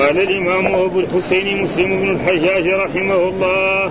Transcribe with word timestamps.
قال 0.00 0.18
الإمام 0.18 0.66
أبو 0.66 1.00
الحسين 1.00 1.62
مسلم 1.62 2.00
بن 2.00 2.10
الحجاج 2.10 2.68
رحمه 2.68 3.28
الله 3.28 3.90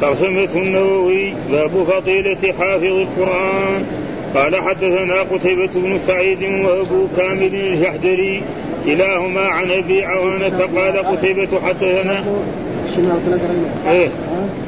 ترجمة 0.00 0.48
النووي 0.54 1.34
باب 1.50 1.70
فضيلة 1.70 2.52
حافظ 2.58 2.84
القرآن. 2.84 3.84
قال 4.34 4.56
حدثنا 4.56 5.20
قتيبة 5.20 5.70
بن 5.74 5.98
سعيد 6.06 6.42
وأبو 6.42 7.06
كامل 7.16 7.54
الجحدري 7.54 8.42
كلاهما 8.86 9.40
عن 9.40 9.70
أبي 9.70 10.04
عوانة. 10.04 10.68
قال 10.76 11.16
قتيبة 11.16 11.60
حدثنا 11.60 12.24
إيه 13.90 14.08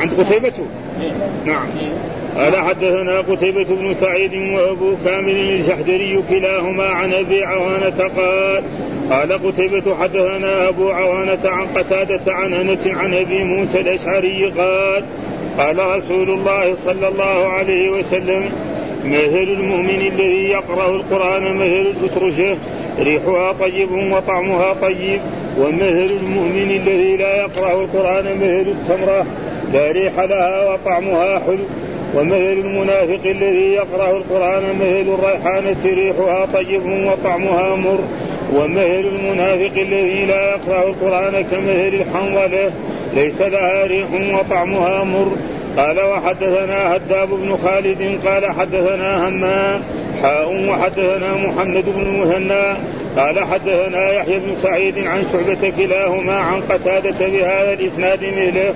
عند 0.00 0.20
قتيبة؟ 0.20 0.52
نعم. 1.46 1.66
قال 2.36 2.56
حدثنا 2.56 3.20
قتيبة 3.20 3.64
بن 3.64 3.94
سعيد 3.94 4.34
وأبو 4.34 4.94
كامل 5.04 5.36
الجحدري 5.36 6.22
كلاهما 6.30 6.86
عن 6.86 7.12
أبي 7.12 7.44
عوانة. 7.44 8.10
قال 8.16 8.62
قال 9.10 9.32
قتيبة 9.32 9.94
حدثنا 9.94 10.68
أبو 10.68 10.90
عوانة 10.90 11.38
عن 11.44 11.66
قتادة 11.66 12.32
عن 12.32 12.52
أنس 12.54 12.86
عن 12.86 13.14
أبي 13.14 13.44
موسى 13.44 13.80
الأشعري 13.80 14.50
قال 14.58 15.04
قال 15.58 15.96
رسول 15.96 16.30
الله 16.30 16.74
صلى 16.84 17.08
الله 17.08 17.46
عليه 17.46 17.90
وسلم 17.90 18.50
مثل 19.04 19.42
المؤمن 19.42 19.90
الذي 19.90 20.48
يقرأ 20.50 20.90
القرآن 20.90 21.54
مثل 21.54 21.94
الأترجة 21.96 22.56
ريحها 22.98 23.52
طيب 23.52 23.88
وطعمها 23.92 24.72
طيب 24.82 25.20
ومثل 25.58 26.10
المؤمن 26.20 26.70
الذي 26.70 27.16
لا 27.16 27.36
يقرأ 27.36 27.72
القرآن 27.72 28.24
مثل 28.24 28.70
التمرة 28.70 29.26
لا 29.72 29.92
ريح 29.92 30.20
لها 30.20 30.72
وطعمها 30.72 31.38
حلو 31.38 31.64
ومثل 32.16 32.52
المنافق 32.52 33.20
الذي 33.24 33.72
يقرأ 33.72 34.16
القرآن 34.16 34.62
مثل 34.80 35.14
الريحانة 35.14 35.84
ريحها 35.84 36.46
طيب 36.54 36.82
وطعمها 36.86 37.76
مر. 37.76 37.98
ومثل 38.54 39.08
المنافق 39.14 39.72
الذي 39.76 40.24
لا 40.24 40.50
يقرأ 40.50 40.88
القرآن 40.88 41.44
كمثل 41.50 41.94
الحنظلة 41.94 42.72
ليس 43.14 43.42
لها 43.42 43.84
ريح 43.84 44.08
وطعمها 44.34 45.04
مر. 45.04 45.32
قال 45.76 46.00
وحدثنا 46.00 46.96
هداب 46.96 47.28
بن 47.28 47.56
خالد 47.56 48.18
قال 48.26 48.52
حدثنا 48.52 49.28
همام 49.28 49.80
حاء 50.22 50.66
وحدثنا 50.68 51.32
محمد 51.32 51.84
بن 51.96 52.02
المثنى. 52.02 52.76
قال 53.16 53.44
حدثنا 53.44 54.12
يحيى 54.12 54.38
بن 54.38 54.54
سعيد 54.54 54.98
عن 54.98 55.24
شعبة 55.32 55.72
كلاهما 55.76 56.34
عن 56.34 56.60
قتادة 56.60 57.28
بهذا 57.28 57.72
الإسناد 57.72 58.24
مثله 58.24 58.74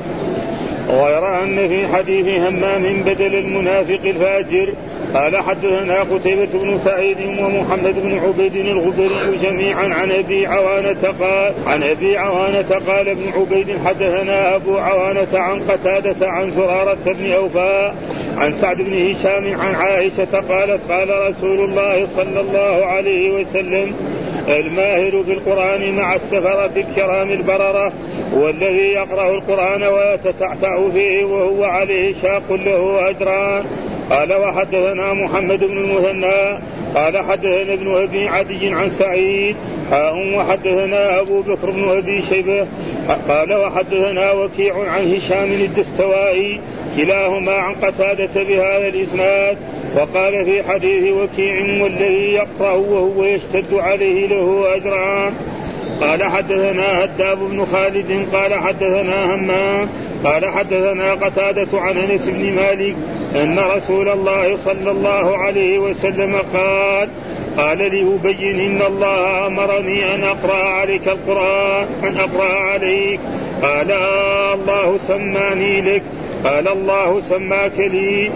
غير 0.89 1.43
أن 1.43 1.69
في 1.69 1.87
حديث 1.95 2.27
همام 2.27 3.03
بدل 3.07 3.35
المنافق 3.35 4.01
الفاجر 4.05 4.73
قال 5.15 5.37
حدثنا 5.37 6.03
قتيبة 6.03 6.49
بن 6.55 6.79
سعيد 6.85 7.17
ومحمد 7.21 7.95
بن 8.03 8.19
عبيد 8.19 8.57
الغبري 8.57 9.37
جميعا 9.43 9.95
عن 9.95 10.13
أبي 10.13 10.47
عوانة 10.47 11.15
قال 11.21 11.53
عن 11.67 11.83
أبي 11.83 12.19
عوانة 12.19 12.69
قال 12.89 13.09
ابن 13.09 13.33
عبيد 13.37 13.79
حدثنا 13.87 14.55
أبو 14.55 14.79
عوانة 14.79 15.29
عن 15.35 15.61
قتادة 15.69 16.29
عن 16.29 16.51
زرارة 16.51 16.99
بن 17.07 17.33
اوفاء 17.33 17.95
عن 18.39 18.53
سعد 18.53 18.77
بن 18.77 19.11
هشام 19.11 19.61
عن 19.61 19.75
عائشة 19.75 20.41
قالت 20.49 20.81
قال 20.91 21.31
رسول 21.31 21.65
الله 21.65 22.07
صلى 22.17 22.41
الله 22.41 22.87
عليه 22.87 23.31
وسلم 23.31 23.95
الماهر 24.49 25.23
بالقرآن 25.23 25.95
مع 25.95 26.15
السفرة 26.15 26.71
الكرام 26.77 27.31
البررة 27.31 27.93
والذي 28.35 28.93
يقرأ 28.93 29.31
القرآن 29.31 29.83
ويتتعتع 29.83 30.89
فيه 30.93 31.25
وهو 31.25 31.65
عليه 31.65 32.15
شاق 32.23 32.53
له 32.53 33.11
أجران. 33.11 33.65
قال 34.11 34.33
وحدثنا 34.33 35.13
محمد 35.13 35.65
بن 35.65 35.79
المثنى 35.79 36.59
قال 36.95 37.19
حدثنا 37.19 37.73
ابن 37.73 37.95
أبي 38.03 38.29
عدي 38.29 38.69
عن 38.69 38.91
سعيد 38.91 39.57
حاء 39.91 40.37
وحدثنا 40.37 41.21
أبو 41.21 41.41
بكر 41.41 41.71
بن 41.71 41.89
أبي 41.89 42.23
شيبة 42.23 42.67
قال 43.29 43.55
وحدثنا 43.55 44.33
وكيع 44.33 44.91
عن 44.91 45.15
هشام 45.15 45.53
الدستوائي 45.53 46.61
كلاهما 46.97 47.53
عن 47.53 47.75
قتادة 47.75 48.43
بهذا 48.43 48.89
الإسناد 48.89 49.57
وقال 49.97 50.45
في 50.45 50.63
حديث 50.63 51.13
وكيع 51.13 51.83
والذي 51.83 52.33
يقرأ 52.33 52.73
وهو 52.73 53.25
يشتد 53.25 53.75
عليه 53.75 54.27
له 54.27 54.77
أجران. 54.77 55.33
قال 56.01 56.25
حدثنا 56.25 57.05
هداب 57.05 57.39
بن 57.39 57.65
خالد 57.65 58.27
قال 58.33 58.55
حدثنا 58.55 59.35
همام 59.35 59.89
قال 60.25 60.47
حدثنا 60.47 61.15
قتادة 61.15 61.81
عن 61.81 61.97
أنس 61.97 62.29
بن 62.29 62.53
مالك 62.53 62.97
أن 63.35 63.59
رسول 63.59 64.09
الله 64.09 64.57
صلى 64.65 64.91
الله 64.91 65.37
عليه 65.39 65.79
وسلم 65.79 66.37
قال 66.55 67.09
قال 67.57 67.79
لأبين 67.79 68.61
إن 68.61 68.83
الله 68.83 69.47
أمرني 69.47 70.15
أن 70.15 70.25
أقرأ 70.25 70.65
عليك 70.65 71.09
القرآن 71.09 71.87
أن 72.05 72.17
أقرأ 72.17 72.53
عليك. 72.53 73.21
قال 73.63 73.91
آه 73.91 74.55
الله 74.55 74.99
سماني 75.09 75.81
لك. 75.81 76.03
قال 76.45 76.69
الله 76.69 77.21
سماك 77.21 77.79
لي. 77.79 78.31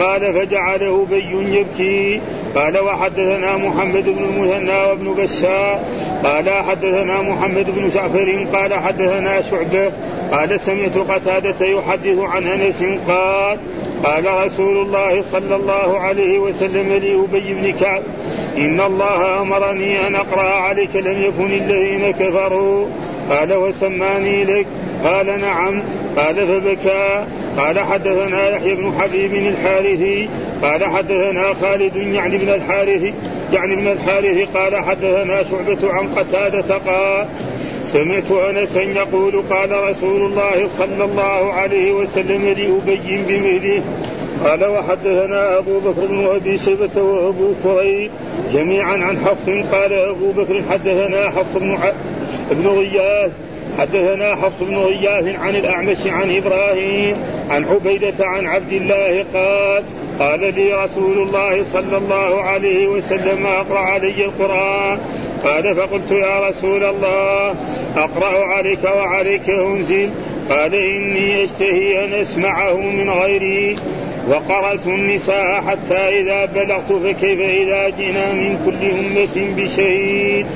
قال 0.00 0.32
فجعل 0.32 0.82
أبي 0.82 1.56
يبكي. 1.58 2.20
قال 2.54 2.78
وحدثنا 2.78 3.56
محمد 3.56 4.04
بن 4.04 4.24
المثنى 4.24 4.84
وابن 4.88 5.14
بشار. 5.14 5.80
قال 6.24 6.50
حدثنا 6.50 7.22
محمد 7.22 7.66
بن 7.70 7.88
جعفر. 7.88 8.46
قال 8.54 8.74
حدثنا 8.74 9.40
شعبة. 9.40 9.90
قال 10.32 10.60
سمعت 10.60 10.98
قتادة 10.98 11.66
يحدث 11.66 12.18
عن 12.18 12.46
أنس. 12.46 12.84
قال 13.08 13.58
قال 14.04 14.46
رسول 14.46 14.86
الله 14.86 15.22
صلى 15.32 15.56
الله 15.56 15.98
عليه 15.98 16.38
وسلم 16.38 16.88
لأبي 16.92 17.54
بن 17.54 17.72
كعب. 17.80 18.02
إن 18.58 18.80
الله 18.80 19.42
أمرني 19.42 20.06
أن 20.06 20.14
أقرأ 20.14 20.42
عليك. 20.42 20.96
لم 20.96 21.22
يكن 21.22 21.52
الذين 21.52 22.10
كفروا. 22.10 22.86
قال 23.30 23.54
وسماني 23.54 24.44
لك. 24.44 24.66
قال 25.04 25.40
نعم. 25.40 25.82
قال 26.16 26.36
فبكى. 26.36 27.24
قال 27.58 27.80
حدثنا 27.80 28.48
يحيى 28.48 28.74
بن 28.74 28.92
حبيب 29.00 29.34
الحارثي. 29.34 30.28
قال 30.62 30.84
حدثنا 30.84 31.54
خالد 31.54 31.96
يعني 31.96 32.38
بن 32.38 32.48
الحارث 32.48 33.14
يعني 33.52 33.76
بن 33.76 33.88
الحارث 33.88 34.48
قال 34.54 34.76
حدثنا 34.76 35.42
شعبة 35.42 35.92
عن 35.92 36.08
قتادة 36.08 36.78
قال 36.78 37.26
سمعت 37.84 38.30
انسا 38.32 38.82
يقول 38.82 39.42
قال 39.50 39.90
رسول 39.90 40.22
الله 40.22 40.68
صلى 40.78 41.04
الله 41.04 41.52
عليه 41.52 41.92
وسلم 41.92 42.42
لأبي 42.42 43.22
بمثله 43.28 43.82
قال 44.44 44.64
وحدثنا 44.64 45.58
أبو 45.58 45.78
بكر 45.78 46.06
بن 46.06 46.26
أبي 46.26 46.58
شيبة 46.58 47.02
وأبو 47.02 47.54
كريب 47.64 48.10
جميعا 48.52 48.92
عن 48.92 49.18
حفص. 49.18 49.48
قال 49.72 49.92
أبو 49.92 50.32
بكر 50.32 50.62
حدثنا 50.70 51.30
حفص 51.30 51.56
بن 52.50 52.66
غياث. 52.66 53.30
حدثنا 53.78 54.34
حفص 54.34 54.62
بن 54.62 54.76
غياث 54.76 55.40
عن 55.40 55.56
الأعمش 55.56 56.06
عن 56.06 56.36
إبراهيم 56.36 57.16
عن 57.50 57.64
عبيدة 57.64 58.26
عن 58.26 58.46
عبد 58.46 58.72
الله 58.72 59.24
قال 59.34 59.84
قال 60.18 60.54
لي 60.54 60.84
رسول 60.84 61.18
الله 61.18 61.62
صلى 61.62 61.96
الله 61.96 62.42
عليه 62.42 62.86
وسلم 62.86 63.46
أقرأ 63.46 63.78
علي 63.78 64.24
القرآن؟ 64.24 64.98
قال 65.44 65.76
فقلت 65.76 66.10
يا 66.10 66.48
رسول 66.48 66.84
الله 66.84 67.54
أقرأ 67.96 68.44
عليك 68.44 68.84
وعليك 68.84 69.50
أنزل. 69.50 70.10
قال 70.50 70.74
إني 70.74 71.44
أشتهي 71.44 72.04
أن 72.04 72.12
أسمعه 72.12 72.76
من 72.76 73.10
غيري. 73.10 73.76
وقرأت 74.28 74.86
النساء 74.86 75.62
حتى 75.68 76.20
إذا 76.20 76.44
بلغت 76.44 76.92
فكيف 76.92 77.40
إذا 77.40 77.88
جئنا 77.88 78.32
من 78.32 78.58
كل 78.64 78.90
أمة 78.90 79.54
بشهيد؟ 79.56 80.46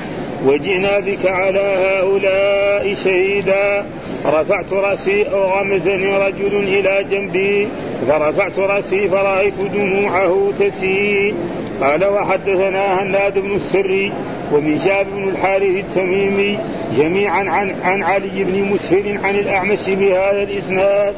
وجئنا 0.45 0.99
بك 0.99 1.25
على 1.25 1.59
هؤلاء 1.59 2.93
شهيدا. 2.93 3.85
رفعت 4.25 4.73
رأسي 4.73 5.23
أو 5.23 5.43
غمزني 5.43 6.17
رجل 6.17 6.55
إلى 6.55 7.05
جنبي. 7.11 7.67
فرفعت 8.07 8.59
رأسي 8.59 9.09
فرأيت 9.09 9.53
دموعه 9.73 10.51
تسيل 10.59 11.35
قال 11.81 12.05
وحدثنا 12.05 13.03
هناد 13.03 13.39
بن 13.39 13.55
السري 13.55 14.13
ومشاب 14.53 15.07
بن 15.15 15.29
الحارث 15.29 15.75
التميمي 15.75 16.59
جميعا 16.97 17.49
عن 17.49 17.75
عن 17.83 18.03
علي 18.03 18.43
بن 18.43 18.63
مسهر 18.63 19.17
عن 19.23 19.35
الأعمش 19.35 19.89
بهذا 19.89 20.43
الإسناد. 20.43 21.13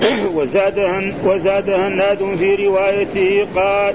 وزاد 0.36 1.12
وزاد 1.24 1.70
هناد 1.70 2.18
في 2.38 2.54
روايته 2.54 3.46
قال 3.56 3.94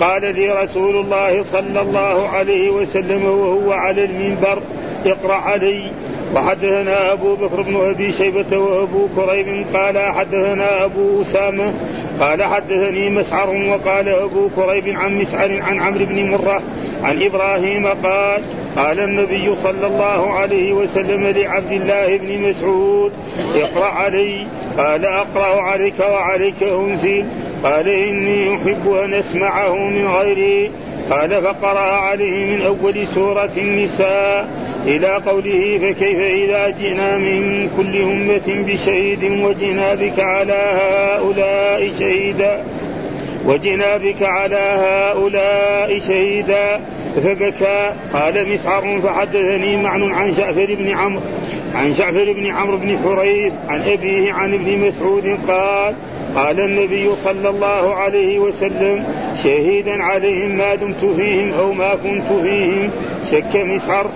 قال 0.00 0.34
لي 0.34 0.62
رسول 0.62 0.96
الله 0.96 1.42
صلى 1.52 1.80
الله 1.80 2.28
عليه 2.28 2.70
وسلم 2.70 3.24
وهو 3.24 3.72
على 3.72 4.04
المنبر 4.04 4.58
اقرأ 5.06 5.34
علي. 5.34 5.92
وحدثنا 6.34 7.12
أبو 7.12 7.34
بكر 7.34 7.62
بن 7.62 7.76
أبي 7.76 8.12
شيبة 8.12 8.58
وأبو 8.58 9.08
كريب 9.16 9.66
قال 9.74 9.98
حدثنا 9.98 10.84
أبو 10.84 11.22
أسامة 11.22 11.72
قال 12.20 12.42
حدثني 12.42 13.10
مسعر 13.10 13.48
وقال 13.48 14.08
أبو 14.08 14.48
كريب 14.56 14.96
عن 14.96 15.18
مسعر 15.18 15.62
عن 15.62 15.80
عمرو 15.80 16.06
بن 16.06 16.30
مرة 16.30 16.62
عن 17.02 17.22
إبراهيم 17.22 17.86
قال 17.86 18.42
قال 18.76 19.00
النبي 19.00 19.56
صلى 19.62 19.86
الله 19.86 20.32
عليه 20.32 20.72
وسلم 20.72 21.26
لعبد 21.26 21.72
الله 21.72 22.16
بن 22.16 22.42
مسعود 22.42 23.12
اقرأ 23.54 23.86
علي. 23.86 24.46
قال 24.78 25.04
أقرأ 25.04 25.60
عليك 25.60 26.00
وعليك 26.00 26.62
أنزل. 26.62 27.26
قال 27.64 27.88
إني 27.88 28.56
أحب 28.56 28.94
أن 29.04 29.14
أسمعه 29.14 29.76
من 29.76 30.06
غيري. 30.06 30.70
قال 31.10 31.42
فقرأ 31.42 31.80
عليه 31.80 32.56
من 32.56 32.62
أول 32.62 33.06
سورة 33.06 33.50
النساء 33.56 34.48
إلى 34.86 35.08
قوله 35.26 35.78
فكيف 35.78 36.18
إذا 36.18 36.68
جئنا 36.68 37.18
من 37.18 37.70
كل 37.76 38.02
أمة 38.02 38.64
بشهيد 38.66 39.24
وجئنا 39.24 39.94
بك 39.94 40.20
على 40.20 40.78
هؤلاء 40.80 41.90
شهيدا 41.98 42.64
وجئنا 43.46 43.96
بك 43.96 44.22
على 44.22 44.56
هؤلاء 44.56 45.98
شهيدا 45.98 46.80
فبكى 47.24 47.92
قال 48.12 48.48
مسعر 48.48 49.00
فحدثني 49.02 49.76
معن 49.76 50.12
عن 50.12 50.34
شعفر 50.34 50.74
بن 50.74 50.90
عمرو 50.90 51.22
عن 51.74 51.94
شعفر 51.94 52.32
بن 52.32 52.46
عمرو 52.46 52.76
بن 52.76 52.98
حريث 52.98 53.52
عن 53.68 53.80
أبيه 53.80 54.32
عن 54.32 54.54
ابن 54.54 54.78
مسعود 54.78 55.38
قال 55.48 55.94
قال 56.36 56.60
النبي 56.60 57.10
صلى 57.24 57.48
الله 57.48 57.94
عليه 57.94 58.38
وسلم 58.38 59.04
شهيدا 59.42 60.02
عليهم 60.02 60.56
ما 60.56 60.74
دمت 60.74 61.04
فيهم 61.16 61.52
أو 61.60 61.72
ما 61.72 61.94
كنت 61.94 62.42
فيهم 62.42 62.90
شك 63.30 63.56
مسعر 63.56 64.06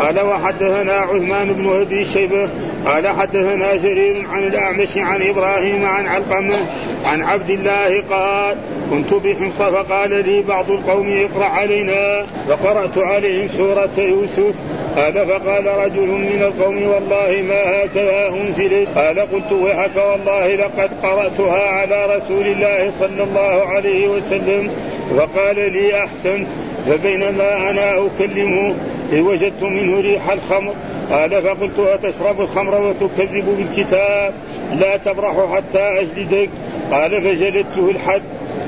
قال 0.00 0.20
وحدثنا 0.20 0.92
عثمان 0.92 1.52
بن 1.52 1.80
أبي 1.80 2.04
شيبة. 2.04 2.48
قال 2.86 3.08
حدثنا 3.08 3.76
جرير 3.76 4.26
عن 4.32 4.42
الأعمش 4.42 4.98
عن 4.98 5.22
إبراهيم 5.22 5.86
عن 5.86 6.06
علقمة 6.06 6.56
عن 7.04 7.22
عبد 7.22 7.50
الله 7.50 8.02
قال 8.10 8.56
كنت 8.90 9.14
بحمص 9.14 9.62
فقال 9.62 10.10
لي 10.26 10.42
بعض 10.42 10.70
القوم 10.70 11.18
اقرأ 11.18 11.46
علينا. 11.46 12.26
فقرات 12.48 12.98
عليهم 12.98 13.48
سورة 13.48 13.98
يوسف. 13.98 14.54
قال 14.96 15.26
فقال 15.26 15.66
رجل 15.66 16.06
من 16.06 16.42
القوم 16.42 16.88
والله 16.88 17.42
ما 17.48 17.84
هكذا 17.84 18.28
أنزلت. 18.28 18.88
قال 18.96 19.20
قلت 19.20 19.52
ويحك 19.52 19.96
والله 19.96 20.54
لقد 20.54 20.90
قرأتها 21.02 21.68
على 21.68 22.16
رسول 22.16 22.46
الله 22.46 22.92
صلى 22.98 23.22
الله 23.22 23.66
عليه 23.66 24.08
وسلم 24.08 24.70
وقال 25.14 25.72
لي 25.72 26.04
أحسنت 26.04 26.46
فبينما 26.86 27.70
أنا 27.70 28.06
اكلمه 28.06 28.74
وجدت 29.12 29.62
منه 29.62 30.00
ريح 30.00 30.30
الخمر. 30.30 30.74
قال 31.10 31.42
فقلت 31.42 31.78
أتشرب 31.78 32.40
الخمر 32.40 32.80
وتكذب 32.80 33.44
بالكتاب؟ 33.58 34.34
لا 34.80 34.96
تبرح 34.96 35.54
حتى 35.54 35.78
أجلدك. 35.78 36.48
قال 36.92 37.10
فجلدته 37.22 37.90
الحد. 37.90 38.22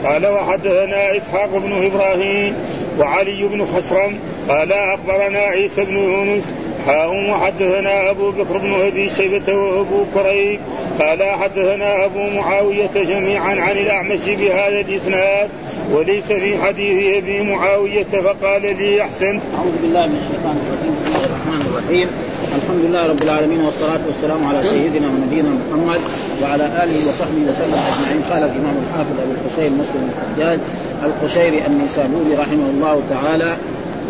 قال 0.05 0.27
وحدثنا 0.27 1.17
إسحاق 1.17 1.51
بن 1.53 1.87
إبراهيم 1.87 2.55
وعلي 2.99 3.49
بن 3.49 3.65
خسرم 3.65 4.19
قال 4.49 4.73
أخبرنا 4.73 5.39
عيسى 5.39 5.85
بن 5.85 5.97
يونس 5.97 6.55
حاء 6.87 7.31
وحدثنا 7.31 8.11
أبو 8.11 8.31
بكر 8.31 8.59
بن 8.59 8.75
أبي 8.75 9.09
شيبة 9.09 9.55
وأبو 9.55 10.05
كريب 10.15 10.61
قال 11.01 11.23
حدثنا 11.23 12.05
أبو 12.05 12.31
معاوية 12.31 12.91
جميعا 12.95 13.61
عن 13.61 13.79
الأعمش 13.79 14.29
بهذا 14.29 14.81
الإسناد 14.81 15.49
وليس 15.93 16.33
في 16.33 16.63
حديث 16.63 17.17
أبي 17.17 17.43
معاوية 17.43 18.05
فقال 18.05 18.63
لي 18.63 19.03
أحسن. 19.03 19.41
أعوذ 19.57 19.83
بالله 19.83 20.07
من 20.07 20.17
الشيطان 20.17 20.57
الرجيم 20.67 20.95
بسم 20.95 21.07
الله 21.07 21.27
الرحمن 21.27 21.61
الرحيم. 21.67 22.09
الحمد 22.57 22.85
لله 22.85 23.07
رب 23.07 23.23
العالمين 23.23 23.61
والصلاة 23.61 24.01
والسلام 24.07 24.47
على 24.47 24.65
سيدنا 24.65 25.09
ونبينا 25.09 25.49
محمد 25.49 26.01
وعلى 26.43 26.65
آله 26.65 27.09
وصحبه 27.09 27.43
وسلم 27.49 27.79
أجمعين. 27.91 28.23
قال 28.31 28.43
الإمام 28.43 28.77
الحافظ 28.85 29.13
أبو 29.23 29.33
الحسين 29.37 29.73
مسلم 29.73 30.11
الحجاج 30.11 30.59
القشيري 31.05 31.67
النيسابوري 31.67 32.35
رحمه 32.35 32.71
الله 32.75 33.03
تعالى 33.11 33.57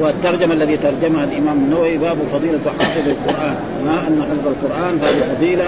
والترجمة 0.00 0.54
الذي 0.54 0.76
ترجمها 0.76 1.24
الإمام 1.24 1.56
النووي 1.56 1.96
باب 1.96 2.16
فضيلة 2.32 2.60
حافظ 2.78 3.08
القرآن. 3.08 3.54
ما 3.86 3.96
أن 4.08 4.22
حفظ 4.30 4.46
القرآن؟ 4.46 4.98
هذه 5.02 5.34
فضيلة 5.34 5.66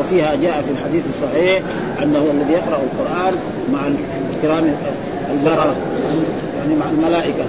وفيها 0.00 0.34
جاء 0.34 0.62
في 0.62 0.70
الحديث 0.70 1.04
الصحيح 1.08 1.62
أنه 2.02 2.18
الذي 2.18 2.52
يقرأ 2.52 2.80
القرآن 2.88 3.34
مع 3.72 3.80
الكرام 4.34 4.74
البررة 5.30 5.76
يعني 6.58 6.74
مع 6.74 6.86
الملائكة. 6.90 7.44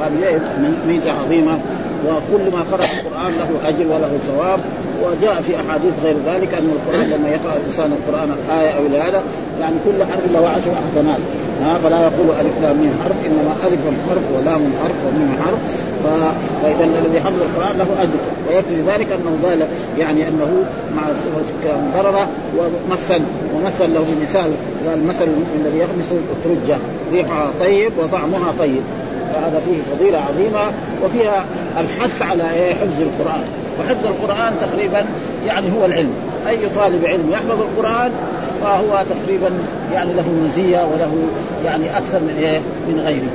وهذه 0.00 0.40
ميزة 0.86 1.12
عظيمة 1.12 1.58
وكل 2.06 2.52
ما 2.52 2.62
قرأ 2.72 2.84
القرآن 2.84 3.32
له 3.32 3.68
أجر 3.68 3.86
وله 3.86 4.18
ثواب. 4.26 4.60
وجاء 5.02 5.42
في 5.46 5.56
أحاديث 5.56 5.92
غير 6.04 6.16
ذلك 6.26 6.54
أن 6.54 6.70
القرآن 6.76 7.10
لما 7.10 7.28
يقرأ 7.28 7.56
الإنسان 7.56 7.92
القرآن 7.92 8.30
الآية 8.30 8.70
أو 8.70 8.86
هذا 8.86 9.22
يعني 9.60 9.74
كل 9.84 10.04
حرف 10.04 10.32
له 10.32 10.48
عشر 10.48 10.72
حسنات 10.90 11.18
ها 11.62 11.78
فلا 11.78 12.02
يقول 12.02 12.30
ألف 12.40 12.62
لام 12.62 12.76
ميم 12.76 12.92
حرف 13.04 13.16
إنما 13.26 13.52
ألف 13.66 13.80
حرف 14.08 14.22
ولام 14.36 14.72
حرف 14.82 14.96
وميم 15.06 15.36
حرف. 15.44 15.58
فإذا 16.62 16.84
الذي 16.84 17.20
حفظ 17.20 17.42
القرآن 17.42 17.78
له 17.78 18.02
أجر. 18.02 18.18
ويكفي 18.48 18.80
ذلك 18.80 19.06
أنه 19.12 19.48
قال 19.48 19.66
يعني 19.98 20.28
أنه 20.28 20.64
مع 20.96 21.02
صفة 21.02 21.72
ضرره 21.94 22.28
ومثل 22.58 23.22
ومثل 23.54 23.94
له 23.94 24.00
بمثال 24.00 24.50
قال 24.86 25.06
مثل 25.06 25.28
الذي 25.60 25.78
يغمس 25.78 26.12
الترجة 26.12 26.78
ريحها 27.12 27.50
طيب 27.60 27.92
وطعمها 27.98 28.54
طيب. 28.58 28.82
فهذا 29.32 29.60
فيه 29.66 29.94
فضيلة 29.94 30.18
عظيمة 30.18 30.72
وفيها 31.04 31.44
الحث 31.80 32.22
على 32.22 32.44
حفظ 32.80 33.00
القرآن. 33.00 33.44
وحفظ 33.80 34.06
القرآن 34.06 34.52
تقريبا 34.60 35.04
يعني 35.46 35.72
هو 35.72 35.84
العلم. 35.84 36.12
أي 36.48 36.58
طالب 36.76 37.04
علم 37.04 37.30
يحفظ 37.30 37.60
القرآن 37.60 38.12
فهو 38.62 39.04
تقريبا 39.10 39.50
يعني 39.92 40.12
له 40.14 40.28
مزية 40.44 40.78
وله 40.78 41.12
يعني 41.64 41.98
أكثر 41.98 42.18
من 42.18 42.36
إيه؟ 42.38 42.58
من 42.58 43.00
غيره. 43.00 43.30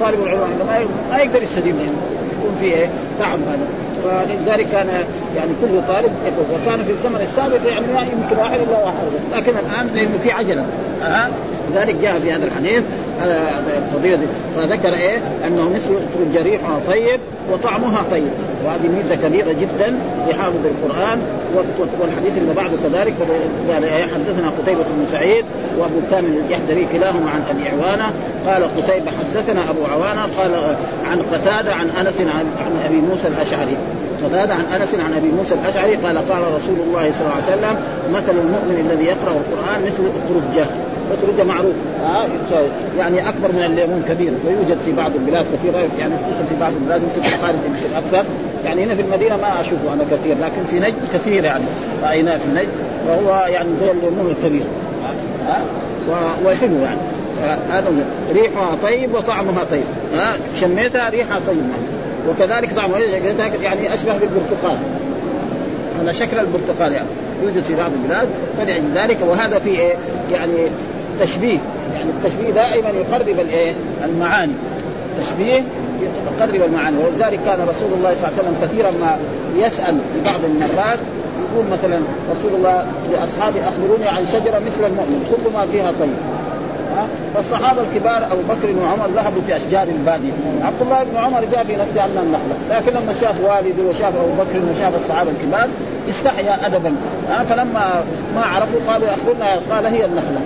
طالب 0.00 0.22
العلم 0.22 0.88
ما 1.10 1.18
يقدر 1.18 1.42
يستدين 1.42 1.74
يكون 1.74 2.56
فيه 2.60 2.72
إيه؟ 2.72 2.88
تعب 3.18 3.38
هذا. 3.38 3.66
فلذلك 4.04 4.66
كان 4.72 4.86
يعني 5.36 5.50
كل 5.60 5.94
طالب 5.94 6.12
وكان 6.52 6.82
في 6.82 6.90
الزمن 6.92 7.20
السابق 7.20 7.68
يعني 7.68 7.86
ما 7.86 8.00
يمكن 8.00 8.36
واحد 8.38 8.60
إلا 8.60 8.84
واحد. 8.84 8.96
لكن 9.32 9.52
الآن 9.58 9.86
لأنه 9.94 10.18
في 10.22 10.32
عجلة. 10.32 10.64
أه؟ 11.02 11.28
لذلك 11.70 11.94
جاء 12.02 12.18
في 12.18 12.32
هذا 12.32 12.44
الحديث 12.44 12.82
فضيلة 13.94 14.18
فذكر 14.56 14.94
إيه؟ 14.94 15.18
أنه 15.46 15.70
مثل 15.70 15.90
جريحها 16.34 16.80
طيب 16.88 17.20
وطعمها 17.52 18.04
طيب. 18.10 18.30
وهذه 18.64 18.88
ميزة 18.96 19.14
كبيرة 19.14 19.52
جدا 19.52 19.98
لحافظ 20.28 20.66
القرآن 20.66 21.18
والحديث 22.00 22.38
اللي 22.38 22.54
بعده 22.54 22.76
كذلك. 22.82 23.14
قال 23.72 23.84
إيه؟ 23.84 24.02
حدثنا 24.02 24.50
قتيبة 24.62 24.82
بن 24.82 25.06
سعيد 25.12 25.44
وأبو 25.78 26.00
كامل 26.10 26.36
الجحدري 26.36 26.86
كلاهما 26.92 27.30
عن 27.30 27.42
أبي 27.50 27.68
عوانة. 27.68 28.12
قال 28.46 28.64
قتيبة 28.64 29.10
حدثنا 29.10 29.70
أبو 29.70 29.84
عوانة 29.84 30.22
قال 30.38 30.76
عن 31.06 31.18
قتادة 31.32 31.74
عن 31.74 31.90
أنس 31.90 32.20
عن, 32.20 32.46
عن 32.64 32.82
أبي 32.84 32.96
موسى 32.96 33.28
الأشعري. 33.28 33.76
قتادة 34.24 34.54
عن 34.54 34.80
أنس 34.80 34.94
عن 34.94 35.12
أبي 35.12 35.28
موسى 35.38 35.54
الأشعري 35.54 35.94
قال 35.94 36.28
قال 36.28 36.42
رسول 36.42 36.76
الله 36.86 37.12
صلى 37.12 37.22
الله 37.22 37.34
عليه 37.34 37.44
وسلم 37.44 37.76
مثل 38.14 38.38
المؤمن 38.38 38.90
الذي 38.90 39.04
يقرأ 39.04 39.32
القرآن 39.32 39.82
مثل 39.86 40.02
الترجة. 40.02 40.66
الترجه 41.10 41.44
معروف. 41.44 41.74
يعني 42.98 43.28
أكبر 43.28 43.52
من 43.52 43.62
الليمون 43.62 44.02
كبير. 44.08 44.32
ويوجد 44.46 44.78
في 44.78 44.92
بعض 44.92 45.10
البلاد 45.14 45.46
كثيرة 45.52 45.78
يعني 45.98 46.14
خصوصا 46.16 46.44
في 46.44 46.54
بعض 46.60 46.72
البلاد 46.72 47.02
يمكن 47.02 47.28
في 47.28 47.34
الخارج 47.34 47.58
يمكن 47.66 47.96
أكثر. 47.96 48.24
يعني 48.64 48.84
هنا 48.84 48.94
في 48.94 49.02
المدينة 49.02 49.36
ما 49.36 49.60
أشوفه 49.60 49.92
أنا 49.92 50.04
كثير 50.10 50.36
لكن 50.42 50.64
في 50.70 50.80
نجد 50.80 50.94
كثير 51.14 51.44
يعني. 51.44 51.64
رأيناه 52.04 52.36
في 52.36 52.44
النجد 52.44 52.68
وهو 53.08 53.46
يعني 53.46 53.68
زي 53.80 53.90
الليمون 53.90 54.34
الكبير. 54.38 54.64
ها 55.46 55.60
وحلو 56.46 56.78
يعني. 56.78 57.00
هذا 57.70 57.92
ريحها 58.32 58.76
طيب 58.82 59.14
وطعمها 59.14 59.64
طيب. 59.70 59.84
ها 60.14 60.36
شميتها 60.60 61.08
ريحها 61.08 61.40
طيب 61.46 61.64
وكذلك 62.28 62.72
طعمها 62.76 62.98
يعني 62.98 63.94
أشبه 63.94 64.12
بالبرتقال. 64.18 64.78
على 66.00 66.14
شكل 66.14 66.38
البرتقال 66.38 66.92
يعني. 66.92 67.08
يوجد 67.42 67.62
في 67.62 67.74
بعض 67.74 67.90
البلاد 68.02 68.28
فلأجل 68.58 68.84
ذلك 68.94 69.18
وهذا 69.28 69.58
في 69.58 69.70
إيه؟ 69.70 69.94
يعني 70.32 70.52
تشبيه. 71.20 71.58
يعني 71.94 72.10
التشبيه 72.10 72.50
دائما 72.50 72.88
يقرب 72.88 73.28
الايه 73.28 73.74
المعاني. 74.04 74.52
تشبيه 75.22 75.62
يقرب 76.26 76.54
المعاني. 76.54 76.96
ولذلك 76.96 77.40
كان 77.44 77.68
رسول 77.68 77.92
الله 77.92 78.14
صلى 78.14 78.28
الله 78.28 78.38
عليه 78.38 78.42
وسلم 78.42 78.56
كثيرا 78.62 78.90
ما 78.90 79.16
يسأل 79.56 79.98
في 80.14 80.30
بعض 80.30 80.40
المرات 80.44 80.98
يقول 81.52 81.66
مثلا 81.72 81.98
رسول 82.30 82.54
الله 82.54 82.86
لأصحابه 83.12 83.68
أخبروني 83.68 84.08
عن 84.08 84.26
شجرة 84.26 84.58
مثل 84.58 84.86
المؤمن 84.86 85.26
كل 85.30 85.52
ما 85.52 85.66
فيها 85.72 85.92
طيب. 86.00 86.31
فالصحابة 87.34 87.82
الكبار 87.82 88.24
أبو 88.32 88.42
بكر 88.48 88.74
وعمر 88.82 89.06
ذهبوا 89.16 89.42
في 89.42 89.56
أشجار 89.56 89.88
البادية. 89.88 90.32
عبد 90.62 90.82
الله 90.82 91.04
بن 91.04 91.16
عمر 91.16 91.44
جاء 91.52 91.64
في 91.64 91.76
نفسه 91.76 92.02
عنا 92.02 92.20
النخله 92.22 92.54
لكن 92.70 92.92
لما 92.92 93.14
شاف 93.20 93.40
والده 93.40 93.82
وشاف 93.88 94.16
أبو 94.16 94.32
بكر 94.42 94.70
وشاف 94.70 94.94
الصحابة 95.02 95.30
الكبار 95.30 95.68
استحيا 96.08 96.66
ادبا. 96.66 96.96
فلما 97.48 98.04
ما 98.34 98.42
عرفوا 98.42 98.80
قالوا 98.88 99.08
اخبرنا 99.08 99.60
قال 99.70 99.86
هي 99.86 100.04
النخلة. 100.04 100.40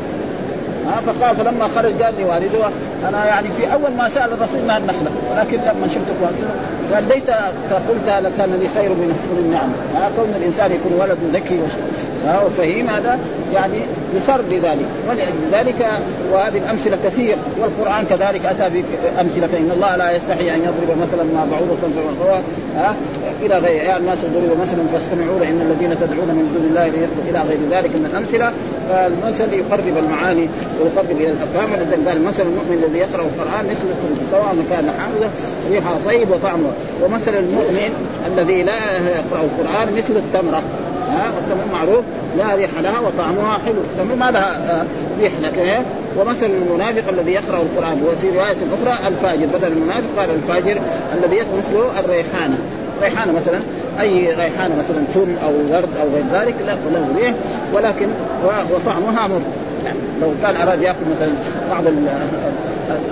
ها 0.87 1.01
فقال 1.01 1.37
فلما 1.37 1.69
خرج 1.69 2.03
لي 2.19 2.25
والده 2.25 2.69
أنا 3.09 3.27
يعني 3.27 3.49
في 3.49 3.73
أول 3.73 3.93
ما 3.97 4.09
سأل 4.09 4.33
الرسول 4.33 4.61
انها 4.61 4.79
النخلة 4.79 5.11
ولكن 5.31 5.57
لما 5.57 5.89
شفتك 5.89 6.17
قال 6.95 7.09
ليت 7.09 7.31
قلت 7.89 8.09
لكان 8.09 8.51
لي 8.61 8.69
خير 8.75 8.91
من 8.91 9.15
النعم. 9.39 9.73
ها 9.95 10.11
كون 10.17 10.35
الإنسان 10.41 10.73
يكون 10.73 10.93
ولد 10.93 11.19
ذكي 11.33 11.61
وفهيم 12.47 12.89
هذا 12.89 13.19
يعني 13.55 13.79
يسر 14.17 14.41
بذلك 14.51 14.87
ولذلك 15.09 16.01
وهذه 16.33 16.59
الأمثلة 16.59 16.99
كثير 17.05 17.37
والقرآن 17.61 18.05
كذلك 18.05 18.47
أتى 18.47 18.71
بامثله 18.71 19.47
فإن 19.47 19.71
الله 19.75 19.97
لا 19.97 20.17
يستحي 20.17 20.55
أن 20.55 20.61
يضرب 20.61 20.99
مثلا 20.99 21.23
ما 21.23 21.47
بعوضة 21.53 21.77
فوقها 21.95 22.43
ها 22.77 22.97
إلى 23.43 23.59
غير 23.59 23.85
يا 23.85 23.97
الناس 23.97 24.19
ضرب 24.19 24.61
مثلا 24.63 24.83
فاستمعوا 24.93 25.37
ان 25.37 25.61
الذين 25.61 25.91
تدعون 26.01 26.29
من 26.29 26.53
دون 26.55 26.65
الله 26.69 26.87
إلى 27.31 27.41
غير 27.49 27.59
ذلك 27.71 27.97
من 27.97 28.07
الأمثلة 28.13 28.53
فالمثل 28.89 29.53
يقرب 29.53 29.97
المعاني. 29.97 30.49
ويقرب 30.81 31.11
إلى 31.11 31.31
الأفهام. 31.31 31.73
ولذلك 31.73 32.09
قال 32.09 32.25
مثل 32.25 32.43
المؤمن 32.43 32.85
الذي 32.87 32.99
يقرأ 32.99 33.23
القرآن 33.23 33.67
مثل 33.71 33.87
سواء 34.31 34.57
كان 34.71 34.91
حامدا 34.99 35.31
ريحها 35.71 35.99
طيب 36.07 36.31
وطعمه. 36.31 36.71
ومثل 37.03 37.35
المؤمن 37.35 37.91
الذي 38.27 38.63
لا 38.63 38.99
يقرأ 39.09 39.41
القرآن 39.49 39.95
مثل 39.95 40.17
التمره 40.17 40.63
ها 41.11 41.33
والتمر 41.37 41.65
معروف 41.73 42.05
لا 42.37 42.55
ريح 42.55 42.71
لها 42.83 43.01
وطعمها 43.01 43.59
حلو. 43.59 43.81
التمر 43.81 44.15
ما 44.15 44.31
لها 44.31 44.81
آه، 44.81 44.85
ريح 45.21 45.33
لكن؟ 45.43 45.83
ومثل 46.19 46.47
المنافق 46.47 47.09
الذي 47.09 47.33
يقرأ 47.33 47.63
القرآن 47.63 48.03
وفي 48.07 48.31
رواية 48.31 48.57
أخرى 48.77 49.09
الفاجر. 49.09 49.47
بدل 49.47 49.73
المنافق 49.73 50.09
قال 50.17 50.31
الفاجر 50.31 50.81
الذي 51.15 51.37
يقرأ 51.37 51.57
مثله 51.59 52.01
الريحانة. 52.01 52.59
ريحانة 53.03 53.33
مثلا 53.33 53.61
أي 54.01 54.35
ريحانة 54.35 54.75
مثلا 54.79 55.05
فل 55.15 55.35
أو 55.45 55.53
ورد 55.53 55.89
أو 56.01 56.09
غير 56.15 56.25
ذلك 56.33 56.55
لا 56.67 56.73
له 56.93 57.09
ريح 57.19 57.35
ولكن 57.75 58.09
وطعمها 58.75 59.29
مر. 59.29 59.41
يعني 59.87 59.99
لو 60.23 60.29
كان 60.43 60.57
أراد 60.57 60.83
ياكل 60.83 60.99
مثلا 61.17 61.33
بعض 61.71 61.85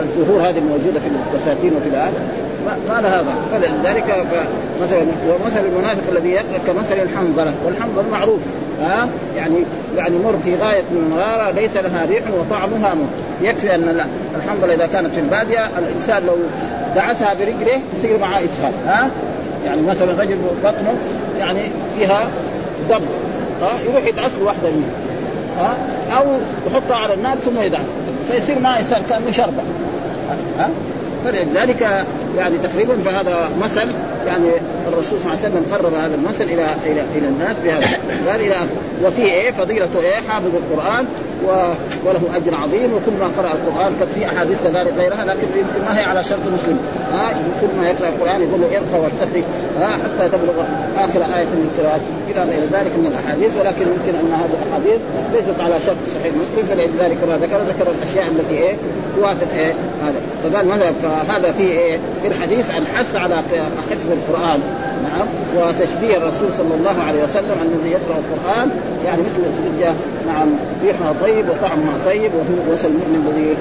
الزهور 0.01 0.49
هذه 0.49 0.59
الموجودة 0.59 1.01
في 1.01 1.09
البساتين 1.09 1.73
وفي 1.77 1.91
ما 2.89 2.99
هذا 2.99 3.25
فلذلك 3.53 4.27
مثلا 4.83 4.99
ومثل 5.01 5.65
المنافق 5.67 6.03
الذي 6.13 6.31
يقرا 6.31 6.59
كمثل 6.67 7.03
الحنظلة 7.03 7.53
والحنظلة 7.65 8.05
معروف 8.13 8.41
ها؟ 8.83 9.09
يعني 9.37 9.57
يعني 9.97 10.19
مر 10.19 10.37
في 10.45 10.57
غاية 10.57 10.83
من 10.91 11.07
المراره 11.07 11.51
ليس 11.51 11.77
لها 11.77 12.05
ريح 12.05 12.23
وطعمها 12.39 12.95
مر. 12.95 13.07
يكفي 13.43 13.75
أن 13.75 14.07
الحنظلة 14.37 14.75
إذا 14.75 14.87
كانت 14.87 15.15
في 15.15 15.21
البادية 15.21 15.71
الإنسان 15.79 16.27
لو 16.27 16.37
دعسها 16.97 17.35
برجله 17.35 17.81
يصير 17.99 18.19
معها 18.19 18.45
إسهال 18.45 18.73
ها؟ 18.87 19.11
يعني 19.65 19.83
مثلا 19.83 20.23
رجل 20.23 20.39
بطنه 20.65 20.95
يعني 21.39 21.61
فيها 21.99 22.27
دم 22.91 23.05
ها؟ 23.63 23.71
يروح 23.89 24.07
يدعس 24.07 24.31
له 24.41 24.45
واحدة 24.45 24.71
منها. 24.71 25.14
ها؟ 25.59 25.77
أو 26.19 26.25
يحطها 26.67 26.97
على 26.97 27.15
النار 27.15 27.37
ثم 27.37 27.61
يدعس. 27.61 27.87
فيصير 28.31 28.59
معها 28.59 28.81
اسهال 28.81 29.03
كانه 29.11 29.31
شربه 29.31 29.63
ها؟ 30.59 30.71
فلذلك 31.25 32.07
يعني 32.37 32.59
تقريبا 32.59 32.97
فهذا 32.97 33.51
مثل 33.63 33.89
يعني 34.27 34.49
الرسول 34.89 35.19
صلى 35.19 35.33
الله 35.33 35.45
عليه 35.45 35.55
وسلم 35.57 35.65
قرب 35.73 35.95
هذا 35.95 36.15
المثل 36.15 36.45
إلى 36.45 36.67
إلى 36.87 37.05
إلى 37.15 37.29
الناس 37.29 37.57
بهذا. 37.59 37.87
قال 38.31 38.41
إلى 38.41 38.57
وفي 39.05 39.23
إيه؟ 39.23 39.51
فضيلة 39.51 39.89
إيه؟ 40.01 40.21
حافظ 40.29 40.51
القرآن. 40.55 41.07
وله 42.07 42.37
أجر 42.37 42.55
عظيم 42.55 42.95
وكل 42.95 43.13
ما 43.21 43.31
قرأ 43.39 43.53
القرآن 43.53 43.93
كان 44.01 44.09
في 44.09 44.27
أحاديث 44.27 44.63
كذلك 44.63 44.93
غيرها 44.99 45.25
لكن 45.25 45.47
يمكن 45.57 45.85
ما 45.89 45.99
هي 45.99 46.05
على 46.05 46.25
شرط 46.25 46.41
مسلم. 46.55 46.79
ها 47.13 47.31
كل 47.61 47.81
ما 47.81 47.89
يقرأ 47.89 48.09
القرآن 48.09 48.43
يقول 48.43 48.61
له 48.61 48.67
ارقى 48.67 49.01
وارتقي 49.03 49.43
حتى 50.05 50.29
تبلغ 50.29 50.65
آخر 50.99 51.25
آية 51.37 51.45
من 51.45 51.71
القراءات 51.71 52.01
إلى 52.31 52.41
غير 52.43 52.63
ذلك 52.73 52.93
من 52.99 53.07
الأحاديث 53.13 53.57
ولكن 53.57 53.81
يمكن 53.81 54.19
أن 54.19 54.33
هذه 54.33 54.55
الأحاديث 54.63 55.01
ليست 55.33 55.61
على 55.61 55.81
شرط 55.81 55.97
صحيح 56.15 56.33
مسلم 56.35 56.67
فلذلك 56.69 57.19
ما 57.29 57.37
ذكر 57.37 57.59
ذكر 57.63 57.91
الأشياء 57.99 58.27
التي 58.27 58.55
إيه 58.55 58.77
توافق 59.17 59.49
إيه 59.55 59.73
هذا. 60.05 60.21
فقال 60.43 60.69
ماذا؟ 60.69 60.93
فهذا 61.03 61.53
في 61.53 61.63
إيه 61.63 61.99
في 62.23 62.29
الحديث 62.29 62.71
الحث 62.71 63.17
على 63.17 63.37
حفظ 63.91 64.13
القرآن. 64.13 64.61
نعم 65.05 65.27
وتشبيه 65.57 66.17
الرسول 66.17 66.53
صلى 66.59 66.75
الله 66.75 67.03
عليه 67.03 67.25
وسلم 67.25 67.57
الذي 67.63 67.91
يقرأ 67.91 68.17
القرآن 68.23 68.71
يعني 69.07 69.23
مثل 69.23 69.43
الزوجه 69.51 69.93
نعم 70.27 70.49
ريحها 70.85 71.15
طيب 71.23 71.45
وطعمها 71.49 71.95
طيب 72.07 72.31
مثل 72.73 72.89
المؤمن 72.89 73.27
الذي 73.27 73.57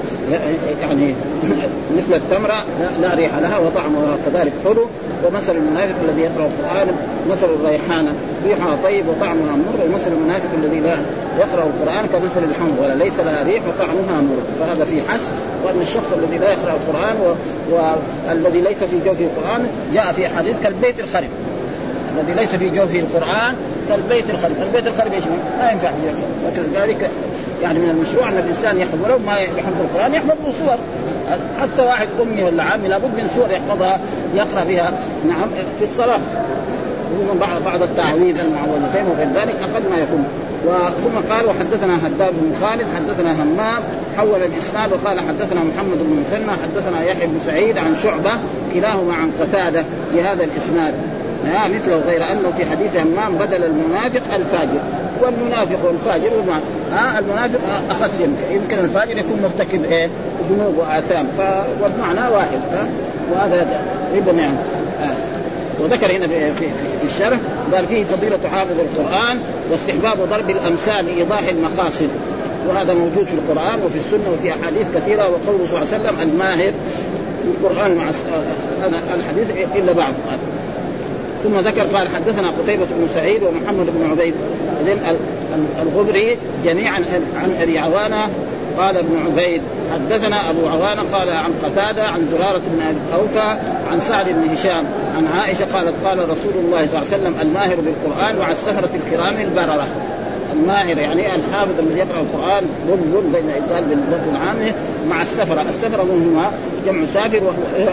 يعني 0.82 1.14
مثل 1.96 2.14
التمرة 2.14 2.64
لا 3.00 3.14
ريح 3.14 3.38
لها 3.38 3.58
وطعمها 3.58 4.16
كذلك 4.26 4.52
حلو 4.64 4.86
ومثل 5.24 5.56
المنافق 5.56 5.94
الذي 6.08 6.20
يقرأ 6.20 6.46
القرآن 6.46 6.86
مثل 7.30 7.46
الريحانة 7.46 8.14
ريحها 8.46 8.76
طيب 8.84 9.08
وطعمها 9.08 9.56
مر 9.56 9.86
ومثل 9.86 10.12
المنافق 10.12 10.48
الذي 10.58 10.80
لا 10.80 10.98
يقرأ 11.38 11.64
القرآن 11.64 12.06
كمثل 12.12 12.44
الحمض 12.50 12.76
ولا 12.82 12.94
ليس 12.94 13.20
لها 13.20 13.42
ريح 13.42 13.62
وطعمها 13.68 14.20
مر 14.20 14.42
فهذا 14.60 14.84
في 14.84 15.00
حس 15.08 15.30
وأن 15.64 15.80
الشخص 15.80 16.12
الذي 16.12 16.38
لا 16.38 16.52
يقرأ 16.52 16.72
القرآن 16.72 17.36
والذي 17.70 18.60
ليس 18.60 18.84
في 18.84 18.98
جوفه 19.04 19.24
القرآن 19.24 19.66
جاء 19.94 20.12
في 20.12 20.28
حديث 20.28 20.60
كالبيت 20.62 21.00
الخرب 21.00 21.28
الذي 22.18 22.34
ليس 22.34 22.48
في 22.48 22.70
جوفه 22.70 22.98
القرآن 22.98 23.54
كالبيت 23.88 24.30
الخرب، 24.30 24.52
البيت 24.62 24.86
الخرب 24.86 25.12
إيش 25.12 25.24
ما 25.58 25.70
ينفع 25.72 25.90
فيه 25.90 26.80
ذلك 26.82 27.10
يعني 27.62 27.78
من 27.78 27.90
المشروع 27.90 28.28
أن 28.28 28.38
الإنسان 28.38 28.78
يحفظ 28.78 29.04
ولو 29.04 29.18
ما 29.18 29.38
يحفظ 29.38 29.80
القرآن 29.80 30.14
يحفظ 30.14 30.30
له 30.46 30.52
صور. 30.58 30.78
حتى 31.60 31.82
واحد 31.82 32.08
أمي 32.22 32.42
ولا 32.42 32.62
عامي 32.62 32.88
لابد 32.88 33.14
من 33.16 33.30
سور 33.36 33.50
يحفظها 33.50 34.00
يقرأ 34.34 34.64
بها. 34.64 34.92
نعم 35.28 35.48
في 35.78 35.84
الصلاة. 35.84 36.18
ومن 37.20 37.38
بعض 37.40 37.62
بعض 37.64 37.82
التعويذ 37.82 38.36
المعوذتين 38.38 39.06
وغير 39.10 39.28
ذلك 39.34 39.54
أقل 39.62 39.90
ما 39.90 39.96
يكون. 39.96 40.24
ثم 41.04 41.34
قال 41.34 41.46
وحدثنا 41.46 41.96
هداد 41.96 42.32
بن 42.32 42.66
خالد 42.66 42.86
حدثنا 42.96 43.42
همام 43.42 43.82
حول 44.16 44.42
الإسناد 44.42 44.92
وقال 44.92 45.20
حدثنا 45.20 45.60
محمد 45.60 45.98
بن 45.98 46.20
مثنى 46.20 46.52
حدثنا 46.52 47.04
يحيى 47.04 47.26
بن 47.26 47.38
سعيد 47.38 47.78
عن 47.78 47.94
شعبة 47.94 48.30
كلاهما 48.74 49.14
عن 49.14 49.30
قتادة 49.40 49.84
بهذا 50.14 50.44
الإسناد. 50.44 50.94
آه 51.46 51.68
مثله 51.68 51.96
غير 51.96 52.32
أنه 52.32 52.52
في 52.58 52.66
حديث 52.66 52.96
همام 52.96 53.34
بدل 53.34 53.64
المنافق 53.64 54.34
الفاجر. 54.34 54.80
والمنافق 55.22 55.86
والفاجر 55.86 56.30
وما 56.38 56.60
آه 56.98 57.18
المنافق 57.18 57.60
أخص 57.90 58.20
يمكن. 58.20 58.54
يمكن 58.62 58.78
الفاجر 58.78 59.18
يكون 59.18 59.42
مرتكب 59.42 59.84
إيه؟ 59.84 60.08
ذنوب 60.50 60.78
وآثام. 60.78 61.26
والمعنى 61.82 62.34
واحد 62.34 62.60
آه 62.72 62.86
وهذا 63.32 63.66
ابن 64.14 64.38
يعني. 64.38 64.56
آه. 65.02 65.43
وذكر 65.84 66.16
هنا 66.16 66.26
في 66.26 66.54
في, 66.54 66.66
في 67.00 67.04
الشرح 67.04 67.38
قال 67.72 67.86
فيه 67.86 68.04
فضيلة 68.04 68.38
حافظ 68.52 68.80
القرآن 68.80 69.40
واستحباب 69.70 70.28
ضرب 70.30 70.50
الأمثال 70.50 71.06
لإيضاح 71.06 71.48
المقاصد. 71.48 72.08
وهذا 72.68 72.94
موجود 72.94 73.26
في 73.26 73.34
القرآن 73.34 73.82
وفي 73.82 73.96
السنة 73.98 74.30
وفي 74.30 74.52
أحاديث 74.52 74.88
كثيرة 74.94 75.22
وقوله 75.22 75.66
صلى 75.66 75.82
الله 75.82 75.94
عليه 75.94 76.04
وسلم 76.04 76.20
الماهر 76.20 76.72
القرآن 77.44 77.94
مع 77.96 78.10
الحديث 79.14 79.50
إلا 79.76 79.92
بعض. 79.92 80.12
ثم 81.44 81.58
ذكر 81.58 81.82
قال 81.82 82.08
حدثنا 82.08 82.48
قتيبة 82.48 82.86
بن 82.98 83.08
سعيد 83.14 83.42
ومحمد 83.42 83.86
بن 83.86 84.10
عبيد 84.10 84.34
الغبري 85.82 86.36
جميعا 86.64 87.04
عن 87.36 87.56
أبي 87.60 87.78
عوانة. 87.78 88.30
قال 88.78 88.96
ابن 88.96 89.16
عبيد 89.26 89.62
حدثنا 89.94 90.50
أبو 90.50 90.66
عوانة 90.66 91.02
قال 91.12 91.30
عن 91.30 91.52
قتادة 91.62 92.04
عن 92.04 92.28
زرارة 92.28 92.62
بن 92.70 92.82
أوفى 93.14 93.56
عن 93.90 94.00
سعد 94.00 94.26
بن 94.28 94.50
هشام 94.50 94.84
عن 95.16 95.26
عائشة 95.26 95.64
قالت 95.72 95.94
قال 96.04 96.18
رسول 96.18 96.52
الله 96.56 96.86
صلى 96.86 96.98
الله 96.98 97.12
عليه 97.12 97.22
وسلم 97.22 97.34
الماهر 97.40 97.76
بالقرآن 97.76 98.36
مع 98.36 98.50
السفره 98.50 98.90
الكرام 98.94 99.40
البررة. 99.40 99.86
الماهر 100.52 100.98
يعني 100.98 101.22
الحافظ 101.34 101.78
الذي 101.78 101.98
يقرأ 101.98 102.20
القرآن 102.20 102.64
بل 102.88 103.30
زي 103.32 103.42
ما 103.42 103.52
يقال 103.52 103.84
باللفظ 103.84 104.28
العامه 104.28 104.72
مع 105.08 105.22
السفرة، 105.22 105.62
السفرة 105.62 106.02
هم 106.02 106.42
جمع 106.86 107.06
سافر 107.06 107.44
وهو 107.44 107.88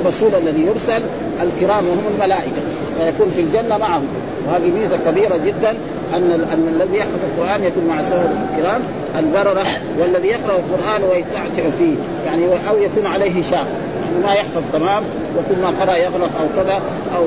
الرسول 0.00 0.34
الذي 0.34 0.62
يرسل 0.62 1.02
الكرام 1.42 1.88
وهم 1.88 2.04
الملائكة 2.14 2.62
ويكون 3.00 3.30
في 3.30 3.40
الجنة 3.40 3.78
معهم. 3.78 4.06
وهذه 4.48 4.70
ميزة 4.80 4.98
كبيرة 5.06 5.36
جدا 5.36 5.74
أن 6.16 6.46
أن 6.52 6.68
الذي 6.74 6.96
يحفظ 6.98 7.18
القرآن 7.24 7.64
يكون 7.64 7.84
مع 7.84 8.02
سهر 8.02 8.28
الكرام 8.52 8.80
البررة 9.18 9.66
والذي 9.98 10.28
يقرأ 10.28 10.58
القرآن 10.58 11.02
ويتعتع 11.02 11.70
فيه 11.78 11.94
يعني 12.26 12.44
أو 12.70 12.78
يكون 12.78 13.06
عليه 13.06 13.42
شاق. 13.42 13.66
يعني 14.04 14.26
ما 14.26 14.32
يحفظ 14.34 14.62
تمام 14.72 15.02
وكل 15.38 15.60
ما 15.62 15.72
قرأ 15.80 15.96
يغلط 15.96 16.30
أو 16.40 16.62
كذا 16.62 16.80
أو 17.16 17.24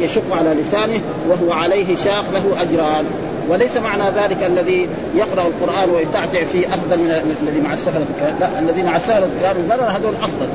يشق 0.00 0.36
على 0.36 0.54
لسانه 0.54 1.00
وهو 1.28 1.52
عليه 1.52 1.96
شاق 1.96 2.24
له 2.32 2.62
أجران. 2.62 3.04
وليس 3.48 3.76
معنى 3.76 4.10
ذلك 4.10 4.42
الذي 4.42 4.88
يقرأ 5.14 5.46
القرآن 5.46 5.90
ويتعتع 5.90 6.44
فيه 6.44 6.74
أفضل 6.74 6.98
من 6.98 7.10
الذي 7.42 7.60
مع 7.60 7.72
السفره 7.72 8.06
الكرام 8.10 8.36
لا 8.40 8.58
الذي 8.58 8.82
مع 8.82 8.96
السفره 8.96 9.28
الكرام 9.36 9.56
البررة 9.56 9.86
هذول 9.86 10.14
أفضل. 10.14 10.48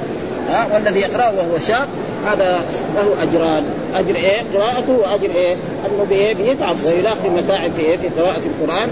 ها 0.50 0.68
والذي 0.74 1.00
يقراه 1.00 1.34
وهو 1.36 1.60
شاق 1.60 1.88
هذا 2.26 2.66
له 2.96 3.24
أجران. 3.24 3.64
أجر 3.96 4.16
إيه؟ 4.16 4.44
قراءته 4.54 4.94
وأجر 4.94 5.36
إيه؟ 5.36 5.54
أنه 5.54 6.06
بإيه؟ 6.10 6.34
بيتعب. 6.36 6.76
ويلاقي 6.86 7.30
متاعب 7.30 7.72
في 7.72 7.82
إيه؟ 7.82 7.98
في 7.98 8.08
قراءة 8.08 8.42
القرآن. 8.46 8.90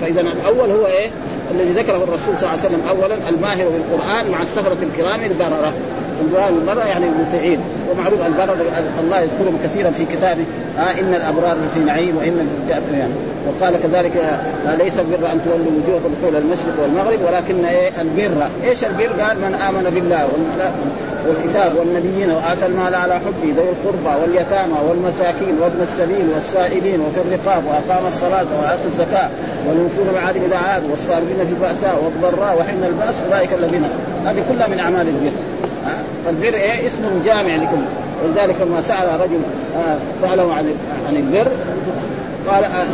فإذا 0.00 0.20
الأول 0.20 0.70
هو 0.70 0.86
إيه؟ 0.86 1.10
الذي 1.50 1.72
ذكره 1.72 1.96
الرسول 1.96 2.38
صلى 2.38 2.48
الله 2.48 2.48
عليه 2.48 2.60
وسلم 2.60 2.88
اولا 2.88 3.28
الماهر 3.28 3.68
بالقرآن 3.68 4.30
مع 4.30 4.42
السفره 4.42 4.76
الكرام 4.82 5.24
البررة. 5.24 5.72
البر 6.20 6.48
البر 6.48 6.86
يعني 6.86 7.06
المطيعين 7.06 7.60
ومعروف 7.90 8.26
البر 8.26 8.54
الله 9.00 9.20
يذكرهم 9.20 9.58
كثيرا 9.64 9.90
في 9.90 10.04
كتابه. 10.04 10.44
آه 10.78 11.00
إن 11.00 11.14
الأبرار 11.14 11.56
في 11.74 11.80
نعيم 11.80 12.16
وإن 12.16 12.48
في 12.66 12.96
يعني. 12.98 13.12
وقال 13.48 13.74
كذلك 13.82 14.16
آه 14.16 14.74
ليس 14.74 14.98
البر 14.98 15.32
أن 15.32 15.40
تولوا 15.44 15.72
وجوهكم 15.84 16.14
قبل 16.26 16.36
المشرق 16.36 16.82
والمغرب 16.82 17.18
ولكن 17.26 17.64
إيه 17.64 17.90
البر. 18.00 18.46
إيش 18.64 18.84
البر؟ 18.84 19.22
قال 19.22 19.38
من 19.38 19.54
آمن 19.54 19.90
بالله 19.94 20.28
والكتاب 21.28 21.76
والنبيين 21.76 22.30
وآتى 22.30 22.66
المال 22.66 22.94
على 22.94 23.14
حبه 23.14 23.52
ذوي 23.56 23.68
القربى 23.70 24.22
واليتامى 24.22 24.74
والمساكين 24.88 25.58
وابن 25.62 25.80
السبيل 25.82 26.30
والسائلين 26.34 27.00
وفي 27.00 27.20
الرقاب 27.20 27.64
وأقام 27.66 28.06
الصلاة 28.06 28.46
وآتى 28.60 28.84
الزكاة 28.84 29.28
والموفون 29.68 30.06
بعهد 30.14 30.36
اذا 30.36 30.56
عادوا 30.56 30.90
والصابرين 30.90 31.36
في 31.46 31.52
الباساء 31.52 32.04
والضراء 32.04 32.58
وحين 32.58 32.84
البأس 32.84 33.14
أولئك 33.26 33.52
الذين 33.52 33.84
هذه 34.24 34.44
كلها 34.52 34.66
من 34.68 34.78
أعمال 34.78 35.08
البر. 35.08 35.53
فالبر 36.24 36.54
إيه؟ 36.54 36.86
اسم 36.86 37.02
جامع 37.24 37.56
لكل 37.56 37.84
ولذلك 38.24 38.56
لما 38.60 38.80
سأل 38.80 39.20
رجل 39.20 39.40
آه 39.76 39.96
سأله 40.22 40.54
عن 40.54 40.74
عن 41.08 41.16
البر 41.16 41.48
قال 42.48 42.64
آه 42.64 42.86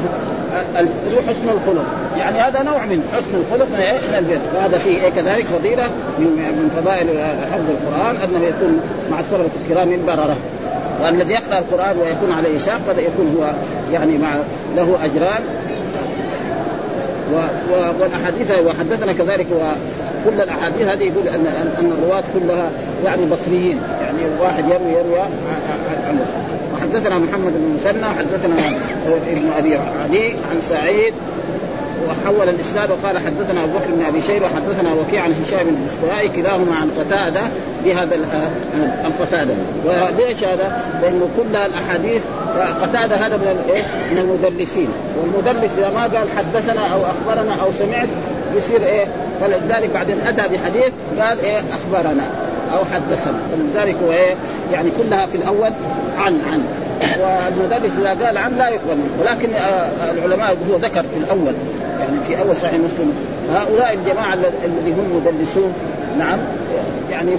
البر 0.78 1.22
حسن 1.28 1.48
الخلق. 1.48 1.84
يعني 2.18 2.38
هذا 2.38 2.62
نوع 2.62 2.84
من 2.84 3.02
حسن 3.12 3.30
الخلق 3.34 3.66
من, 3.72 3.80
إيه؟ 3.80 3.92
من 3.92 4.18
البر. 4.18 4.38
وهذا 4.54 4.78
فيه 4.78 5.02
إيه؟ 5.02 5.10
كذلك 5.10 5.44
فضيلة 5.44 5.90
من, 6.18 6.70
فضائل 6.76 7.08
حفظ 7.52 7.70
القرآن 7.70 8.16
أنه 8.16 8.44
يكون 8.44 8.80
مع 9.10 9.20
السبره 9.20 9.50
الكرام 9.64 9.92
البرره 9.92 10.36
والذي 11.02 11.32
يقرأ 11.32 11.58
القرآن 11.58 11.98
ويكون 11.98 12.32
عليه 12.32 12.58
شاق 12.58 12.80
قد 12.88 12.98
يكون 12.98 13.36
هو 13.38 13.50
يعني 13.92 14.18
مع 14.18 14.34
له 14.76 14.98
أجران. 15.04 15.42
والأحاديث 18.00 18.50
وحدثنا 18.66 19.12
كذلك 19.12 19.46
وكل 19.52 20.40
الأحاديث 20.40 20.82
هذه 20.88 21.02
يقول 21.04 21.28
ان 21.28 21.46
ان 21.78 21.92
الرواة 21.98 22.24
كلها 22.34 22.70
يعني 23.04 23.26
بصريين 23.26 23.80
يعني 24.00 24.18
واحد 24.40 24.64
يروي 24.68 24.92
يروي 24.92 25.20
عنه 25.20 26.26
وحدثنا 26.74 27.18
محمد 27.18 27.52
بن 27.52 27.74
مسنى 27.74 28.06
حدثنا 28.06 28.54
ابن 29.06 29.50
أبي 29.58 29.76
علي 29.76 30.34
عن 30.50 30.60
سعيد 30.60 31.14
وحول 32.08 32.48
الاسناد 32.48 32.90
وقال 32.90 33.18
حدثنا 33.18 33.64
أبو 33.64 33.78
بكر 33.78 33.90
بن 33.90 34.04
أبي 34.04 34.22
شيبة 34.22 34.48
حدثنا 34.48 34.92
وكيع 34.94 35.22
عن 35.22 35.34
هشام 35.44 35.66
بن 35.66 35.76
الاستوائي 35.82 36.28
كلاهما 36.28 36.74
عن 36.74 36.90
قتادة 36.98 37.40
بهذا 37.84 38.16
عن 39.04 39.12
قتادة 39.20 39.54
وليش 39.84 40.44
هذا؟ 40.44 40.82
لأنه 41.02 41.28
كل 41.36 41.56
الأحاديث 41.56 42.22
قتادة 42.82 43.16
هذا 43.16 43.36
من 43.36 43.64
الايه؟ 43.64 43.82
من 44.12 44.18
المدرسين 44.18 44.88
والمدرس 45.16 45.70
إذا 45.78 45.90
ما 45.90 46.02
قال 46.02 46.28
حدثنا 46.36 46.80
أو 46.94 47.00
أخبرنا 47.00 47.54
أو 47.62 47.72
سمعت 47.72 48.08
يصير 48.56 48.82
إيه؟ 48.82 49.06
فلذلك 49.40 49.90
بعدين 49.94 50.16
أتى 50.20 50.42
بحديث 50.42 50.92
قال 51.20 51.40
إيه 51.40 51.62
أخبرنا 51.72 52.26
أو 52.72 52.84
حدثنا 52.94 53.38
فلذلك 53.52 53.96
هو 54.04 54.12
إيه؟ 54.12 54.34
يعني 54.72 54.90
كلها 54.98 55.26
في 55.26 55.36
الأول 55.36 55.72
عن 56.18 56.40
عن 56.52 56.64
والمدرس 57.20 57.90
إذا 57.98 58.26
قال 58.26 58.38
عن 58.38 58.56
لا 58.58 58.68
يقبل 58.68 58.98
ولكن 59.20 59.48
العلماء 60.10 60.56
هو 60.70 60.76
ذكر 60.76 61.04
في 61.12 61.18
الأول 61.18 61.54
يعني 62.00 62.24
في 62.26 62.40
أول 62.40 62.56
صحيح 62.56 62.74
مسلم 62.74 63.12
هؤلاء 63.50 63.94
الجماعة 63.94 64.34
الذي 64.34 64.92
هم 64.92 65.16
مدلسون 65.16 65.72
نعم 66.18 66.38
يعني 67.10 67.30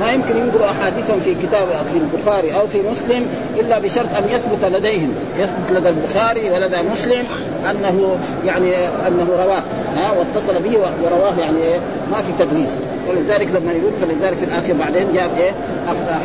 ما 0.00 0.12
يمكن 0.12 0.36
ينقلوا 0.36 0.70
أحاديثهم 0.70 1.20
في 1.20 1.34
كتاب 1.34 1.68
في 1.68 1.96
البخاري 1.96 2.54
أو 2.54 2.66
في 2.66 2.78
مسلم 2.78 3.26
إلا 3.60 3.78
بشرط 3.78 4.14
أن 4.16 4.24
يثبت 4.30 4.64
لديهم 4.64 5.14
يثبت 5.38 5.70
لدى 5.70 5.88
البخاري 5.88 6.50
ولدى 6.50 6.76
مسلم 6.92 7.24
أنه 7.70 8.18
يعني 8.46 8.72
أنه 9.06 9.26
رواه 9.44 9.62
ها 9.94 10.12
واتصل 10.12 10.62
به 10.62 10.78
ورواه 11.04 11.38
يعني 11.38 11.80
ما 12.10 12.22
في 12.22 12.44
تدريس 12.44 12.70
ولذلك 13.08 13.48
لما 13.54 13.72
يقول 13.72 13.92
فلذلك 14.00 14.36
في 14.38 14.44
الآخر 14.44 14.72
بعدين 14.72 15.12
جاب 15.14 15.30
إيه؟ 15.38 15.52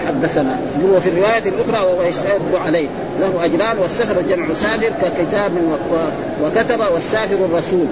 حدثنا. 0.07 0.59
يقول 0.79 0.95
وفي 0.95 1.09
الرواية 1.09 1.43
الأخرى 1.45 1.85
وهو 1.85 2.03
يشهد 2.03 2.41
عليه. 2.65 2.87
له 3.19 3.45
اجران 3.45 3.77
والسفر 3.77 4.21
جمع 4.21 4.47
سافر 4.53 4.89
ككتاب 5.01 5.51
وكتب 6.43 6.79
والسافر 6.93 7.45
الرسول. 7.45 7.85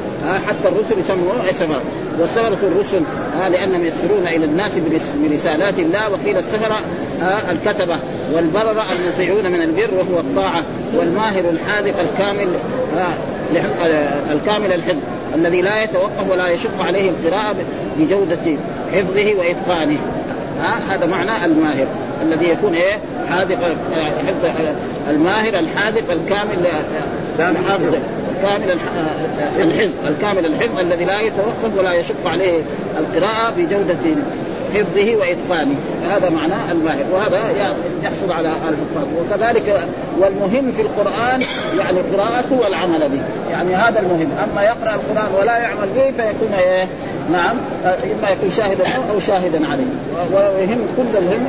حتى 0.47 0.67
الرسل 0.67 0.99
يسموه 0.99 1.51
سفر. 1.51 1.79
والسفرة 2.19 2.57
الرسل 2.63 3.01
لأنهم 3.51 3.85
يسفرون 3.85 4.27
إلى 4.27 4.45
الناس 4.45 4.71
برسالات 5.23 5.79
الله 5.79 6.11
وقيل 6.11 6.37
السفر 6.37 6.75
الكتبه 7.51 7.95
والبرره 8.33 8.85
المطيعون 8.99 9.51
من 9.51 9.61
البر 9.61 9.89
وهو 9.93 10.19
الطاعة 10.19 10.63
والماهر 10.95 11.49
الحاذق 11.49 11.99
الكامل 11.99 12.47
الكامل 14.31 14.73
الحفظ 14.73 15.01
الذي 15.33 15.61
لا 15.61 15.83
يتوقف 15.83 16.29
ولا 16.29 16.47
يشق 16.47 16.81
عليه 16.81 17.09
القراءة 17.09 17.55
بجودة 17.97 18.57
حفظه 18.93 19.35
وإتقانه. 19.35 19.99
ها؟ 20.59 20.95
هذا 20.95 21.05
معنى 21.05 21.45
الماهر. 21.45 21.87
الذي 22.21 22.49
يكون 22.49 22.73
إيه؟ 22.73 22.99
حاذق 23.29 23.75
الماهر 25.09 25.59
الحاذق 25.59 26.11
الكامل 26.11 26.67
الحافظ 27.39 27.95
الكامل 28.35 28.71
الحفظ. 29.57 29.91
الكامل 30.07 30.45
الحفظ 30.45 30.79
الذي 30.79 31.05
لا 31.05 31.21
يتوقف 31.21 31.77
ولا 31.77 31.93
يشق 31.93 32.27
عليه 32.27 32.61
القراءة 32.97 33.53
بجودة 33.57 34.15
حفظه 34.73 35.15
واتقانه 35.15 35.75
هذا 36.11 36.29
معناه 36.29 36.71
الماهر. 36.71 37.05
وهذا 37.11 37.39
يحصل 38.03 38.31
على 38.31 38.47
الحفاظ 38.49 39.07
وكذلك 39.19 39.87
والمهم 40.19 40.71
في 40.71 40.81
القرآن 40.81 41.41
يعني 41.77 41.99
قراءته 41.99 42.59
والعمل 42.63 43.09
به. 43.09 43.21
يعني 43.51 43.75
هذا 43.75 43.99
المهم. 43.99 44.29
أما 44.43 44.63
يقرأ 44.63 44.95
القرآن 44.95 45.33
ولا 45.39 45.57
يعمل 45.57 45.89
به 45.95 46.03
فيكون 46.03 46.53
إيه؟ 46.59 46.87
نعم. 47.31 47.57
إما 47.85 48.29
يكون 48.29 48.49
شاهدا 48.49 48.83
أو 49.13 49.19
شاهدا 49.19 49.67
عليه. 49.67 49.85
ويهم 50.33 50.79
كل 50.97 51.17
الهم 51.17 51.47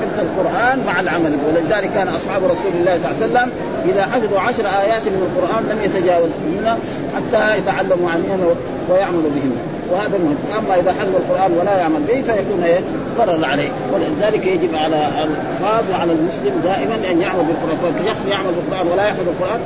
حفظ 0.00 0.18
القرآن 0.18 0.82
مع 0.86 1.00
العمل 1.00 1.36
ولذلك 1.48 1.90
كان 1.94 2.08
أصحاب 2.08 2.44
رسول 2.44 2.72
الله 2.80 2.98
صلى 2.98 3.10
الله 3.10 3.16
عليه 3.20 3.26
وسلم 3.26 3.52
إذا 3.84 4.02
حفظوا 4.02 4.40
عشر 4.40 4.66
آيات 4.66 5.02
من 5.02 5.28
القرآن 5.30 5.64
لم 5.64 5.84
يتجاوز 5.84 6.30
منها 6.46 6.78
حتى 7.16 7.58
يتعلموا 7.58 8.10
عنهن 8.10 8.54
ويعملوا 8.90 9.30
بهن. 9.30 9.77
وهذا 9.92 10.18
مهم 10.18 10.36
أما 10.58 10.80
إذا 10.80 10.92
حفظ 10.92 11.14
القرآن 11.14 11.52
ولا 11.60 11.76
يعمل 11.76 12.00
به 12.02 12.22
فيكون 12.22 12.62
إيه؟ 12.64 12.80
ضرر 13.18 13.44
عليه. 13.44 13.68
ولذلك 13.92 14.46
يجب 14.46 14.74
على 14.74 14.96
الحافظ 14.96 15.90
وعلى 15.92 16.12
المسلم 16.12 16.60
دائما 16.64 16.94
أن 17.10 17.20
يعمل 17.20 17.44
بالقرآن. 17.44 17.94
فشخص 17.94 18.26
يعمل 18.30 18.52
بالقرآن 18.54 18.86
ولا 18.92 19.08
يحفظ 19.08 19.28
القرآن 19.28 19.60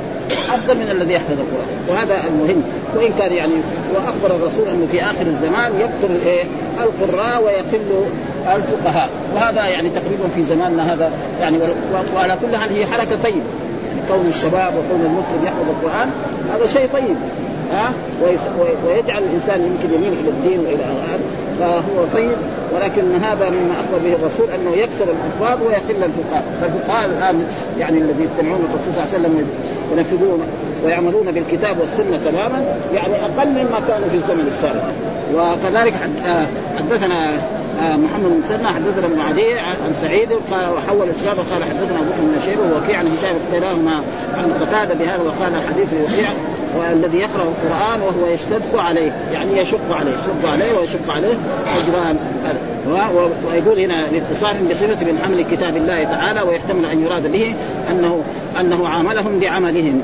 أفضل 0.49 0.77
من 0.77 0.89
الذي 0.91 1.13
يحفظ 1.13 1.31
القرآن. 1.31 1.67
وهذا 1.89 2.27
المهم. 2.27 2.63
وإن 2.95 3.13
كان 3.19 3.33
يعني 3.33 3.53
وأخبر 3.95 4.35
الرسول 4.35 4.67
أنه 4.67 4.87
في 4.91 5.01
آخر 5.03 5.27
الزمان 5.27 5.71
يكثر 5.79 6.25
إيه؟ 6.25 6.43
القراء 6.83 7.43
ويقل 7.43 8.05
الفقهاء. 8.55 9.09
وهذا 9.35 9.65
يعني 9.65 9.89
تقريبا 9.89 10.27
في 10.35 10.43
زماننا 10.43 10.93
هذا 10.93 11.11
يعني 11.41 11.59
وعلى 12.15 12.37
كل 12.41 12.57
حال 12.57 12.69
هي 12.75 12.85
حركة 12.85 13.15
طيبة. 13.23 13.41
يعني 13.87 14.01
كون 14.07 14.27
الشباب 14.27 14.73
وكون 14.73 15.01
المسلم 15.05 15.45
يحفظ 15.45 15.69
القرآن 15.69 16.09
هذا 16.53 16.67
شيء 16.67 16.89
طيب. 16.93 17.15
ويجعل 18.85 19.23
الإنسان 19.23 19.61
يمكن 19.61 19.95
يميل 19.95 20.13
إلى 20.13 20.29
الدين 20.29 20.59
وإلى 20.59 20.83
هذا 20.83 21.19
فهو 21.59 22.05
طيب. 22.13 22.37
ولكن 22.75 23.15
هذا 23.21 23.49
مما 23.49 23.73
أخبر 23.73 23.97
به 24.05 24.13
الرسول 24.15 24.47
أنه 24.49 24.71
يكثر 24.71 25.07
الحفاظ 25.11 25.67
ويقل 25.67 26.03
الفقهاء، 26.03 26.43
فالفقهاء 26.61 27.05
الآن 27.05 27.45
يعني 27.79 27.97
الذي 27.97 28.23
يتبعون 28.23 28.67
الرسول 28.69 28.93
صلى 28.93 29.03
الله 29.03 29.13
عليه 29.13 29.19
وسلم 29.19 29.47
ينفذون 29.97 30.41
ويعملون 30.85 31.31
بالكتاب 31.31 31.79
والسنة 31.79 32.19
تماما 32.25 32.75
يعني 32.93 33.13
أقل 33.13 33.49
مما 33.49 33.79
كانوا 33.87 34.09
في 34.09 34.17
الزمن 34.17 34.47
السابق. 34.47 34.83
وكذلك 35.33 35.93
حدثنا 36.77 37.41
محمد 37.83 38.23
بن 38.23 38.41
مسنى 38.45 38.67
حدثنا 38.67 39.05
ابن 39.05 39.19
عدي 39.19 39.53
عن 39.59 39.93
سعيد 40.01 40.29
قال 40.51 40.73
وحول 40.73 41.07
الإسلام 41.09 41.37
قال 41.37 41.63
حدثنا 41.63 41.99
أبو 41.99 42.09
بكر 42.09 42.21
بن 42.21 42.41
شيبة 42.45 42.61
ووكيع 42.61 42.99
عن 42.99 43.07
هشام 43.07 43.35
كلاهما 43.51 44.03
عن 44.37 44.53
قتادة 44.61 44.93
بهذا 44.93 45.21
وقال 45.21 45.53
حديث 45.69 45.93
وكيع 45.93 46.29
والذي 46.77 47.17
يقرأ 47.17 47.43
القرآن 47.43 48.01
وهو 48.01 48.33
يشتد 48.33 48.75
عليه 48.75 49.11
يعني 49.33 49.57
يشق 49.57 49.91
عليه 49.91 50.11
يشق 50.11 50.51
عليه 50.51 50.79
ويشق 50.79 51.13
عليه 51.13 51.37
أجران. 51.67 52.17
ويقول 53.47 53.79
هنا 53.79 54.07
لاتصال 54.11 54.67
بصفة 54.69 55.05
من 55.05 55.19
حمل 55.25 55.41
كتاب 55.41 55.77
الله 55.77 56.03
تعالى 56.03 56.41
ويحتمل 56.41 56.85
أن 56.85 57.03
يراد 57.03 57.31
به 57.31 57.55
انه 57.91 58.21
أنه 58.59 58.87
عاملهم 58.87 59.39
بعملهم. 59.39 60.01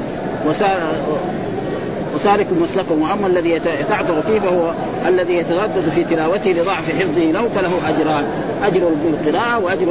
وسالك 2.15 2.47
مسلكهم 2.61 3.01
واما 3.01 3.27
الذي 3.27 3.51
يتعثر 3.51 4.21
فيه 4.21 4.39
فهو 4.39 4.71
الذي 5.07 5.33
يتردد 5.33 5.89
في 5.95 6.03
تلاوته 6.03 6.51
لضعف 6.51 6.89
حفظه 6.89 7.31
له 7.31 7.49
فله 7.55 7.89
أجران. 7.89 8.23
أجر 8.63 8.89
بالقراءه 9.03 9.59
وأجر 9.63 9.87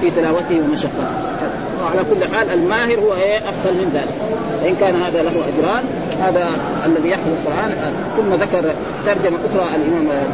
في 0.00 0.10
تلاوته 0.10 0.60
ومشقته. 0.60 1.06
وعلى 1.82 2.00
كل 2.10 2.36
حال 2.36 2.50
الماهر 2.50 3.00
هو 3.00 3.14
إيه؟ 3.14 3.38
أفضل 3.38 3.74
من 3.74 3.90
ذلك. 3.94 4.14
وان 4.64 4.76
كان 4.80 5.02
هذا 5.02 5.22
له 5.22 5.30
أجران 5.30 5.84
هذا 6.20 6.60
الذي 6.86 7.10
يحفظ 7.10 7.28
القرآن. 7.28 7.74
ثم 8.16 8.34
ذكر 8.34 8.74
ترجمة 9.06 9.38
أخرى 9.46 9.76
الإمام 9.76 10.26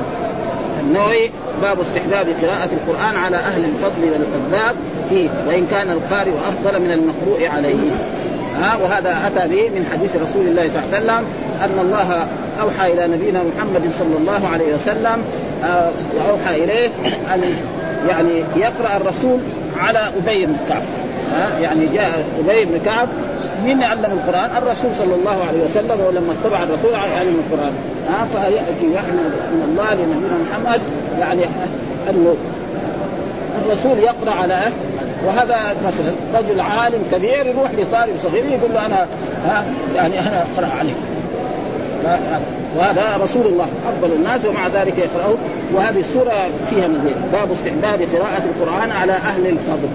النووي 0.80 1.30
باب 1.62 1.80
استحباب 1.80 2.26
قراءة 2.42 2.68
القرآن 2.72 3.16
على 3.16 3.36
أهل 3.36 3.64
الفضل 3.64 4.02
والأذاب 4.02 4.76
فيه 5.08 5.28
وإن 5.46 5.66
كان 5.66 5.90
القارئ 5.90 6.32
أفضل 6.48 6.80
من 6.80 6.92
المقروء 6.92 7.48
عليه. 7.48 7.90
ها؟ 8.60 8.76
وهذا 8.76 9.26
أتى 9.26 9.48
به 9.48 9.68
من 9.70 9.86
حديث 9.92 10.16
رسول 10.16 10.46
الله 10.46 10.68
صلى 10.68 10.82
الله 10.82 10.94
عليه 10.94 11.04
وسلم 11.04 11.24
أن 11.64 11.78
الله 11.80 12.26
أوحى 12.62 12.92
إلى 12.92 13.16
نبينا 13.16 13.42
محمد 13.42 13.90
صلى 13.98 14.16
الله 14.18 14.48
عليه 14.52 14.74
وسلم 14.74 15.22
آه 15.64 15.90
وأوحى 16.16 16.64
إليه 16.64 16.88
أن 17.34 17.42
يعني 18.08 18.44
يقرأ 18.56 18.96
الرسول 18.96 19.38
على 19.78 19.98
أبي 19.98 20.46
بن 20.46 20.56
كعب. 20.68 20.82
ها؟ 21.32 21.58
يعني 21.58 21.86
جاء 21.94 22.24
أبي 22.48 22.64
بن 22.64 22.80
كعب 22.84 23.08
من 23.66 23.82
علم 23.82 24.04
القرآن؟ 24.04 24.50
الرسول 24.56 24.90
صلى 24.98 25.14
الله 25.14 25.44
عليه 25.48 25.64
وسلم 25.64 26.00
ولما 26.06 26.34
اتبع 26.42 26.62
الرسول 26.62 26.94
علم 26.94 27.42
القرآن. 27.46 27.72
ها؟ 28.08 28.26
فيأتي 28.32 28.94
وحي 28.94 29.12
من 29.52 29.68
الله 29.68 29.94
لنبينا 29.94 30.36
محمد 30.50 30.80
يعني 31.20 31.42
انه 32.10 32.36
الرسول 33.64 33.98
يقرأ 33.98 34.30
على 34.30 34.58
وهذا 35.26 35.76
مثلا 35.86 36.40
رجل 36.40 36.60
عالم 36.60 37.02
كبير 37.12 37.46
يروح 37.46 37.70
لطالب 37.70 38.18
صغير 38.22 38.44
يقول 38.44 38.72
له 38.74 38.86
أنا 38.86 39.06
ها 39.46 39.64
يعني 39.94 40.20
أنا 40.20 40.42
أقرأ 40.42 40.68
عليك. 40.78 40.96
وهذا 42.76 43.02
رسول 43.20 43.46
الله 43.46 43.66
أفضل 43.88 44.12
الناس 44.12 44.44
ومع 44.44 44.68
ذلك 44.68 44.94
يقرأه 44.98 45.34
وهذه 45.74 46.00
السورة 46.00 46.48
فيها 46.70 46.88
مزيد 46.88 47.16
باب 47.32 47.52
استحباب 47.52 48.00
قراءة 48.14 48.42
القرآن 48.44 48.90
على 48.90 49.12
أهل 49.12 49.46
الفضل. 49.46 49.88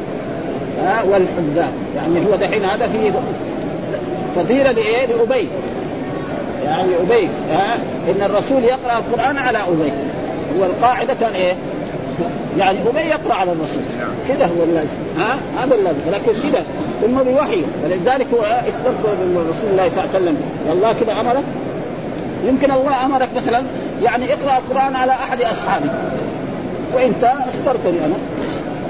ها 0.83 1.03
والحزاب 1.03 1.71
يعني 1.95 2.25
هو 2.27 2.35
دحين 2.35 2.65
هذا 2.65 2.87
فيه 2.87 3.11
فضيلة 4.35 4.71
لإيه؟ 4.71 5.05
لأبي. 5.05 5.47
يعني 6.65 6.89
أبي 7.03 7.29
ها 7.51 7.75
إن 8.07 8.23
الرسول 8.23 8.63
يقرأ 8.63 8.97
القرآن 8.97 9.37
على 9.37 9.57
أبي. 9.57 9.91
هو 10.59 10.65
القاعده 10.65 11.13
كان 11.13 11.33
إيه؟ 11.33 11.55
يعني 12.57 12.77
ابي 12.89 12.99
يقرأ 12.99 13.33
على 13.33 13.51
الرسول 13.51 13.83
كذا 14.27 14.45
هو 14.45 14.63
اللازم. 14.63 14.95
ها؟ 15.17 15.63
هذا 15.63 15.75
اللازم. 15.75 15.99
لكن 16.11 16.31
كذا 16.51 16.63
ثم 17.01 17.23
بوحي 17.31 17.63
فلذلك 17.83 18.27
هو 18.33 18.41
استغفر 18.41 19.13
رسول 19.35 19.69
الله 19.71 19.89
صلى 19.89 20.03
الله 20.03 20.15
عليه 20.15 20.23
وسلم. 20.23 20.37
الله 20.71 20.93
كذا 20.93 21.21
أمرك؟ 21.21 21.43
يمكن 22.47 22.71
الله 22.71 23.05
أمرك 23.05 23.29
مثلا. 23.35 23.63
يعني 24.03 24.25
اقرأ 24.33 24.57
القرآن 24.57 24.95
على 24.95 25.11
أحد 25.11 25.41
أصحابك. 25.41 25.91
وإنت 26.95 27.23
اخترتني 27.23 28.05
أنا. 28.05 28.15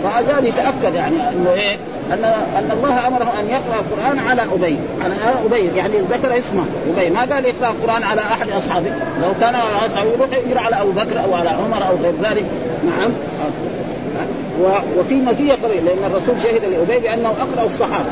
فهذا 0.04 0.48
يتاكد 0.48 0.96
يعني 0.96 1.16
إنه 1.16 1.50
إيه؟ 1.54 1.78
أن 2.13 2.24
أن 2.58 2.72
الله 2.72 3.08
أمره 3.08 3.34
أن 3.39 3.50
يقرأ 3.50 3.80
القرآن 3.80 4.20
على 4.20 4.41
أبي 4.41 4.78
على 5.04 5.15
أبي 5.46 5.78
يعني 5.78 5.93
ذكر 6.00 6.38
اسمه 6.38 6.65
أبي. 6.98 7.10
ما 7.10 7.20
قال 7.20 7.46
يقرأ 7.46 7.72
القرآن 7.72 8.04
على 8.04 8.22
أحد 8.22 8.50
أصحابه؟ 8.50 8.89
لو 9.22 9.34
كان 9.41 9.56
أصحابه 9.56 10.10
يروح 10.10 10.30
يقرأ 10.32 10.62
على 10.62 10.82
أبو 10.82 10.91
بكر 10.91 11.24
أو 11.24 11.34
على 11.34 11.50
عمر 11.50 11.88
أو 11.89 11.96
غير 12.04 12.13
ذلك. 12.24 12.46
نعم. 12.86 13.12
وفي 14.98 15.15
مزية 15.15 15.54
قليل 15.54 15.86
لأن 15.86 16.12
الرسول 16.12 16.36
شهد 16.43 16.62
لأبي 16.62 17.00
بأنه 17.00 17.30
أقرأ 17.30 17.65
الصحابة. 17.65 18.10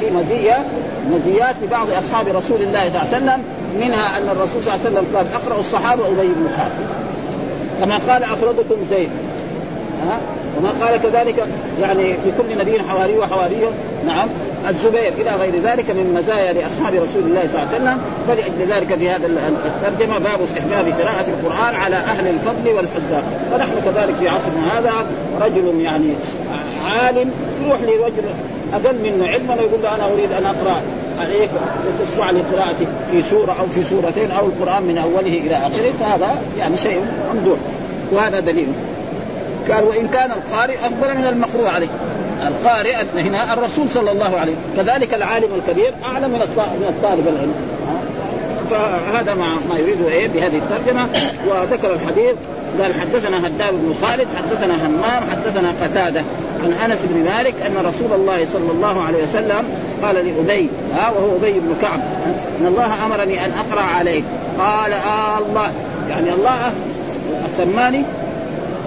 في 0.00 0.10
مزية 0.10 0.64
مزيات 1.10 1.54
لبعض 1.62 1.86
أصحاب 1.90 2.28
رسول 2.28 2.62
الله 2.62 2.80
صلى 2.80 2.88
الله 2.88 3.00
عليه 3.00 3.16
وسلم 3.16 3.42
منها 3.80 4.18
أن 4.18 4.28
الرسول 4.28 4.62
صلى 4.62 4.74
الله 4.74 4.86
عليه 4.86 4.90
وسلم 4.90 5.16
قال 5.16 5.26
اقرا 5.34 5.60
الصحابة 5.60 6.06
أبي 6.06 6.28
بن 6.28 6.48
كما 7.80 7.98
قال 8.08 8.22
افرادكم 8.22 8.76
زيد. 8.90 9.10
ها؟ 10.08 10.18
وما 10.58 10.70
قال 10.80 11.02
كذلك 11.02 11.46
يعني 11.80 12.12
لكل 12.12 12.58
نبي 12.58 12.82
حواري 12.82 13.18
وحواري 13.18 13.56
نعم. 14.06 14.28
الزبير 14.68 15.12
إلى 15.18 15.30
غير 15.30 15.52
ذلك 15.64 15.90
من 15.90 16.14
مزايا 16.14 16.52
لأصحاب 16.52 16.94
رسول 16.94 17.22
الله 17.22 17.40
صلى 17.40 17.62
الله 17.62 17.68
عليه 17.68 17.76
وسلم. 17.76 17.98
فلأجل 18.28 18.72
ذلك 18.72 18.94
في 18.94 19.10
هذا 19.10 19.26
الترجمة 19.26 20.18
باب 20.18 20.42
استحباب 20.42 20.84
قراءة 21.00 21.26
القرآن 21.28 21.74
على 21.74 21.96
أهل 21.96 22.28
الفضل 22.28 22.68
والحذاء 22.68 23.24
فنحن 23.50 23.72
كذلك 23.84 24.14
في 24.14 24.28
عصرنا 24.28 24.78
هذا 24.78 24.92
رجل 25.40 25.80
يعني 25.80 26.14
عالم 26.84 27.30
يروح 27.62 27.80
لرجل 27.80 28.24
أقل 28.72 28.98
منه 29.02 29.26
علما 29.26 29.54
ويقول 29.54 29.82
له 29.82 29.94
أنا 29.94 30.06
أريد 30.12 30.32
أن 30.32 30.46
أقرأ 30.46 30.82
عليك 31.20 31.50
وتشرع 31.86 32.30
لي 32.30 32.40
قراءتي 32.40 32.86
في 33.10 33.22
سورة 33.22 33.52
أو 33.52 33.68
في 33.68 33.84
سورتين 33.84 34.30
أو 34.30 34.46
القرآن 34.46 34.82
من 34.82 34.98
أوله 34.98 35.38
إلى 35.38 35.56
آخره. 35.56 35.92
فهذا 36.00 36.42
يعني 36.58 36.76
شيء 36.76 37.00
ممدوح. 37.34 37.58
وهذا 38.12 38.40
دليل. 38.40 38.68
قال 39.72 39.84
وإن 39.84 40.08
كان 40.08 40.30
القارئ 40.30 40.74
افضل 40.74 41.18
من 41.18 41.26
المقروء 41.26 41.68
عليه. 41.68 41.88
القارئ 42.46 42.94
هنا 43.16 43.54
الرسول 43.54 43.90
صلى 43.90 44.10
الله 44.10 44.38
عليه 44.38 44.54
كذلك 44.76 45.14
العالم 45.14 45.48
الكبير 45.54 45.94
اعلى 46.04 46.28
من 46.28 46.38
من 46.58 46.86
الطالب 46.88 47.28
العلم. 47.28 47.54
فهذا 48.70 49.34
ما 49.34 49.48
ما 49.70 49.78
يريده 49.78 50.08
إيه؟ 50.08 50.28
بهذه 50.28 50.58
الترجمة. 50.58 51.08
وذكر 51.48 51.94
الحديث 51.94 52.34
قال 52.78 52.94
حدثنا 52.94 53.46
هداب 53.46 53.74
بن 53.74 53.94
خالد 54.02 54.28
حدثنا 54.36 54.86
همام 54.86 55.30
حدثنا 55.30 55.70
قتادة 55.82 56.24
عن 56.64 56.72
أنس 56.72 56.98
بن 57.04 57.24
مالك 57.24 57.54
أن 57.66 57.86
رسول 57.86 58.12
الله 58.12 58.46
صلى 58.52 58.70
الله 58.70 59.02
عليه 59.02 59.24
وسلم 59.24 59.64
قال 60.02 60.14
لأبي 60.14 60.68
ها؟ 60.94 61.10
وهو 61.10 61.36
أبي 61.36 61.52
بن 61.52 61.74
كعب 61.82 62.00
إن 62.60 62.66
الله 62.66 63.06
أمرني 63.06 63.44
أن 63.44 63.52
أقرأ 63.52 63.82
عليك 63.82 64.24
قال 64.58 64.92
آه 64.92 65.38
الله 65.38 65.72
يعني 66.10 66.32
الله 66.32 66.72
سماني 67.56 68.02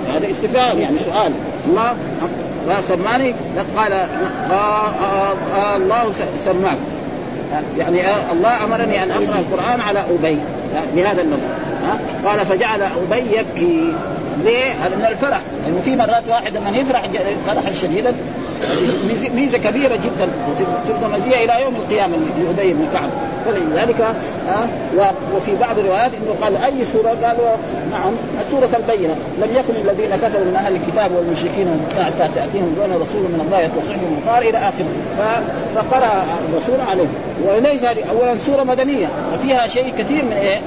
هذا 0.10 0.32
استفهام 0.32 0.80
يعني 0.80 1.00
سؤال. 1.00 1.34
الله 1.68 2.82
سماني 2.82 3.36
قال 3.78 3.92
آه 3.94 4.88
آه 4.88 5.34
آه 5.56 5.76
الله 5.76 6.12
سماك. 6.46 6.78
يعني 7.78 8.02
الله 8.32 8.64
أمرني 8.64 9.04
أن 9.04 9.12
أقرأ 9.12 9.40
القرآن 9.40 9.82
على 9.82 10.00
أبي 10.00 10.38
بهذا 10.96 11.22
النص. 11.22 11.42
قال 12.26 12.46
فجعل 12.46 12.82
أبي 12.82 13.38
يبكي. 13.38 13.94
ليه؟ 14.44 14.74
من 14.98 15.06
الفرح 15.10 15.42
لأنه 15.64 15.82
في 15.82 15.96
مرات 15.96 16.24
واحد 16.30 16.58
لما 16.58 16.78
يفرح 16.78 17.04
فرحا 17.46 17.74
شديدا. 17.74 18.14
ميزه 19.36 19.58
كبيرة 19.58 19.96
جدا. 19.96 20.28
تبقى 20.88 21.10
مزيه 21.10 21.46
إلى 21.46 21.62
يوم 21.62 21.76
القيامة 21.76 22.18
لابي 22.58 22.74
بن 22.74 22.88
كعب. 22.94 23.10
فلذلك 23.46 24.02
آه 24.02 25.12
وفي 25.36 25.56
بعض 25.56 25.80
الروايات 25.80 26.12
إنه 26.14 26.36
قال 26.42 26.58
أي 26.58 26.86
سورة؟ 26.86 27.10
قالوا 27.10 27.56
نعم 27.92 28.14
سوره 28.52 28.70
البينة. 28.74 29.16
لم 29.38 29.50
يكن 29.52 29.90
الذين 29.90 30.16
كفروا 30.16 30.46
من 30.46 30.56
أهل 30.56 30.76
الكتاب 30.76 31.12
والمشركين 31.12 31.68
حتى 32.06 32.30
تأتيهم 32.36 32.76
دون 32.76 33.02
رسول 33.02 33.22
من 33.22 33.42
الله 33.46 33.62
يتصحهم 33.62 34.18
القار 34.22 34.42
إلى 34.42 34.58
آخره. 34.58 34.92
فقرأ 35.76 36.26
الرسول 36.50 36.82
عليه. 36.90 37.08
وليس 37.46 37.84
هذه 37.84 38.04
اولا 38.12 38.38
سورة 38.38 38.64
مدنية 38.64 39.08
وفيها 39.34 39.68
شيء 39.68 39.94
كثير 39.98 40.26
من 40.26 40.34
إيه؟ 40.34 40.60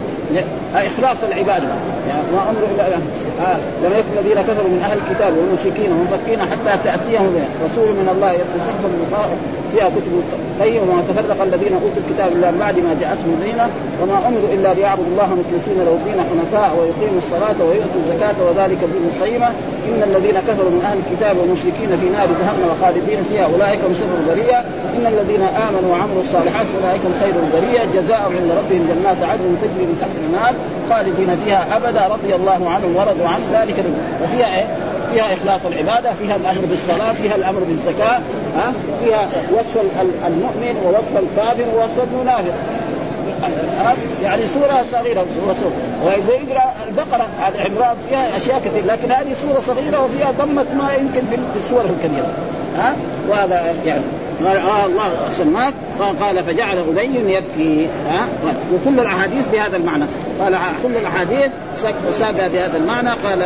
إخلاص 0.74 1.16
العبادة. 1.22 1.68
يعني 2.08 2.22
ما 2.32 2.50
أمر 2.50 2.58
الا 2.74 2.98
آه 3.40 3.58
لم 3.84 3.92
يكن 3.98 4.12
الذين 4.18 4.42
كفروا 4.42 4.70
من 4.74 4.80
أهل 4.84 4.98
الكتاب 4.98 5.32
والمشركين 5.38 5.90
منفكين 6.00 6.38
حتى 6.40 6.72
تأتيهم 6.84 7.32
رسول 7.64 7.88
من 8.00 8.08
الله 8.14 8.32
يتلو 8.32 8.58
صحفا 8.68 8.88
فيها 9.72 9.88
كتب 9.88 10.22
قيم 10.60 10.82
وما 10.88 11.02
تفرق 11.08 11.42
الذين 11.42 11.72
أوتوا 11.72 12.02
الكتاب 12.04 12.28
إلا 12.36 12.50
من 12.50 12.58
بعد 12.58 12.76
ما 12.86 12.92
جاءتهم 13.00 13.30
البينه 13.36 13.66
وما 14.00 14.18
أمروا 14.28 14.48
إلا 14.54 14.74
ليعبدوا 14.74 15.10
الله 15.12 15.28
مخلصين 15.40 15.78
له 15.86 15.92
الدين 15.98 16.18
حنفاء 16.28 16.70
ويقيموا 16.78 17.20
الصلاة 17.24 17.58
ويؤتوا 17.68 18.00
الزكاة 18.02 18.38
وذلك 18.46 18.80
الدين 18.88 19.04
القيمة. 19.12 19.48
إن 19.88 20.00
الذين 20.10 20.36
كفروا 20.48 20.72
من 20.76 20.82
أهل 20.88 20.98
الكتاب 21.02 21.34
والمشركين 21.38 21.90
في 22.00 22.06
نار 22.16 22.28
جهنم 22.40 22.70
خالدين 22.80 23.20
فيها. 23.28 23.44
أولئك 23.52 23.80
هم 23.86 23.94
شر 24.00 24.12
البرية. 24.20 24.58
إن 24.96 25.04
الذين 25.12 25.42
آمنوا 25.66 25.90
وعملوا 25.92 26.22
الصالحات 26.26 26.66
أولئك 26.76 27.02
هم 27.08 27.14
خير 27.22 27.34
البرية. 27.44 27.82
جزاء 27.96 28.22
عند 28.36 28.50
ربهم 28.60 28.82
جنات 28.90 29.20
عدن 29.30 29.48
تجري 29.62 29.84
من 29.90 29.96
تحت 30.02 30.14
النار 30.26 30.52
خالدين 30.90 31.30
فيها 31.44 31.62
أبدا. 31.76 32.02
رضي 32.14 32.32
الله 32.38 32.60
عنهم 32.74 32.90
ورضوا 32.96 33.25
عن 33.26 33.40
ذلك 33.52 33.84
وفيها 34.24 34.58
إيه؟ 34.58 34.66
فيها 35.12 35.34
إخلاص 35.34 35.66
العبادة، 35.66 36.12
فيها 36.12 36.36
الأمر 36.36 36.60
بالصلاة، 36.70 37.12
فيها 37.12 37.34
الأمر 37.34 37.60
بالزكاة، 37.60 38.20
ها؟ 38.56 38.72
فيها 39.04 39.28
وصف 39.52 39.80
المؤمن 40.26 40.76
ووصف 40.84 41.16
الكافر 41.16 41.64
ووصف 41.74 42.04
المنافق. 42.12 42.54
يعني 44.22 44.46
سورة 44.46 44.84
صغيرة 44.92 45.26
وإذا 46.04 46.32
يقرأ 46.32 46.74
البقرة 46.88 47.26
على 47.42 47.58
عمران 47.58 47.96
فيها 48.08 48.36
أشياء 48.36 48.60
كثيرة 48.64 48.84
لكن 48.86 49.12
هذه 49.12 49.34
سورة 49.34 49.62
صغيرة 49.66 50.04
وفيها 50.04 50.30
ضمة 50.30 50.66
ما 50.74 50.92
يمكن 50.94 51.26
في 51.26 51.58
السور 51.58 51.84
الكبيرة. 51.84 52.28
ها؟ 52.78 52.96
وهذا 53.28 53.74
يعني. 53.86 54.02
آه 54.42 54.86
الله 54.86 55.12
سماك 55.38 55.74
قال 56.00 56.44
فجعل 56.44 56.78
ابي 56.78 57.34
يبكي. 57.34 57.88
ها؟ 58.08 58.28
وكل 58.74 59.00
الأحاديث 59.00 59.46
بهذا 59.52 59.76
المعنى. 59.76 60.04
قال 60.40 60.58
كل 60.82 60.96
الأحاديث 60.96 61.50
ساق 62.12 62.46
بهذا 62.46 62.76
المعنى. 62.76 63.10
قال 63.10 63.42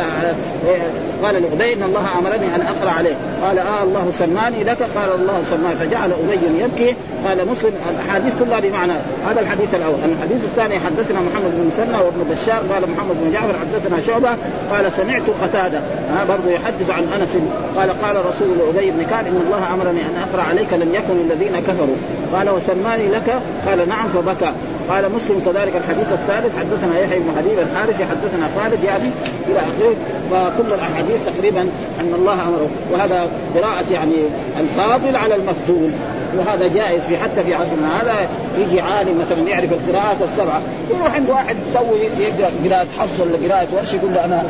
قال 1.23 1.35
لابي 1.35 1.73
إن 1.73 1.83
الله 1.83 2.05
أمرني 2.19 2.55
أن 2.55 2.61
أقرأ 2.61 2.91
عليه. 2.91 3.15
قال 3.45 3.59
آه 3.59 3.83
الله 3.83 4.11
سماني 4.11 4.63
لك. 4.63 4.77
قال 4.95 5.15
الله 5.15 5.43
سماني. 5.49 5.75
فجعل 5.75 6.11
ابي 6.11 6.63
يبكي. 6.63 6.95
قال 7.25 7.47
مسلم 7.47 7.71
الأحاديث 7.89 8.33
كلها 8.39 8.59
بمعنى. 8.59 8.93
هذا 9.29 9.39
الحديث 9.39 9.75
الأول. 9.75 9.95
الحديث 10.05 10.43
الثاني 10.43 10.79
حدثنا 10.79 11.19
محمد 11.19 11.51
بن 11.53 11.67
مسنى 11.67 11.97
وابن 11.97 12.23
بشار. 12.31 12.63
قال 12.73 12.89
محمد 12.89 13.15
بن 13.23 13.31
جعفر 13.33 13.55
حدثنا 13.59 13.99
شعبة. 14.07 14.29
قال 14.71 14.91
سمعت 14.91 15.23
قتادة. 15.41 15.79
ها 16.13 16.23
برضه 16.29 16.51
يحدث 16.51 16.89
عن 16.89 17.03
أنس. 17.21 17.37
قال 17.77 18.01
قال 18.01 18.25
رسول 18.25 18.57
ابي 18.75 18.91
بن 18.91 19.03
كعب 19.03 19.25
إن 19.25 19.41
الله 19.45 19.73
أمرني 19.73 20.01
أن 20.01 20.15
أقرأ 20.29 20.43
عليك 20.43 20.73
لم 20.73 20.95
يكن 20.95 21.31
الذين 21.31 21.59
كفروا. 21.59 21.95
قال 22.41 22.49
وسماني 22.49 23.07
لك؟ 23.07 23.41
قال 23.65 23.89
نعم 23.89 24.07
فبكى. 24.09 24.53
قال 24.89 25.11
مسلم 25.11 25.41
كذلك 25.45 25.75
الحديث 25.75 26.11
الثالث 26.11 26.57
حدثنا 26.59 26.99
يحيى 26.99 27.19
بن 27.19 27.31
حبيب 27.37 27.59
الحارثي 27.59 28.05
حدثنا 28.05 28.49
خالد 28.57 28.83
يعني 28.83 29.09
إلى 29.47 29.59
آخره. 29.59 29.95
فكل 30.31 30.73
الأحاديث 30.73 31.17
تقريبا 31.35 31.61
أن 31.99 32.13
الله 32.15 32.33
أمره. 32.33 32.69
وهذا 32.91 33.27
قراءة 33.55 33.93
يعني 33.93 34.15
الفاضل 34.59 35.15
على 35.15 35.35
المفضول 35.35 35.89
وهذا 36.37 36.67
جائز 36.67 37.01
في 37.01 37.17
حتى 37.17 37.43
في 37.43 37.53
عصرنا. 37.53 38.01
هذا 38.01 38.29
يجي 38.57 38.81
عالم 38.81 39.19
مثلا 39.19 39.49
يعرف 39.49 39.71
القراءات 39.73 40.17
السبعة. 40.23 40.61
يروح 40.89 41.15
عند 41.15 41.29
واحد 41.29 41.55
تو 41.73 41.95
يقرأ 42.19 42.51
قراءة 42.65 42.87
حفص 42.99 43.19
ولا 43.19 43.47
قراءة 43.47 43.67
ورش 43.73 43.93
يقول 43.93 44.13
له 44.13 44.25
أنا 44.25 44.43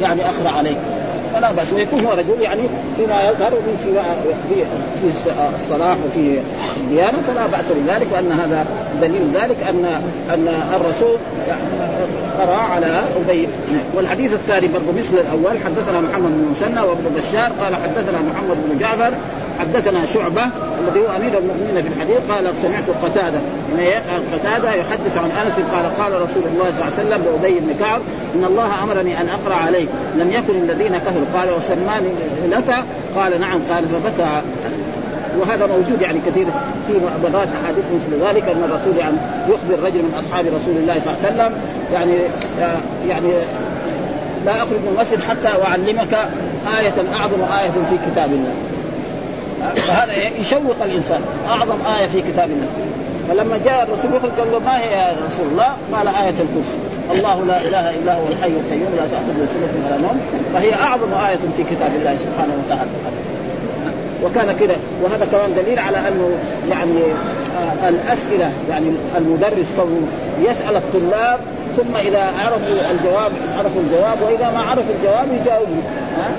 يعني 0.00 0.20
أقرأ 0.24 0.50
عليك 0.58 0.76
فلا 1.34 1.52
بأس. 1.52 1.72
ويكون 1.72 2.06
هو 2.06 2.12
رجل 2.12 2.42
يعني 2.42 2.62
فيما 2.96 3.22
يظهر 3.22 3.50
في 3.84 3.92
في 4.48 4.64
في 5.00 5.30
الصلاح 5.60 5.96
وفي 6.06 6.38
الديانة 6.76 7.18
فلا 7.26 7.46
بأس 7.46 7.64
بذلك 7.86 8.12
وأن 8.12 8.32
هذا 8.32 8.66
دليل 9.00 9.30
ذلك 9.34 9.56
ان 9.68 9.84
أن 10.30 10.48
الرسول 10.74 11.16
قرا 12.38 12.56
على 12.56 13.04
أبي. 13.16 13.48
والحديث 13.94 14.32
الثاني 14.32 14.68
برضه 14.68 14.92
مثل 14.98 15.14
الأول. 15.14 15.58
حدثنا 15.64 16.00
محمد 16.00 16.30
بن 16.30 16.48
مسنى 16.50 16.80
وابن 16.80 17.04
بشار. 17.16 17.52
قال 17.60 17.74
حدثنا 17.74 18.18
محمد 18.30 18.56
بن 18.68 18.78
جعفر. 18.78 19.12
حدثنا 19.58 20.06
شعبة 20.06 20.42
الذي 20.80 21.00
هو 21.00 21.16
أمير 21.16 21.38
المؤمنين 21.38 21.82
في 21.82 21.88
الحديث. 21.88 22.18
قال 22.30 22.56
سمعت 22.56 22.90
قتادة. 23.02 23.38
قتادة 24.32 24.74
يحدث 24.74 25.18
عن 25.18 25.30
أنس. 25.30 25.60
قال 25.72 25.96
قال 25.98 26.22
رسول 26.22 26.42
الله 26.52 26.64
صلى 26.70 26.82
الله 26.82 26.84
عليه 26.84 26.94
وسلم 26.94 27.24
لأبي 27.24 27.60
بن 27.60 27.74
كعب 27.80 28.00
إن 28.34 28.44
الله 28.44 28.82
أمرني 28.82 29.20
أن 29.20 29.28
أقرأ 29.28 29.54
عليك. 29.54 29.88
لم 30.16 30.30
يكن 30.30 30.70
الذين 30.70 30.98
كفروا 30.98 31.26
قال 31.34 31.48
وسماني 31.58 32.08
لك؟ 32.48 32.74
قال 33.16 33.40
نعم. 33.40 33.62
قال 33.64 33.88
فبكى. 33.88 34.42
وهذا 35.40 35.66
موجود 35.66 36.00
يعني 36.00 36.18
كثير 36.26 36.46
في 36.86 36.92
بغات 37.22 37.48
أحاديث 37.62 37.84
مثل 37.94 38.26
ذلك 38.26 38.42
أن 38.42 38.62
الرسول 38.70 38.96
يعني 38.96 39.16
يخبر 39.48 39.86
رجل 39.86 40.02
من 40.02 40.14
أصحاب 40.18 40.46
رسول 40.46 40.76
الله 40.76 41.00
صلى 41.00 41.14
الله 41.14 41.24
عليه 41.24 41.34
وسلم 41.34 41.52
يعني 41.92 42.12
يعني 43.08 43.28
لا 44.46 44.56
أخرج 44.56 44.70
من 44.70 44.96
المسجد 44.96 45.22
حتى 45.22 45.62
أعلمك 45.64 46.14
آية 46.78 47.14
أعظم 47.14 47.42
آية 47.58 47.70
في 47.70 48.10
كتاب 48.10 48.30
الله. 48.30 48.54
فهذا 49.74 50.12
يشوق 50.40 50.82
الإنسان 50.82 51.20
أعظم 51.50 51.78
آية 51.98 52.06
في 52.06 52.20
كتاب 52.20 52.50
الله. 52.50 52.68
فلما 53.28 53.58
جاء 53.64 53.82
الرسول 53.82 54.10
يخرج 54.16 54.30
قال 54.30 54.52
له 54.52 54.58
ما 54.58 54.78
هي 54.78 54.92
يا 54.92 55.12
رسول 55.26 55.46
الله؟ 55.52 55.68
قال 55.96 56.08
آية 56.08 56.30
الكرسي. 56.30 56.78
الله 57.12 57.44
لا 57.44 57.60
إله 57.60 57.90
إلا 57.90 58.14
هو 58.14 58.26
الحي 58.32 58.48
القيوم 58.48 58.92
لا 58.96 59.06
تأخذه 59.06 59.46
سنة 59.54 59.86
ولا 59.86 59.96
نوم. 59.96 60.20
فهي 60.54 60.74
أعظم 60.74 61.14
آية 61.14 61.38
في 61.56 61.62
كتاب 61.62 61.90
الله 61.98 62.16
سبحانه 62.16 62.54
وتعالى. 62.64 62.90
وكان 64.24 64.56
كذا 64.60 64.76
وهذا 65.02 65.26
كمان 65.32 65.54
دليل 65.54 65.78
على 65.78 65.96
أنه 65.98 66.30
يعني 66.70 67.02
آه 67.56 67.88
الأسئلة 67.88 68.52
يعني 68.70 68.92
المدرس 69.16 69.74
كونه 69.76 70.06
يسأل 70.40 70.76
الطلاب 70.76 71.38
ثم 71.76 71.96
إذا 71.96 72.32
عرفوا 72.38 72.76
الجواب 72.90 73.32
عرفوا 73.58 73.80
الجواب 73.80 74.18
وإذا 74.22 74.50
ما 74.50 74.60
عرفوا 74.60 74.94
الجواب 74.98 75.26
يجاوبوا 75.40 75.82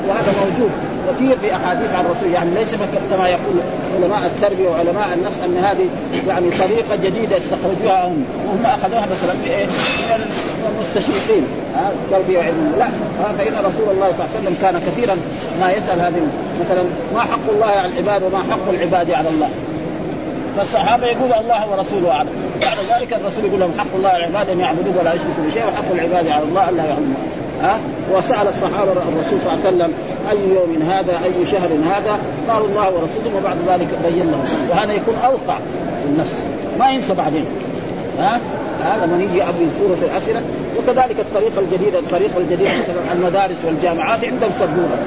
وهذا 0.08 0.34
موجود. 0.42 0.72
كثير 1.10 1.38
في 1.39 1.56
أحاديث 1.56 1.94
عن 1.96 2.06
الرسول 2.06 2.32
يعني 2.32 2.50
ليس 2.54 2.76
كما 3.12 3.28
يقول 3.28 3.56
علماء 3.96 4.26
التربية 4.26 4.70
وعلماء 4.70 5.13
النفس 5.13 5.39
أن 5.46 5.58
هذه 5.58 5.89
يعني 6.28 6.50
طريقة 6.50 6.96
جديدة 6.96 7.38
استخرجوها 7.38 8.08
هم 8.08 8.26
وهم 8.48 8.65
أخذوها 8.65 9.06
مثلا 9.06 9.34
من 9.34 9.70
المستشرقين. 10.76 11.43
التربيه 11.76 12.38
وعلم 12.38 12.76
لا 12.80 12.89
فإن 13.38 13.54
رسول 13.54 13.95
الله 13.95 14.08
صلى 14.12 14.26
الله 14.26 14.30
عليه 14.36 14.39
وسلم 14.39 14.56
كان 14.62 14.82
كثيرا 14.88 15.15
ما 15.62 15.72
يسأل 15.72 16.00
هذه 16.00 16.22
مثلا 16.62 16.84
ما 17.13 17.22
حق 17.22 17.50
الله 17.50 17.65
على 17.65 17.88
العباد 17.88 18.24
وما 18.24 18.38
حق 18.52 18.69
العباد 18.69 19.12
على 19.12 19.30
الله؟ 19.30 19.50
فالصحابة 20.58 21.08
يقولوا 21.08 21.39
الله 21.39 21.72
ورسوله 21.72 22.12
أعلم. 22.12 22.30
بعد 22.62 23.00
ذلك 23.00 23.13
الرسول 23.13 23.45
يقول 23.45 23.60
لهم 23.60 23.72
حق 23.78 23.95
الله 23.95 24.10
على 24.10 24.26
العباد 24.26 24.50
أن 24.50 24.60
يعبدوه 24.60 24.93
ولا 25.00 25.13
يشركوا 25.13 25.43
بشيء 25.48 25.63
وحق 25.63 25.91
العباد 25.91 26.28
على 26.28 26.43
الله 26.43 26.69
ألا 26.69 26.84
يعلموا 26.84 27.15
ها؟ 27.62 27.80
وسأل 28.13 28.48
الصحابة 28.48 28.91
الرسول 28.91 29.39
صلى 29.43 29.54
الله 29.54 29.65
عليه 29.65 29.76
وسلم 29.76 29.93
أي 30.32 30.38
يوم 30.56 30.91
هذا؟ 30.91 31.19
أي 31.24 31.45
شهر 31.45 31.69
هذا؟ 31.95 32.19
قالوا 32.50 32.67
الله 32.67 32.86
ورسوله 32.86 33.38
وبعد 33.38 33.58
ذلك 33.67 33.88
بين 34.06 34.32
لهم. 34.32 34.43
وهذا 34.69 34.93
يكون 34.93 35.15
أوقع 35.26 35.58
في 36.04 36.10
النفس 36.10 36.36
ما 36.80 36.89
ينسى 36.89 37.13
بعدين. 37.13 37.45
ها؟ 38.19 38.39
هذا 38.84 39.06
من 39.06 39.22
يجي 39.22 39.44
أبي 39.44 39.68
سورة 39.80 39.98
الاسئله 40.12 40.42
وكذلك 40.78 41.20
الطريقة 41.20 41.60
الجديده 41.60 42.00
الطريقة 42.00 42.38
الجديده 42.38 42.72
مثلا 42.82 43.13
المدارس 43.13 43.65
والجامعات 43.65 44.26
عندهم 44.26 44.52
سبورة. 44.60 44.98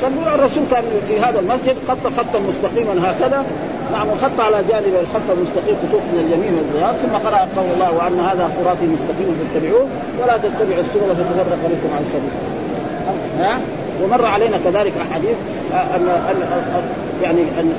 سبورة 0.00 0.34
الرسول 0.34 0.64
كان 0.70 0.84
في 1.06 1.20
هذا 1.20 1.40
المسجد 1.40 1.76
خط 1.88 2.06
خطا 2.16 2.38
مستقيما 2.38 3.10
هكذا 3.10 3.44
نعم 3.92 4.08
وخط 4.08 4.40
على 4.40 4.64
جانب 4.68 4.94
الخط 5.00 5.28
المستقيم 5.36 5.76
خطوط 5.82 6.02
من 6.12 6.18
اليمين 6.26 6.54
والزيار 6.58 6.94
ثم 7.02 7.28
قرأ 7.28 7.48
قول 7.56 7.66
الله 7.74 7.92
وأن 7.92 8.20
هذا 8.20 8.50
صراطي 8.56 8.86
مستقيم 8.86 9.28
فاتبعوه 9.38 9.86
ولا 10.22 10.36
تتبعوا 10.36 10.80
السبل 10.80 11.16
فتفرق 11.16 11.58
بكم 11.72 11.90
عن 11.96 12.02
السبيل 12.02 12.30
ها؟ 13.38 13.58
ومر 14.02 14.24
علينا 14.24 14.58
كذلك 14.58 14.92
أحاديث 15.10 15.36
ان 15.72 16.08
ان 16.30 16.36
يعني 17.22 17.40
ان 17.60 17.72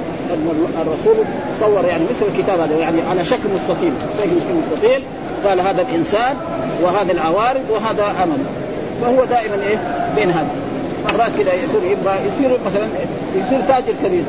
الرسول 0.82 1.26
صور 1.60 1.86
يعني 1.86 2.04
مثل 2.04 2.26
الكتاب 2.34 2.60
هذا 2.60 2.76
يعني 2.76 3.02
على 3.02 3.26
شكل 3.26 3.50
مستطيل 3.56 3.94
شكل 4.20 4.54
مستطيل. 4.54 5.02
قال 5.46 5.60
هذا 5.60 5.82
الإنسان 5.82 6.36
وهذا 6.82 7.12
العوارض 7.12 7.64
وهذا 7.70 8.24
أمل. 8.24 8.38
فهو 9.02 9.26
دائما 9.26 9.56
إيه؟ 9.56 9.78
بين 10.16 10.32
هذا. 10.32 10.48
مرات 11.04 11.32
كذا 11.38 11.54
يصير 11.54 11.84
يبغى 11.92 12.14
يصير 12.14 12.60
مثلا 12.66 12.88
يصير 13.36 13.62
تاجر 13.68 13.94
كبير. 14.04 14.24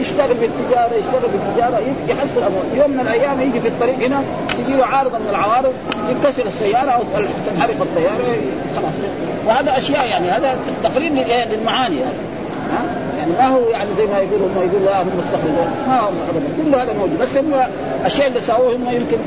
يشتغل 0.00 0.34
بالتجارة 0.34 0.94
يشتغل 0.94 1.30
بالتجارة 1.32 1.80
يحصل 2.08 2.42
أموال. 2.42 2.78
يوم 2.78 2.90
من 2.90 3.00
الأيام 3.00 3.40
يجي 3.40 3.60
في 3.60 3.68
الطريق 3.68 3.98
هنا 3.98 4.22
تجي 4.58 4.76
له 4.76 4.84
عارضه 4.86 5.18
من 5.18 5.26
العوارض 5.30 5.72
ينكسر 6.10 6.46
السيارة 6.46 6.90
أو 6.90 7.02
تنحرق 7.46 7.80
الطيارة 7.80 8.36
خلاص. 8.76 8.92
وهذا 9.46 9.78
أشياء 9.78 10.06
يعني 10.06 10.28
هذا 10.28 10.58
تقريب 10.82 11.14
للمعاني 11.50 11.96
يعني. 11.96 12.35
ها؟ 12.72 12.84
يعني 13.18 13.32
ما 13.32 13.46
هو 13.46 13.68
يعني 13.68 13.90
زي 13.96 14.06
ما 14.06 14.18
يقولوا 14.18 14.46
هم 14.46 14.70
يقول 14.70 14.84
لا 14.84 15.02
هم 15.02 15.10
مستخرجون 15.18 15.70
ما 15.88 16.00
هم 16.00 16.14
ابدا 16.28 16.46
كل 16.56 16.80
هذا 16.80 16.92
موجود. 16.98 17.18
بس 17.18 17.36
هم 17.36 17.54
الشيء 18.06 18.26
اللي 18.26 18.40
سووه 18.40 18.76
هم 18.76 18.86
يمكن 18.92 19.18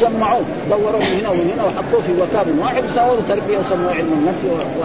جمعوه 0.00 0.42
دوروا 0.70 1.00
من 1.00 1.18
هنا 1.20 1.28
ومن 1.30 1.50
هنا 1.54 1.64
وحطوه 1.64 2.00
في 2.00 2.12
مكان 2.12 2.58
واحد 2.58 2.84
وسووا 2.84 3.16
تربيه 3.28 3.58
وسموه 3.58 3.94
علم 3.94 4.12
النفس 4.12 4.44
و... 4.44 4.84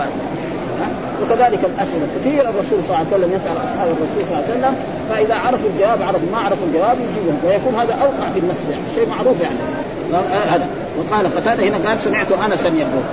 وكذلك 1.22 1.60
الأسئلة 1.66 2.08
كثير 2.20 2.42
الرسول 2.50 2.84
صلى 2.84 2.96
الله 2.96 2.98
عليه 2.98 3.08
وسلم 3.08 3.32
يسأل 3.36 3.58
أصحاب 3.58 3.88
الرسول 3.88 4.22
صلى 4.28 4.38
الله 4.38 4.44
عليه 4.50 4.54
وسلم 4.54 4.76
فإذا 5.10 5.36
عرفوا 5.36 5.70
الجواب 5.70 6.02
عرفوا 6.02 6.28
ما 6.32 6.38
عرفوا 6.38 6.68
الجواب 6.68 6.98
يجيبهم 7.00 7.38
ويكون 7.46 7.76
هذا 7.76 7.94
أوقع 7.94 8.30
في 8.34 8.40
النفس 8.40 8.70
يعني 8.70 8.84
شيء 8.96 9.10
معروف 9.10 9.42
يعني. 9.42 9.56
هذا. 10.50 10.68
وقال 11.00 11.36
قتادة 11.36 11.64
هنا 11.64 11.90
قال 11.90 12.00
سمعت 12.00 12.32
انسا 12.32 12.68
يقول. 12.68 13.04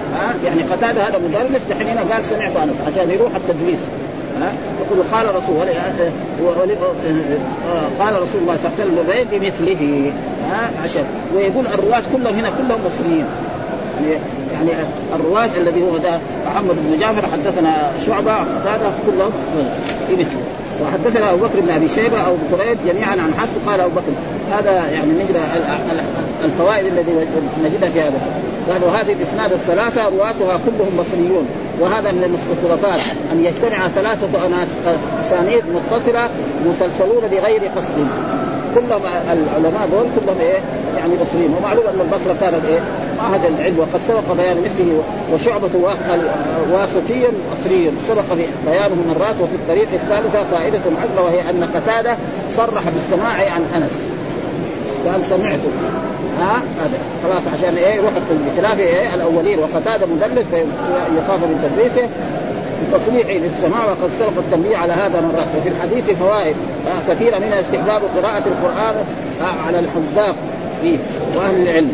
يعني 0.44 0.62
قتادة 0.62 1.02
هذا 1.02 1.18
مدرس 1.18 1.62
دحين 1.70 1.86
هنا 1.88 2.14
قال 2.14 2.24
سمعت 2.24 2.56
أنس 2.56 2.76
عشان 2.86 3.10
يروح 3.10 3.32
التدريس. 3.34 3.80
يقول 4.80 5.06
قال 5.12 5.34
رسول 5.34 5.56
قال 7.98 8.22
رسول 8.22 8.40
الله 8.40 8.56
صلى 8.56 8.72
الله 8.72 9.04
عليه 9.04 9.22
وسلم 9.22 9.38
بمثله 9.38 10.12
ها؟ 10.50 10.70
عشان 10.84 11.04
ويقول 11.34 11.66
الرواة 11.66 12.02
كلهم 12.12 12.34
هنا 12.34 12.50
كلهم 12.50 12.80
مصريين. 12.86 13.24
يعني 14.02 14.18
يعني 14.52 14.70
الرواة 15.14 15.50
الذي 15.56 15.82
هو 15.82 15.96
ده 15.98 16.18
محمد 16.46 16.74
بن 16.74 16.98
جعفر 17.00 17.22
حدثنا 17.32 17.90
شعبة 18.06 18.34
قتادة 18.34 18.90
كلهم 19.06 19.32
بمثله. 20.08 20.42
وحدثنا 20.82 21.30
أبو 21.32 21.46
بكر 21.46 21.60
بن 21.60 21.70
أبي 21.70 21.88
شيبة 21.88 22.20
أو 22.20 22.34
كريب 22.50 22.78
جميعا 22.86 23.10
عن 23.10 23.34
حفص 23.38 23.52
قال 23.66 23.80
أبو 23.80 23.90
بكر 23.90 24.12
هذا 24.50 24.72
يعني 24.72 25.12
نجد 25.12 25.36
الفوائد 26.44 26.86
الذي 26.86 27.12
نجدها 27.64 27.90
في 27.90 28.00
هذا. 28.00 28.18
قالوا 28.70 28.90
هذه 28.90 29.12
الإسناد 29.12 29.52
الثلاثة 29.52 30.08
رواتها 30.08 30.60
كلهم 30.66 30.96
مصريون. 30.98 31.46
وهذا 31.80 32.12
من 32.12 32.24
المستطرفات 32.24 33.00
أن 33.32 33.44
يجتمع 33.44 33.88
ثلاثة 33.88 34.28
أسانيد 35.20 35.64
متصلة 35.74 36.28
مسلسلون 36.66 37.28
بغير 37.30 37.70
قصد. 37.76 38.06
كلهم 38.74 39.00
العلماء 39.32 39.88
دول 39.92 40.06
كلهم 40.16 40.40
إيه؟ 40.40 40.58
يعني 40.96 41.14
بصريين 41.14 41.54
ومعلوم 41.58 41.84
أن 41.86 42.00
البصرة 42.00 42.36
كانت 42.40 42.64
إيه؟ 42.68 42.80
معهد 43.18 43.40
العلم. 43.44 43.78
وقد 43.78 44.00
سبق 44.08 44.32
بيان 44.36 44.56
مثله 44.62 45.02
وشعبة 45.34 45.70
واسطي 46.72 47.26
أصلي 47.26 47.92
سبق 48.08 48.34
بيانه 48.66 48.96
مرات 49.08 49.34
وفي 49.40 49.54
الطريق 49.54 49.88
الثالثة 49.92 50.44
فائدة 50.50 50.80
عزة 51.02 51.22
وهي 51.24 51.50
أن 51.50 51.68
قتادة 51.74 52.16
صرح 52.50 52.82
بالسماع 52.94 53.52
عن 53.52 53.82
أنس. 53.82 54.08
قال 55.06 55.24
سمعته 55.24 55.68
ها؟ 56.40 56.62
هذا 56.80 56.98
خلاص 57.24 57.42
عشان 57.54 57.76
إيه؟ 57.76 57.94
يروح 57.94 58.12
بخلاف 58.46 58.80
إيه؟ 58.80 59.14
الأولين. 59.14 59.58
وقتاده 59.58 60.06
مدرس 60.06 60.44
فيخاف 60.44 61.40
من 61.42 61.70
تدريسه 61.70 62.08
بتصريحه 62.92 63.32
للسماع 63.32 63.84
وقد 63.84 64.10
سبق 64.20 64.38
التنبيه 64.38 64.76
على 64.76 64.92
هذا 64.92 65.20
مرات 65.20 65.46
وفي 65.58 65.68
الحديث 65.68 66.18
فوائد. 66.18 66.56
كثيرة 67.08 67.38
منها 67.38 67.60
استحباب 67.60 68.02
قراءة 68.16 68.42
القرآن 68.46 68.94
على 69.66 69.78
الحذاق 69.78 70.34
فيه 70.82 70.98
وأهل 71.36 71.62
العلم. 71.62 71.92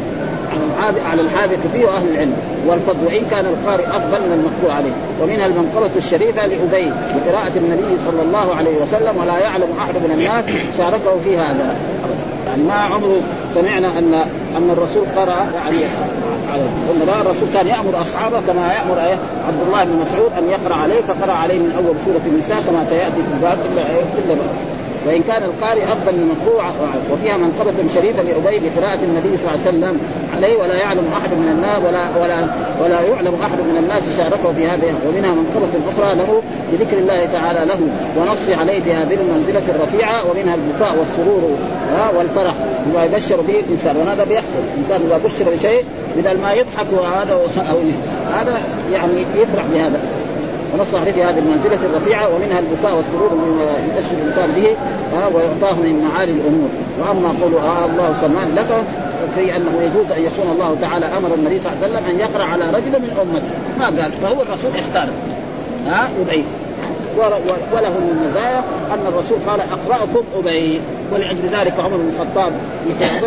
على 1.10 1.22
الحاذق 1.22 1.58
فيه 1.72 1.86
وأهل 1.86 2.08
العلم. 2.08 2.36
والفضل 2.66 3.06
وان 3.06 3.22
كان 3.30 3.46
القارئ 3.46 3.84
أفضل 3.84 4.20
من 4.20 4.32
المقروء 4.32 4.76
عليه. 4.76 4.92
ومنها 5.22 5.46
المنقبة 5.46 5.90
الشريفة 5.96 6.46
لأبي 6.46 6.92
بقراءة 7.14 7.52
النبي 7.56 7.98
صلى 8.06 8.22
الله 8.22 8.54
عليه 8.54 8.76
وسلم 8.82 9.16
ولا 9.16 9.38
يعلم 9.38 9.68
أحد 9.78 9.94
من 9.94 10.10
الناس 10.10 10.44
شاركه 10.78 11.20
في 11.24 11.38
هذا. 11.38 11.76
يعني 12.46 12.62
ما 12.62 12.74
عمره 12.74 13.20
سمعنا 13.54 13.98
أن 13.98 14.14
أن 14.56 14.70
الرسول 14.70 15.04
قرأ 15.16 15.46
يعني 15.54 15.78
قلنا 16.88 17.20
الرسول 17.20 17.48
كان 17.54 17.66
يأمر 17.66 18.00
أصحابه 18.00 18.40
كما 18.46 18.72
يأمر 18.72 18.98
إيه 19.06 19.16
عبد 19.48 19.60
الله 19.66 19.84
بن 19.84 19.96
مسعود 20.02 20.32
أن 20.38 20.48
يقرأ 20.48 20.74
عليه 20.74 21.00
فقرأ 21.00 21.32
عليه 21.32 21.58
من 21.58 21.72
أول 21.76 21.94
سورة 22.06 22.20
النساء 22.26 22.62
كما 22.66 22.86
سيأتي 22.90 23.10
في 23.12 23.34
الباب 23.36 23.58
إلا 23.72 23.82
إلا 24.24 24.42
وإن 25.06 25.22
كان 25.22 25.42
القارئ 25.42 25.84
أفضل 25.84 26.12
من 26.12 26.22
المقروء 26.22 26.64
وفيها 27.12 27.36
منقبة 27.36 27.74
شريفة 27.94 28.22
لأبي 28.22 28.60
بقراءة 28.68 28.98
النبي 29.02 29.38
صلى 29.38 29.48
الله 29.48 29.66
عليه 29.66 29.68
وسلم 29.68 30.00
عليه 30.36 30.56
ولا 30.62 30.74
يعلم 30.74 31.04
أحد 31.16 31.30
من 31.30 31.48
الناس 31.48 31.82
ولا 31.82 32.22
ولا 32.22 32.46
ولا 32.82 33.00
يعلم 33.00 33.34
أحد 33.42 33.58
من 33.58 33.76
الناس 33.76 34.18
شاركه 34.18 34.52
في 34.52 34.66
هذه 34.66 34.94
ومنها 35.08 35.34
منقبة 35.34 35.68
أخرى 35.88 36.14
له 36.14 36.42
بذكر 36.72 36.98
الله 36.98 37.26
تعالى 37.26 37.64
له 37.64 37.78
ونص 38.16 38.58
عليه 38.58 38.80
بهذه 38.80 39.18
المنزله 39.20 39.62
الرفيعة 39.74 40.30
ومنها 40.30 40.54
البكاء 40.54 40.96
والسرور 40.98 41.56
والفرح 42.18 42.54
بما 42.86 43.04
يبشر 43.04 43.40
به 43.40 43.60
الإنسان. 43.60 43.96
وهذا 43.96 44.24
بيحصل. 44.24 44.62
الإنسان 44.74 45.00
إذا 45.06 45.18
بشر 45.24 45.50
بشيء 45.50 45.84
بدل 46.16 46.40
ما 46.40 46.52
يضحك 46.52 46.86
وهذا 46.92 47.40
هذا 48.30 48.60
يعني 48.92 49.26
يفرح 49.36 49.64
بهذا. 49.72 50.00
ونص 50.74 50.94
عليه 50.94 51.12
في 51.12 51.24
هذه 51.24 51.38
المنزلة 51.38 51.78
الرفيعة 51.86 52.34
ومنها 52.34 52.58
البكاء 52.58 52.96
والسرور 52.96 53.34
مما 53.34 53.62
يبشر 53.62 54.12
الانسان 54.12 54.50
به 54.50 54.76
ويعطاه 55.36 55.74
من 55.74 56.08
معالي 56.08 56.32
الأمور. 56.32 56.68
وأما 57.00 57.34
قول 57.42 57.54
آه 57.54 57.84
الله 57.84 58.14
سمان 58.20 58.54
لك 58.54 58.66
في 59.34 59.56
أنه 59.56 59.82
يجوز 59.82 60.10
أن 60.10 60.22
يكون 60.22 60.52
الله 60.52 60.76
تعالى 60.80 61.06
أمر 61.06 61.34
النبي 61.34 61.60
صلى 61.60 61.72
الله 61.72 61.84
عليه 61.84 61.94
وسلم 61.94 62.10
أن 62.10 62.20
يقرأ 62.20 62.44
على 62.44 62.64
رجل 62.70 62.90
من 62.90 63.10
أمته. 63.22 63.50
ما 63.78 64.02
قال؟ 64.02 64.12
فهو 64.12 64.42
الرسول 64.42 64.70
اختار. 64.78 65.08
ها 65.86 66.08
أبي. 66.20 66.44
وله 67.74 67.90
من 68.00 68.18
المزايا 68.20 68.58
أن 68.90 69.06
الرسول 69.08 69.38
قال 69.46 69.60
أقرأكم 69.60 70.24
أبي. 70.38 70.80
ولأجل 71.12 71.48
ذلك 71.52 71.80
عمر 71.80 71.96
بن 71.96 72.08
الخطاب 72.14 72.52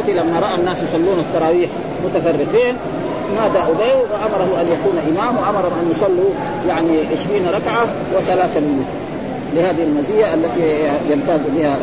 في 0.06 0.14
لما 0.14 0.40
رأى 0.40 0.56
الناس 0.60 0.84
يصلون 0.84 1.20
التراويح 1.20 1.70
متفرقين 2.06 2.76
نادى 3.36 3.60
أبي 3.60 3.94
وأمره 4.12 4.62
أن 4.62 4.68
يكون 4.72 4.98
إمام 5.10 5.38
وامرهم 5.38 5.74
أن 5.86 5.92
يصلوا 5.92 6.30
يعني 6.68 7.00
20 7.26 7.48
ركعة 7.48 7.86
وثلاثة 8.18 8.60
من 8.60 8.86
لهذه 9.54 9.84
المزية 9.84 10.34
التي 10.34 10.88
يمتاز 11.10 11.40
بها 11.56 11.78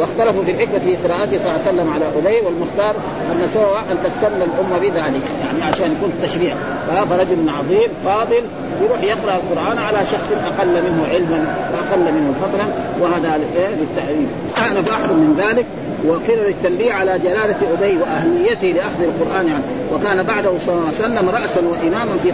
واختلفوا 0.00 0.44
في 0.44 0.50
الحكمة 0.50 0.78
في 0.78 0.96
قراءته 0.96 1.38
صلى 1.38 1.50
الله 1.50 1.60
عليه 1.66 1.68
وسلم 1.68 1.92
على 1.92 2.04
أبي 2.04 2.46
والمختار 2.46 2.94
أن 3.32 3.48
سوى 3.54 3.78
أن 3.90 3.96
تستنى 4.04 4.44
الأمة 4.44 4.78
بذلك. 4.78 5.22
يعني 5.44 5.62
عشان 5.62 5.92
يكون 5.92 6.12
التشريع 6.18 6.54
فرجل 7.10 7.48
عظيم 7.58 7.88
فاضل 8.04 8.42
يروح 8.82 9.02
يقرأ 9.02 9.36
القرآن 9.36 9.78
على 9.78 9.98
شخص 9.98 10.32
أقل 10.32 10.82
منه 10.82 11.06
علما 11.12 11.54
وأقل 11.72 12.12
منه 12.12 12.34
فضلا 12.42 12.66
وهذا 13.00 13.40
للتحريم 13.56 14.28
اعرف 14.58 14.90
احد 14.90 15.10
من 15.10 15.34
ذلك. 15.38 15.66
وقيل 16.08 16.38
للتنبيه 16.46 16.92
على 16.92 17.18
جلالة 17.18 17.56
أبي 17.78 17.96
وأهميته 17.96 18.66
لأخذ 18.66 19.02
القرآن 19.02 19.48
يعني 19.48 19.62
وكان 19.92 20.22
بعده 20.22 20.58
صلى 20.58 20.74
الله 20.74 20.86
عليه 20.86 20.96
وسلم 20.96 21.28
رأسا 21.28 21.60
وإماما 21.60 22.18
في 22.22 22.32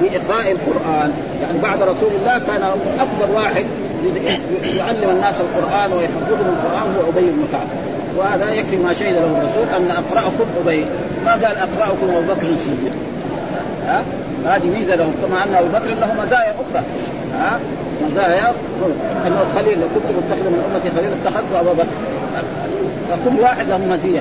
في 0.00 0.16
إقراء 0.16 0.52
القرآن. 0.52 1.12
يعني 1.42 1.58
بعد 1.58 1.82
رسول 1.82 2.10
الله 2.20 2.38
كان 2.38 2.62
أكبر 2.98 3.34
واحد 3.34 3.66
يعلم 4.62 5.10
الناس 5.10 5.34
القرآن 5.40 5.92
ويحفظهم 5.92 6.46
القرآن 6.56 6.94
هو 6.96 7.10
أبي 7.10 7.26
بن 7.26 7.44
كعب. 7.52 7.66
وهذا 8.16 8.50
يكفي 8.50 8.76
ما 8.76 8.94
شهد 8.94 9.14
له 9.14 9.38
الرسول 9.38 9.68
أن 9.76 9.90
أقرأكم 9.90 10.44
أبي. 10.64 10.84
ما 11.24 11.32
قال 11.32 11.44
أقرأكم 11.44 12.10
أبو 12.16 12.34
بكر 12.34 12.46
الصديق. 12.46 12.92
ها؟ 13.86 14.04
هذه 14.46 14.66
ميزة 14.66 14.94
له 14.94 15.10
كما 15.22 15.44
أن 15.44 15.54
أبو 15.54 15.68
بكر 15.68 15.94
له 16.00 16.24
مزايا 16.24 16.54
أخرى. 16.54 16.82
ها؟ 17.38 17.60
مزايا. 18.02 18.52
أنه 19.26 19.42
الخليل 19.42 19.80
لو 19.80 19.86
كنت 19.94 20.04
متخذا 20.04 20.50
من 20.50 20.62
أمتي 20.74 20.96
خليل 20.96 21.10
اتخذت 21.22 21.54
ابا 21.60 21.72
بكر. 21.72 21.86
فكل 23.10 23.40
واحد 23.40 23.68
له 23.68 23.78
مزيه 23.78 24.20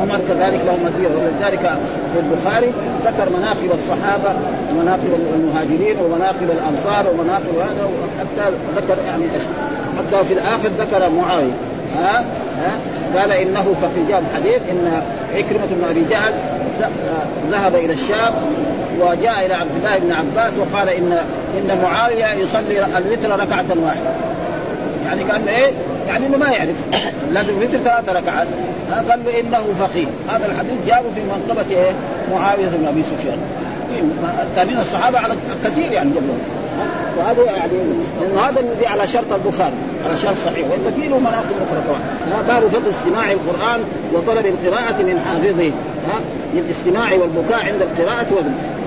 عمر 0.00 0.20
كذلك 0.28 0.60
له 0.66 0.76
مزيه 0.76 1.08
ولذلك 1.08 1.70
في 2.14 2.20
البخاري 2.20 2.72
ذكر 3.06 3.30
مناقب 3.38 3.70
الصحابة 3.74 4.34
ومناقب 4.70 5.10
المهاجرين 5.34 5.96
ومناقب 6.04 6.50
الأنصار 6.50 7.06
ومناقب 7.12 7.54
هذا 7.68 7.88
حتى 8.20 8.50
ذكر 8.76 8.96
يعني 9.06 9.24
حتى 9.98 10.24
في 10.24 10.34
الآخر 10.34 10.68
ذكر 10.78 11.10
معاوية. 11.10 11.52
ها؟ 11.98 12.24
ها؟ 12.62 12.78
قال 13.16 13.32
إنه 13.32 13.74
ففي 13.82 14.04
جاب 14.08 14.22
حديث 14.34 14.62
إن 14.70 15.02
عكرمة 15.34 15.66
بن 15.70 15.84
أبي 15.90 16.04
جهل 16.10 16.32
ذهب 17.50 17.74
إلى 17.74 17.92
الشام 17.92 18.34
وجاء 19.00 19.46
إلى 19.46 19.54
عبد 19.54 19.70
الله 19.76 19.98
بن 19.98 20.12
عباس 20.12 20.52
وقال 20.58 20.88
إن 20.88 21.12
إن 21.58 21.78
معاوية 21.82 22.32
يصلي 22.32 22.84
الوتر 22.98 23.30
ركعة 23.30 23.84
واحدة. 23.84 24.10
يعني 25.06 25.22
قال 25.22 25.48
إيه؟ 25.48 25.72
يعني 26.08 26.26
إنه 26.26 26.36
ما 26.36 26.48
يعرف. 26.48 26.76
لازم 27.32 27.48
الوتر 27.48 27.78
ثلاث 27.78 28.08
ركعات. 28.08 28.46
قال 29.08 29.24
له 29.24 29.40
إنه 29.40 29.64
فقيه 29.78 30.06
هذا 30.28 30.46
الحديث 30.46 30.74
جابه 30.86 31.08
في 31.14 31.20
منقبه 31.22 31.76
إيه؟ 31.76 31.92
معاوية 32.32 32.66
بن 32.66 32.86
أبي 32.86 33.02
سفيان. 33.02 33.38
التابعين 34.42 34.78
الصحابة 34.78 35.18
على 35.18 35.34
كثير 35.64 35.92
يعني 35.92 36.10
جبلهم 36.10 36.38
وهذا 37.18 37.42
يعني 37.42 37.72
لأنه 38.20 38.40
هذا 38.40 38.60
الذي 38.60 38.86
على 38.86 39.06
شرط 39.06 39.32
البخاري 39.32 39.74
على 40.06 40.16
شرط 40.16 40.36
صحيح. 40.44 40.66
وإن 40.70 40.94
في 41.00 41.08
له 41.08 41.18
مناقب 41.18 41.54
أخرى 41.66 41.82
كمان. 41.86 42.46
باب 42.46 42.68
فضل 42.68 42.90
استماع 42.90 43.32
القرآن 43.32 43.80
وطلب 44.14 44.46
القراءة 44.46 45.02
من 45.02 45.20
حافظه. 45.26 45.70
ها 46.06 46.20
للاستماع 46.54 47.12
والبكاء 47.12 47.64
عند 47.66 47.82
القراءة 47.82 48.44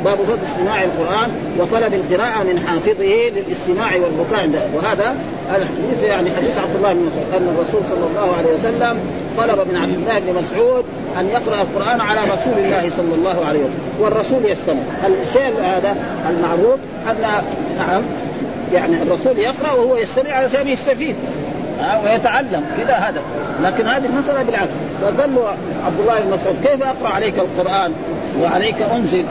باب 0.08 0.18
فضل 0.18 0.40
استماع 0.52 0.84
القرآن 0.84 1.30
وطلب 1.60 1.94
القراءة 1.94 2.44
من 2.44 2.60
حافظه 2.68 3.30
للاستماع 3.30 3.92
والبكاء. 3.96 4.40
عنده 4.40 4.60
وهذا 4.76 5.16
الحديث 5.50 6.04
يعني 6.04 6.32
حديث 6.36 6.58
عبد 6.58 6.76
الله 6.76 6.94
بن 6.94 7.00
مسعود 7.00 7.34
أن 7.34 7.56
الرسول 7.56 7.82
صلى 7.90 8.08
الله 8.08 8.36
عليه 8.38 8.54
وسلم 8.56 9.00
طلب 9.38 9.68
من 9.70 9.78
عبد 9.78 9.96
الله 9.96 10.20
بن 10.20 10.42
مسعود 10.42 10.86
أن 11.20 11.28
يقرأ 11.28 11.62
القرآن 11.62 12.02
على 12.02 12.20
رسول 12.20 12.66
الله 12.66 12.90
صلى 12.98 13.16
الله 13.16 13.46
عليه 13.46 13.60
وسلم 13.60 13.80
والرسول 14.00 14.46
يستمع. 14.46 14.82
الشيء 15.08 15.54
هذا 15.64 15.96
المعروف 16.30 16.80
أن 17.10 17.16
نعم 17.78 18.02
يعني 18.74 19.02
الرسول 19.02 19.40
يقرأ 19.40 19.74
وهو 19.74 19.98
يستمع 19.98 20.32
علشان 20.32 20.68
يستفيد 20.68 21.16
ويتعلم 22.04 22.66
كذا 22.78 22.94
هذا 22.94 23.22
لكن 23.64 23.88
هذه 23.88 24.06
المسألة 24.06 24.44
بالعكس. 24.44 24.74
فقال 25.02 25.36
له 25.36 25.48
عبد 25.86 26.00
الله 26.00 26.20
بن 26.20 26.28
مسعود 26.28 26.56
كيف 26.64 26.84
أقرأ 26.84 27.10
عليك 27.10 27.36
القرآن 27.40 27.92
وعليك 28.42 28.82
أنزل 28.82 29.26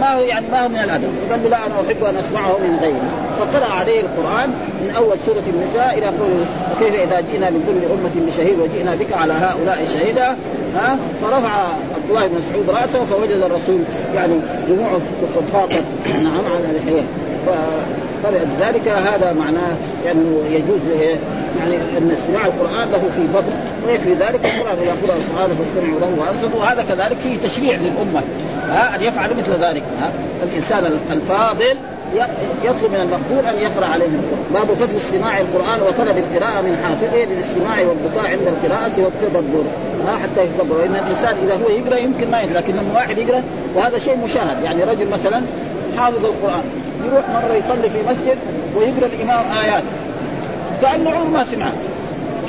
ما 0.00 0.14
هو 0.14 0.20
يعني 0.20 0.46
ما 0.52 0.64
هو 0.64 0.68
من 0.68 0.78
الأدب. 0.78 1.10
قال 1.30 1.42
له 1.42 1.48
لا 1.48 1.66
أنا 1.66 1.74
أحب 1.74 2.04
أن 2.04 2.16
أسمعه 2.16 2.58
من 2.58 2.78
غيري. 2.82 3.00
فقرا 3.38 3.72
عليه 3.72 4.00
القرآن 4.00 4.50
من 4.82 4.90
أول 4.96 5.16
سورة 5.26 5.42
النساء 5.48 5.98
إلى 5.98 6.06
قوله 6.06 6.46
وكيف 6.72 6.94
إذا 6.94 7.20
جئنا 7.20 7.50
من 7.50 7.60
كل 7.66 7.92
أمة 7.94 8.26
بشهيد 8.26 8.58
وجئنا 8.58 8.94
بك 8.94 9.12
على 9.12 9.32
هؤلاء 9.32 9.86
شهيدا. 9.92 10.36
ها 10.76 10.98
فرفع 11.22 11.52
عبد 11.94 12.08
الله 12.08 12.26
بن 12.26 12.34
مسعود 12.38 12.70
رأسه 12.70 13.04
فوجد 13.04 13.42
الرسول 13.42 13.80
يعني 14.14 14.40
دموعه 14.68 15.00
تتفاقد 15.36 15.84
نعم 16.06 16.44
على 16.54 16.78
لحيه 16.78 17.02
فلذلك 18.24 18.88
هذا 18.88 19.32
معناه 19.32 19.76
انه 20.12 20.42
يجوز 20.50 20.80
يعني 21.58 21.76
أن 21.76 22.16
استماع 22.20 22.46
القرآن 22.46 22.88
له 22.90 23.10
في 23.16 23.28
فضل 23.34 23.52
ويكفي 23.86 24.14
ذلك 24.14 24.44
القرآن 24.44 24.78
إذا 24.82 24.96
قرأ 25.02 25.16
القرآن 25.16 25.56
فاستمعوا 25.56 26.00
له 26.00 26.16
وانصتوا 26.18 26.60
وهذا 26.60 26.82
كذلك 26.82 27.18
فيه 27.18 27.38
تشريع 27.38 27.76
للأمة. 27.76 28.22
ها 28.68 28.96
أن 28.96 29.02
يفعل 29.02 29.30
مثل 29.36 29.52
ذلك. 29.52 29.82
الإنسان 30.42 30.98
الفاضل 31.10 31.76
يطلب 32.64 32.90
من 32.92 33.00
المقبول 33.00 33.46
أن 33.46 33.54
يقرأ 33.54 33.86
عليه 33.86 34.06
القرآن. 34.06 34.44
باب 34.54 34.76
فضل 34.76 34.96
استماع 34.96 35.40
القرآن 35.40 35.80
وطلب 35.80 36.18
القراءة 36.18 36.62
من 36.62 36.76
حافظه 36.84 37.24
للاستماع 37.24 37.78
والبكاء 37.80 38.26
عند 38.26 38.46
القراءة 38.46 39.04
والتدبر 39.04 39.64
ها 40.06 40.16
حتى 40.16 40.44
يتدبر 40.44 40.78
لأن 40.78 40.96
الإنسان 40.96 41.36
إذا 41.44 41.54
هو 41.54 41.68
يقرأ 41.68 41.98
يمكن 41.98 42.30
ما 42.30 42.40
يقرأ 42.40 42.60
لكن 42.60 42.72
لما 42.72 42.94
واحد 42.94 43.18
يقرأ 43.18 43.42
وهذا 43.74 43.98
شيء 43.98 44.16
مشاهد. 44.16 44.62
يعني 44.64 44.84
رجل 44.84 45.08
مثلا 45.08 45.42
حافظ 45.96 46.24
القرآن. 46.24 46.62
يروح 47.06 47.24
مرة 47.28 47.54
يصلي 47.54 47.90
في 47.90 47.98
مسجد 48.02 48.38
ويقرأ 48.76 49.06
الإمام 49.06 49.44
آيات. 49.64 49.82
كأنه 50.82 51.10
عمره 51.10 51.24
ما 51.24 51.44
سمعها 51.44 51.72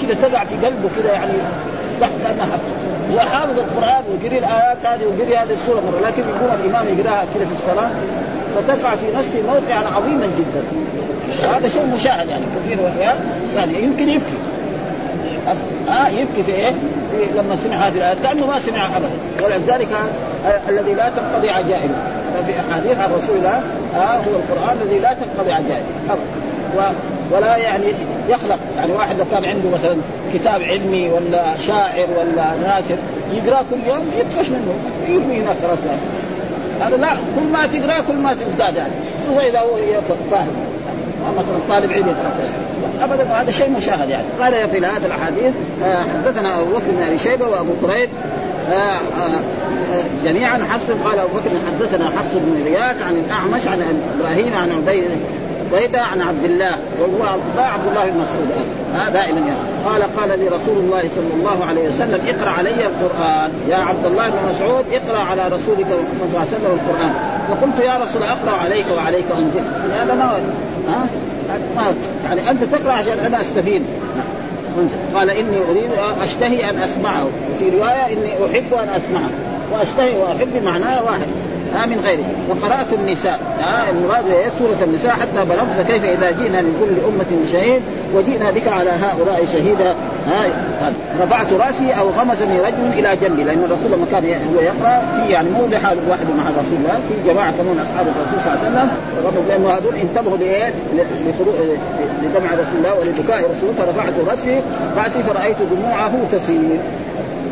كذا 0.02 0.14
تقع 0.14 0.44
في 0.44 0.56
قلبه 0.56 0.90
كذا 1.00 1.14
يعني 1.14 1.34
كأنها 2.00 2.46
حفظ. 2.46 2.86
هو 3.14 3.20
حافظ 3.20 3.60
القرآن 3.60 4.04
ويقري 4.12 4.38
الآيات 4.38 4.86
هذه 4.86 5.06
ويقري 5.06 5.38
هذه 5.38 5.54
السورة 5.54 5.82
مرة 5.82 6.08
لكن 6.08 6.22
يقوم 6.22 6.58
الإمام 6.64 7.00
يقرأها 7.00 7.26
كذا 7.34 7.46
في 7.46 7.52
الصلاة 7.52 7.90
فتقع 8.56 8.96
في 8.96 9.06
نفسه 9.18 9.42
موقعا 9.48 9.96
عظيما 9.96 10.26
جدا. 10.26 10.64
وهذا 11.44 11.68
شيء 11.68 11.86
مشاهد 11.96 12.30
يعني 12.30 12.44
كثير 12.66 12.80
يعني 13.56 13.84
يمكن 13.84 14.10
يبكي. 14.10 14.38
آه 15.90 16.08
يبكي 16.08 16.44
في 16.44 16.52
إيه؟ 16.52 16.72
في 17.12 17.38
لما 17.38 17.56
سمع 17.56 17.76
هذه 17.76 17.98
الآيات 17.98 18.18
كأنه 18.24 18.46
ما 18.46 18.60
سمع 18.60 18.86
ابدا. 18.98 19.10
ولذلك 19.44 19.88
آه 20.46 20.70
الذي 20.70 20.94
لا 20.94 21.10
تنقضي 21.10 21.50
عجائبه. 21.50 22.15
ففي 22.36 22.54
احاديث 22.60 22.98
عن 22.98 23.12
رسول 23.14 23.38
الله 23.38 23.64
آه 23.96 24.18
هو 24.18 24.36
القرآن 24.36 24.78
الذي 24.82 25.00
لا 25.00 25.14
تنقضي 25.14 25.52
عجائبه 25.52 25.86
ابدا 26.10 26.96
ولا 27.32 27.58
يعني 27.58 27.86
يخلق 28.30 28.60
يعني 28.78 28.92
واحد 28.92 29.18
لو 29.18 29.26
كان 29.32 29.46
عنده 29.46 29.70
مثلا 29.70 29.98
كتاب 30.34 30.62
علمي 30.62 31.10
ولا 31.10 31.58
شاعر 31.68 32.08
ولا 32.18 32.56
ناثر 32.68 32.98
يقرأ 33.34 33.66
كل 33.72 33.90
يوم 33.90 34.12
يطفش 34.20 34.50
منه 34.50 34.74
يرمي 35.08 35.40
هناك 35.40 35.56
خلاص 35.64 35.78
هذا 36.82 36.98
لا 36.98 37.10
كل 37.36 37.52
ما 37.54 37.68
تقرأ 37.68 38.02
كل 38.08 38.16
ما 38.16 38.34
تزداد 38.34 38.76
يعني. 38.76 38.92
خصوصا 39.24 39.48
إذا 39.48 39.60
هو 39.60 39.76
فاهم 40.32 40.48
مثلا 41.38 41.58
طالب 41.70 41.92
علم 41.92 42.16
ابدا 43.02 43.24
هذا 43.24 43.52
شيء 43.52 43.70
مشاهد 43.70 44.10
يعني. 44.10 44.26
قال 44.40 44.70
في 44.70 44.78
هذه 44.78 45.06
الأحاديث 45.06 45.54
آه، 45.84 46.04
حدثنا 46.04 46.62
أبو 46.62 46.72
بكر 46.72 46.92
بن 46.92 47.04
أبي 47.04 47.20
شيبة 47.20 47.48
وأبو 47.48 47.72
قريب 47.88 48.10
جميعا 50.26 50.60
حفص 50.72 50.92
قال 51.06 51.20
أبو 51.20 51.38
بكر 51.38 51.50
حدثنا 51.68 52.10
حفص 52.10 52.34
بن 52.34 52.64
رياض 52.66 53.02
عن 53.08 53.24
الأعمش 53.26 53.68
عن 53.68 54.02
إبراهيم 54.20 54.54
عن 54.54 54.72
عبيد 54.72 55.04
بريده 55.72 56.02
عن 56.02 56.22
عبد 56.22 56.44
الله 56.46 56.72
وهو 57.00 57.24
عبد 57.24 57.44
الله 57.52 57.64
عبد 57.64 57.88
الله 57.88 58.06
بن 58.06 58.20
مسعود. 58.20 58.50
ها 58.94 59.10
دائما 59.10 59.40
يعني. 59.40 59.60
قال 59.86 60.04
قال 60.18 60.40
لي 60.40 60.48
رسول 60.48 60.78
الله 60.78 61.02
صلى 61.02 61.34
الله 61.34 61.66
عليه 61.66 61.90
وسلم 61.90 62.22
اقرأ 62.28 62.50
علي 62.50 62.86
القرآن. 62.86 63.52
يا 63.70 63.78
عبد 63.78 64.06
الله 64.06 64.30
بن 64.30 64.38
مسعود 64.52 64.86
اقرأ 64.92 65.20
على 65.20 65.48
رسولك 65.48 65.88
صلى 65.88 66.28
الله 66.28 66.40
عليه 66.40 66.50
وسلم 66.50 66.80
القرآن. 66.80 67.14
فقلت 67.48 67.86
يا 67.86 67.98
رسول 67.98 68.24
أقرأ 68.24 68.52
عليك 68.52 68.86
وعليك 68.98 69.26
أنزل. 69.38 69.64
هذا 69.94 70.14
ما 70.14 70.40
ها؟ 70.90 71.08
ما 71.76 71.84
يعني 72.26 72.52
أنت 72.52 72.64
تقرأ 72.64 72.92
عشان 72.94 73.20
أنا 73.20 73.42
أستفيد. 73.42 73.84
قال 75.16 75.30
إني 75.30 75.58
أريد 75.70 75.92
أشتهي 76.22 76.70
أن 76.70 76.78
أسمعه. 76.78 77.28
في 77.60 77.70
رواية 77.70 78.14
إني 78.14 78.34
أحب 78.34 78.74
أن 78.74 78.90
أسمعه. 78.90 79.30
وأشتهي 79.74 80.18
وأحب 80.18 80.64
معناه 80.66 81.04
واحد. 81.04 81.28
ها 81.76 81.86
من 81.86 82.00
غيره. 82.06 82.26
فقرات 82.50 82.94
النساء. 82.94 83.40
ها 83.60 83.90
المراد 83.90 84.28
هي 84.28 84.50
سورة 84.60 84.78
النساء. 84.84 85.12
حتى 85.12 85.46
بلغت 85.46 85.72
فكيف 85.78 86.04
إذا 86.06 86.32
جئنا 86.32 86.62
من 86.62 86.74
كل 86.80 86.96
أمة 87.10 87.44
بشهيد 87.44 87.82
وجئنا 88.16 88.52
بك 88.52 88.68
على 88.68 88.90
هؤلاء 88.90 89.46
شهيدا. 89.46 89.96
ها 90.28 90.46
رفعت 91.22 91.54
رأسي 91.54 91.92
أو 92.00 92.10
غمزني 92.10 92.60
رجل 92.60 92.88
إلى 92.94 93.18
جنبي. 93.22 93.44
لأن 93.44 93.64
الرسول 93.64 93.92
لما 93.92 94.06
كان 94.12 94.24
هو 94.24 94.62
يقرأ 94.62 95.00
في 95.00 95.32
يعني 95.32 95.50
موضع 95.50 95.78
واحد 96.10 96.28
مع 96.38 96.50
الرسول 96.50 96.78
الله 96.78 97.00
في 97.10 97.30
جماعة 97.30 97.52
كمان 97.52 97.80
أصحاب 97.80 98.06
الرسول 98.08 98.40
صلى 98.40 98.54
الله 98.54 98.66
عليه 98.66 98.70
وسلم. 98.70 99.46
لأنه 99.48 99.70
هذول 99.70 99.96
انتبهوا 99.96 100.38
لإيه؟ 100.38 100.74
لدمع 102.24 102.52
رسول 102.52 102.78
الله 102.78 102.94
ولبكاء 103.00 103.40
رسول 103.40 103.74
فرفعت 103.78 104.14
رأسي 104.28 104.62
رأسي 104.98 105.24
فرأيت 105.24 105.58
دموعه 105.72 106.14
تسيل. 106.32 106.80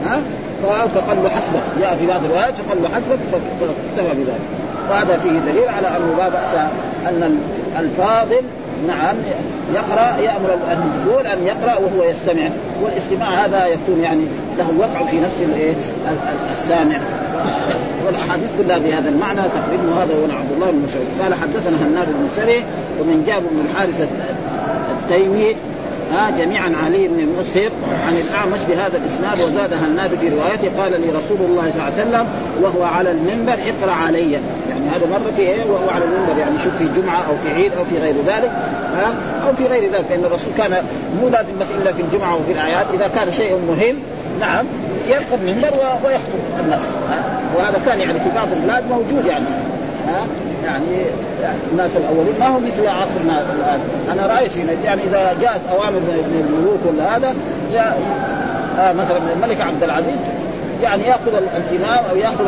ها؟ 0.05 0.21
فقال 0.64 1.24
له 1.24 1.30
حسبك. 1.30 1.61
جاء 1.82 1.95
في 1.95 2.07
بعض 2.07 2.24
الروايات 2.26 2.57
فقال 2.57 2.84
له 2.84 2.89
حسبك 2.89 3.20
فاكتفى 3.32 4.16
بذلك. 4.16 4.39
وهذا 4.89 5.18
فيه 5.18 5.51
دليل 5.51 5.70
على 5.70 5.88
انه 5.88 6.18
لا 6.18 6.30
بأس 6.30 6.55
أن 7.07 7.38
الفاضل 7.80 8.41
نعم 8.88 9.16
يقرأ 9.74 10.18
يأمر 10.22 10.57
المفضول 10.72 11.28
أن 11.28 11.45
يقرأ 11.45 11.78
وهو 11.78 12.09
يستمع. 12.09 12.49
والاستماع 12.84 13.45
هذا 13.45 13.66
يكون 13.66 14.01
يعني 14.01 14.26
له 14.57 14.68
وقع 14.80 15.05
في 15.05 15.20
نفس 15.20 15.36
السامع. 16.51 16.97
والأحاديث 18.05 18.49
كلها 18.57 18.78
بهذا 18.78 19.09
المعنى 19.09 19.41
تقريبا 19.41 19.84
وهذا 19.95 20.14
هو 20.14 20.38
عبد 20.39 20.51
الله 20.55 20.72
بن 20.72 20.78
مسعود. 20.78 21.05
قال 21.22 21.34
حدثنا 21.34 21.88
هناد 21.88 22.07
بن 22.07 22.28
سري 22.36 22.64
ومن 23.01 23.24
جاب 23.28 23.43
بن 23.51 23.66
الحارث 23.70 24.07
التيمي 24.89 25.55
ها 26.11 26.29
جميعا 26.29 26.73
علي 26.83 27.07
بن 27.07 27.19
المسهر 27.19 27.71
عن 28.07 28.13
الأعمش 28.27 28.59
بهذا 28.69 28.97
الإسناد 28.97 29.41
وزاد 29.41 29.73
هناد 29.73 30.15
في 30.15 30.29
روايته؟ 30.29 30.81
قال 30.81 30.91
لي 30.91 31.07
رسول 31.07 31.37
الله 31.41 31.71
صلى 31.71 31.71
الله 31.71 31.83
عليه 31.83 32.03
وسلم 32.03 32.27
وهو 32.61 32.83
على 32.83 33.11
المنبر 33.11 33.53
اقرأ 33.53 33.91
علي. 33.91 34.31
يعني 34.31 34.89
هذا 34.89 35.05
مرة 35.11 35.31
في 35.35 35.41
إيه؟ 35.41 35.65
وهو 35.65 35.89
على 35.89 36.05
المنبر. 36.05 36.39
يعني 36.39 36.59
شوف 36.63 36.75
في 36.77 37.01
جمعة 37.01 37.21
أو 37.27 37.33
في 37.43 37.49
عيد 37.53 37.71
أو 37.73 37.85
في 37.85 37.97
غير 37.97 38.15
ذلك. 38.27 38.51
ها 38.95 39.13
أو 39.47 39.55
في 39.55 39.65
غير 39.65 39.91
ذلك 39.91 40.05
لأن 40.09 40.25
الرسول 40.25 40.53
كان 40.57 40.85
مو 41.21 41.29
لازم 41.29 41.59
بس 41.59 41.67
إلا 41.81 41.93
في 41.93 42.01
الجمعة 42.01 42.35
وفي 42.35 42.51
الأعياد. 42.51 42.85
إذا 42.93 43.07
كان 43.07 43.31
شيء 43.31 43.59
مهم 43.67 43.95
نعم 44.39 44.65
يرقى 45.07 45.35
المنبر 45.35 45.71
ويخطب 46.05 46.59
الناس. 46.63 46.81
ها 47.09 47.23
وهذا 47.57 47.81
كان 47.85 47.99
يعني 47.99 48.19
في 48.19 48.29
بعض 48.35 48.47
البلاد 48.51 48.83
موجود 48.89 49.25
يعني. 49.25 49.45
ها 50.07 50.25
يعني 50.64 51.05
الناس 51.72 51.91
الأولين 51.97 52.39
ما 52.39 52.47
هو 52.47 52.59
مثل 52.59 52.88
عصرنا 52.88 53.41
الآن. 53.41 53.80
أنا 54.11 54.36
رأيت 54.36 54.51
في 54.51 54.61
يعني 54.84 55.03
إذا 55.03 55.36
جاءت 55.41 55.61
أوامر 55.72 55.99
من 55.99 56.45
الملوك 56.49 56.80
ولا 56.86 57.18
هذا 57.18 57.36
يا 57.72 57.95
آه 58.80 58.93
مثلا 58.93 59.18
الملك 59.36 59.61
عبد 59.61 59.84
العزيز 59.84 60.16
يعني 60.84 61.03
يأخذ 61.03 61.34
الإمام 61.34 62.05
أو 62.11 62.18
يأخذ 62.18 62.45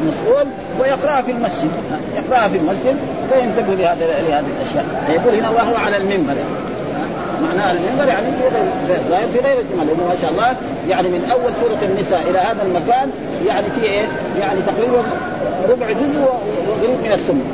المسؤول 0.00 0.46
ويقرأها 0.80 1.22
في 1.22 1.30
المسجد. 1.30 1.70
يقرأها 2.16 2.48
في 2.48 2.56
المسجد 2.56 2.96
فينتبه 3.32 3.74
لهذا 3.74 4.06
لهذه 4.06 4.44
الأشياء. 4.56 4.84
يقول 5.08 5.34
هنا 5.34 5.50
وهو 5.50 5.76
على 5.76 5.96
المنبر. 5.96 6.34
معناها 7.42 7.72
المنبر 7.72 8.08
يعني 8.08 8.26
في 8.36 8.42
غير 8.42 9.28
في 9.32 9.38
غير 9.38 9.60
الجمعه 9.60 9.84
لأنه 9.84 10.08
ما 10.08 10.14
شاء 10.22 10.30
الله 10.30 10.56
يعني 10.88 11.08
من 11.08 11.30
أول 11.32 11.52
سورة 11.60 11.78
النساء 11.82 12.30
إلى 12.30 12.38
هذا 12.38 12.62
المكان 12.62 13.10
يعني 13.46 13.70
في 13.70 13.82
إيه؟ 13.82 14.08
يعني 14.40 14.60
تقريبا 14.62 15.02
ربع 15.68 15.86
جزء 15.90 16.20
وقريب 16.20 16.98
من 17.04 17.12
السنة 17.12 17.44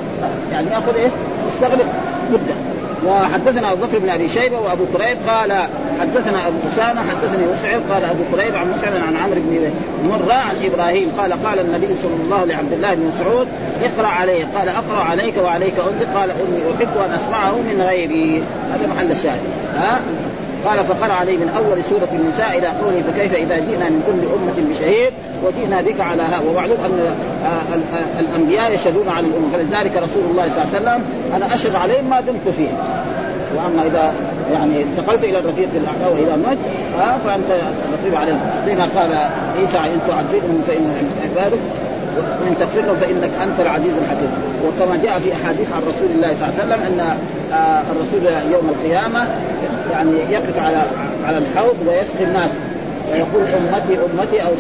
يعني 0.52 0.66
يأخذ 0.70 0.94
إيه؟ 0.94 1.10
يستغرق 1.48 1.86
مدة 2.30 2.71
وحدثنا 3.06 3.72
أبو 3.72 3.86
بكر 3.86 3.98
بن 3.98 4.10
أبي 4.10 4.28
شيبة 4.28 4.58
وأبو 4.58 4.84
كريب 4.84 5.16
قال 5.28 5.52
حدثنا 6.00 6.48
أبو 6.48 6.56
أسامة 6.68 7.10
حدثني 7.10 7.46
مسعر 7.46 7.80
قال 7.94 8.04
أبو 8.04 8.22
كريب 8.32 8.56
عن 8.56 8.72
مسعر 8.72 8.92
عن 9.06 9.16
عمرو 9.16 9.40
بن 9.40 9.72
مرة 10.08 10.34
عن 10.34 10.54
إبراهيم 10.64 11.12
قال 11.18 11.32
قال 11.32 11.58
النبي 11.58 11.96
صلى 12.02 12.14
الله 12.24 12.36
عليه 12.36 12.54
لعبد 12.54 12.72
الله 12.72 12.94
بن 12.94 13.10
مسعود 13.14 13.48
اقرأ 13.82 14.06
عليه 14.06 14.44
قال 14.54 14.68
أقرأ 14.68 15.00
عليك 15.00 15.34
وعليك 15.44 15.74
أنزل 15.92 16.06
قال 16.14 16.30
إني 16.30 16.74
أحب 16.76 16.96
أن 17.06 17.12
أسمعه 17.12 17.56
من 17.56 17.80
غيري. 17.80 18.42
هذا 18.70 18.86
محل 18.86 19.10
الشاهد. 19.10 19.40
ها؟ 19.76 20.00
قال 20.66 20.78
فقرأ 20.78 21.12
عليه 21.12 21.36
من 21.36 21.48
أول 21.56 21.84
سورة 21.84 22.08
النساء 22.12 22.58
إلى 22.58 22.66
قوله 22.66 23.02
فكيف 23.02 23.34
إذا 23.34 23.56
جئنا 23.56 23.88
من 23.90 24.02
كل 24.06 24.28
أمة 24.34 24.70
بشهيد 24.70 25.12
وجئنا 25.44 25.82
بك 25.82 26.00
على 26.00 26.22
هؤلاء 26.22 26.52
ومعلوم 26.52 26.76
أن 26.84 27.14
الأنبياء 28.18 28.74
يشهدون 28.74 29.08
على 29.08 29.26
الأمة. 29.26 29.48
فلذلك 29.52 29.96
رسول 29.96 30.22
الله 30.30 30.48
صلى 30.48 30.64
الله 30.64 30.74
عليه 30.74 30.76
وسلم 30.76 31.02
أنا 31.36 31.54
أشهد 31.54 31.74
عليهم 31.74 32.10
ما 32.10 32.20
دمت 32.20 32.48
فيهم. 32.56 32.76
وأما 33.56 33.86
إذا 33.86 34.14
يعني 34.52 34.82
انتقلت 34.82 35.24
إلى 35.24 35.38
الرفيق 35.38 35.68
الاعلى 35.74 36.14
وإلى 36.14 36.34
المجد 36.34 36.58
ها 36.98 37.18
فأنت 37.18 37.50
رقيب 37.92 38.14
عليهم. 38.14 38.40
زي 38.66 38.74
ما 38.74 38.84
قال 38.84 39.12
عيسى 39.58 39.78
إن 39.78 40.00
تعذبهم 40.08 40.62
فان 40.66 41.08
عبادك. 41.24 41.58
وان 42.16 42.58
تغفر 42.60 42.80
لهم 42.80 42.96
فإنك 42.96 43.30
أنت 43.42 43.60
العزيز 43.60 43.92
الحكيم. 44.02 44.30
وكما 44.66 44.96
جاء 44.96 45.18
في 45.18 45.32
أحاديث 45.32 45.72
عن 45.72 45.82
رسول 45.82 46.08
الله 46.14 46.34
صلى 46.34 46.48
الله 46.48 46.60
عليه 46.60 46.64
وسلم 46.64 46.82
أن 46.86 47.00
آه، 47.52 47.82
الرسول 47.92 48.52
يوم 48.52 48.68
القيامة 48.68 49.28
يعني 49.92 50.10
يقف 50.30 50.58
على 50.58 50.82
على 51.24 51.38
الحوض 51.38 51.76
ويسقي 51.86 52.24
الناس. 52.24 52.50
ويقول 53.12 53.42
أمتي 53.42 53.98
أمتي 54.04 54.42
أو 54.42 54.52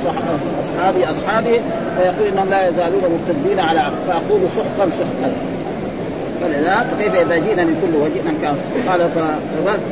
أصحابي 0.62 1.04
أصحابي. 1.10 1.60
فيقول 1.96 2.28
إنهم 2.32 2.50
لا 2.50 2.68
يزالون 2.68 3.02
مرتدين 3.02 3.60
على 3.60 3.90
فأقول 4.08 4.40
سحقا 4.56 4.90
سحقا 4.90 5.32
فلذا 6.42 6.86
فكيف 6.90 7.14
اذا 7.14 7.36
جئنا 7.36 7.64
من 7.64 7.76
كل 7.82 7.96
وجئنا 7.96 8.32
كان. 8.42 8.56
قال 8.88 9.10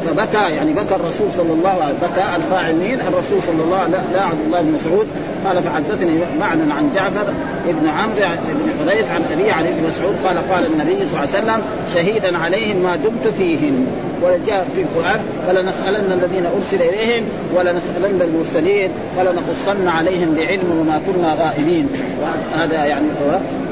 فبكى 0.07 0.55
يعني 0.55 0.73
بكى 0.73 0.95
الرسول 0.95 1.33
صلى 1.33 1.53
الله 1.53 1.71
عليه 1.71 1.95
وسلم. 1.95 2.11
بكى 2.11 2.25
الفاعل 2.37 2.75
مين؟ 2.75 3.01
الرسول 3.01 3.43
صلى 3.43 3.63
الله 3.65 3.77
عليه 3.77 3.93
وسلم 3.93 4.13
لا 4.13 4.23
عبد 4.23 4.45
الله 4.47 4.61
بن 4.61 4.73
مسعود. 4.73 5.07
قال 5.47 5.63
فحدثني 5.63 6.21
معنى 6.41 6.73
عن 6.73 6.91
جعفر 6.95 7.33
بن 7.67 7.89
عمرو 7.89 8.29
بن 8.55 8.71
حذيف 8.81 9.11
عن 9.13 9.23
أبي 9.33 9.51
عن 9.51 9.67
ابن 9.67 9.89
مسعود. 9.89 10.15
قال 10.25 10.37
قال 10.53 10.67
النبي 10.67 11.07
صلى 11.09 11.25
الله 11.25 11.35
عليه 11.35 11.39
وسلم 11.39 11.63
شهيدا 11.95 12.39
عليهم 12.39 12.77
ما 12.77 12.97
دمت 12.97 13.29
فيهم 13.35 13.87
وجاء 14.23 14.67
في 14.75 14.81
القرآن 14.81 15.21
فلنسألن 15.47 16.13
الذين 16.13 16.47
أرسل 16.47 16.83
إليهم 16.83 17.25
ولنسألن 17.57 18.23
المرسلين 18.23 18.91
فلنقصن 19.17 19.89
عليهم 19.89 20.35
بعلم 20.35 20.81
وما 20.81 21.01
كنا 21.07 21.35
غائبين. 21.35 21.89
وهذا 22.23 22.85
يعني 22.85 23.07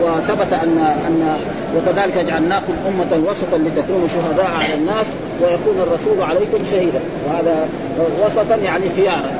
وثبت 0.03 0.53
ان 0.53 0.79
ان 1.07 1.37
وكذلك 1.77 2.19
جعلناكم 2.19 2.73
أمة 2.89 3.29
وسطا 3.31 3.59
لتكونوا 3.59 4.09
شهداء 4.09 4.47
على 4.47 4.75
الناس 4.75 5.07
ويكون 5.43 5.83
الرسول 5.83 6.23
عليكم 6.23 6.65
شهيدا. 6.71 7.01
وهذا 7.27 7.69
وسطا 8.27 8.57
يعني 8.57 8.85
خيارا. 8.97 9.31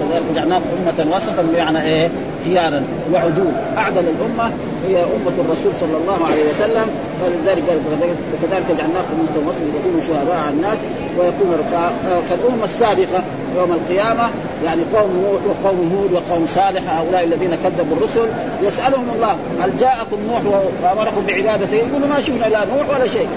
كذلك 0.00 0.22
جعلناكم 0.34 0.64
أمة 0.82 1.16
وسطا 1.16 1.42
بمعنى 1.42 1.82
إيه؟ 1.82 2.08
خيارا 2.48 2.82
وعدول. 3.12 3.52
أعدل 3.78 4.08
الأمة. 4.08 4.52
هي 4.88 4.96
أمة 5.02 5.36
الرسول 5.38 5.72
صلى 5.80 5.96
الله 5.96 6.26
عليه 6.26 6.50
وسلم. 6.50 6.86
فلذلك 7.20 7.64
وكذلك 8.32 8.66
جعلناكم 8.78 9.14
أمة 9.20 9.48
وسطا 9.48 9.64
لتكونوا 9.64 10.00
شهداء 10.00 10.36
على 10.36 10.54
الناس 10.54 10.78
ويكون 11.18 11.56
كالامه 12.28 12.64
السابقة 12.64 13.22
يوم 13.56 13.72
القيامة 13.72 14.30
يعني 14.64 14.82
قوم 14.94 15.10
نوح 15.24 15.40
وقوم 15.48 15.92
هود 15.96 16.12
وقوم 16.12 16.46
صالح 16.46 16.98
هؤلاء 16.98 17.24
الذين 17.24 17.50
كذبوا 17.64 17.96
الرسل 17.96 18.28
يسألهم 18.62 19.06
الله 19.16 19.38
هل 19.60 19.72
جاءكم 19.80 20.16
نوح 20.28 20.42
وأمركم 20.82 21.26
بعبادته؟ 21.26 21.74
يقولوا 21.74 22.08
ما 22.08 22.20
شفنا 22.20 22.46
لا 22.46 22.64
نوح 22.64 22.96
ولا 22.96 23.06
شيء. 23.06 23.28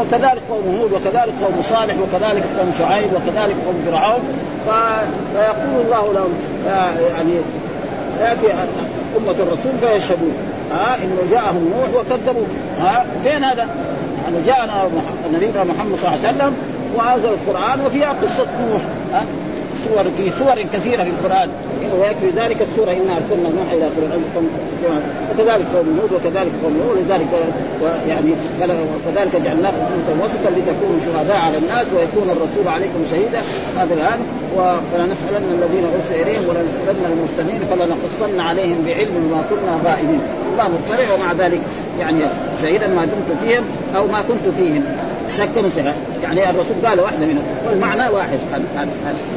وكذلك 0.00 0.42
قوم 0.50 0.78
هود 0.80 0.92
وكذلك 0.92 1.32
قوم 1.42 1.62
صالح 1.62 1.94
وكذلك 1.94 2.44
قوم 2.58 2.72
شعيب 2.78 3.10
وكذلك 3.12 3.56
قوم 3.66 3.84
فرعون. 3.86 4.20
فيقول 4.64 5.84
الله 5.84 6.12
لهم 6.12 6.32
يعني 6.66 7.32
ياتي 8.20 8.52
أمة 9.16 9.30
الرسول 9.30 9.72
فيشهدون. 9.80 10.32
ها 10.72 10.96
إنه 10.96 11.18
جاءهم 11.30 11.72
نوح 11.76 12.00
وكذبوا 12.00 12.46
ها 12.80 13.06
فين 13.22 13.44
هذا؟ 13.44 13.68
يعني 14.24 14.46
جاءنا 14.46 14.88
نبينا 15.34 15.64
محمد 15.64 15.96
صلى 15.96 16.08
الله 16.08 16.26
عليه 16.26 16.36
وسلم 16.36 16.56
وانزل 16.96 17.28
القرآن 17.28 17.80
وفيها 17.86 18.12
قصة 18.22 18.46
نوح. 18.70 18.82
ها؟ 19.12 19.22
صور 19.84 20.04
في 20.16 20.30
صور 20.38 20.62
كثيرة 20.72 21.02
في 21.02 21.10
القرآن. 21.10 21.50
ويكفي 22.00 22.30
ذلك 22.30 22.62
السورة 22.62 22.90
إنا 22.90 23.16
أرسلنا 23.16 23.48
نوح 23.48 23.72
إلى 23.72 23.86
وكذلك 25.30 25.66
قوم 25.74 26.00
هود 26.00 26.12
وكذلك 26.12 26.52
قوم 26.62 26.80
هود 26.88 26.96
ولذلك 26.96 27.26
يعني 28.08 28.32
وكذلك 28.94 29.36
جعلناكم 29.44 29.76
أمة 29.76 30.24
وسطا 30.24 30.50
لتكونوا 30.50 31.00
شهداء 31.04 31.36
على 31.36 31.58
الناس 31.58 31.86
ويكون 31.94 32.30
الرسول 32.30 32.68
عليكم 32.68 33.04
شهيدا. 33.10 33.40
هذا 33.78 33.94
الآن. 33.94 34.20
فلنسالن 34.92 35.62
الذين 35.62 35.84
أرسل 35.94 36.14
إليهم 36.14 36.42
ولنسالن 36.48 37.04
المرسلين 37.12 37.60
فلنقصن 37.70 38.40
عليهم 38.40 38.84
بعلم 38.86 39.30
ما 39.30 39.42
كنا 39.50 39.90
غائبين. 39.90 40.20
الله 40.52 40.68
مطلع 40.68 41.14
ومع 41.14 41.32
ذلك 41.32 41.60
يعني 42.00 42.24
شهيدا 42.62 42.86
ما 42.86 43.04
دمت 43.04 43.40
فيهم 43.42 43.64
أو 43.96 44.06
ما 44.06 44.22
كنت 44.28 44.54
فيهم. 44.58 44.84
شك 45.30 45.58
مثلا 45.58 45.92
يعني 46.22 46.50
الرسول 46.50 46.76
قال 46.86 47.00
واحدة 47.00 47.26
منهم 47.26 47.44
والمعنى 47.66 48.14
واحد. 48.14 48.38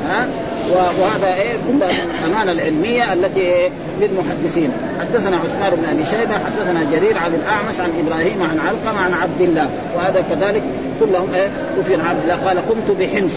ها؟ 0.07 0.27
وهذا 0.71 1.33
إيه؟ 1.33 1.53
كل 1.67 1.83
الأمانة 1.83 2.51
العلمية 2.51 3.13
التي 3.13 3.39
إيه؟ 3.39 3.69
للمحدثين. 3.99 4.71
حدثنا 4.99 5.37
عثمان 5.37 5.71
بن 5.75 5.89
أبي 5.89 6.05
شيبة 6.05 6.33
حدثنا 6.33 6.83
جرير 6.91 7.17
عن 7.17 7.33
الأعمش 7.33 7.79
عن 7.79 7.89
إبراهيم 8.05 8.43
عن 8.43 8.59
علقمة 8.59 8.99
عن 9.01 9.13
عبد 9.13 9.41
الله. 9.41 9.69
وهذا 9.95 10.23
كذلك 10.29 10.63
كلهم 10.99 11.33
إيه؟ 11.33 11.49
وفي 11.79 11.95
عبد 11.95 12.19
الله 12.23 12.35
قال 12.35 12.57
قمت 12.57 12.97
بحمص. 12.99 13.31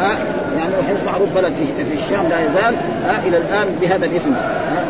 ها؟ 0.00 0.18
يعني 0.58 0.74
وحمص 0.80 1.06
معروف 1.06 1.28
بلد 1.34 1.52
في 1.76 2.04
الشام 2.04 2.28
لا 2.28 2.40
يزال 2.40 2.74
ها؟ 3.04 3.22
إلى 3.26 3.36
الآن 3.36 3.66
بهذا 3.80 4.06
الاسم. 4.06 4.32
ها؟ 4.32 4.84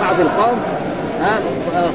بعض 0.00 0.20
القوم 0.20 0.58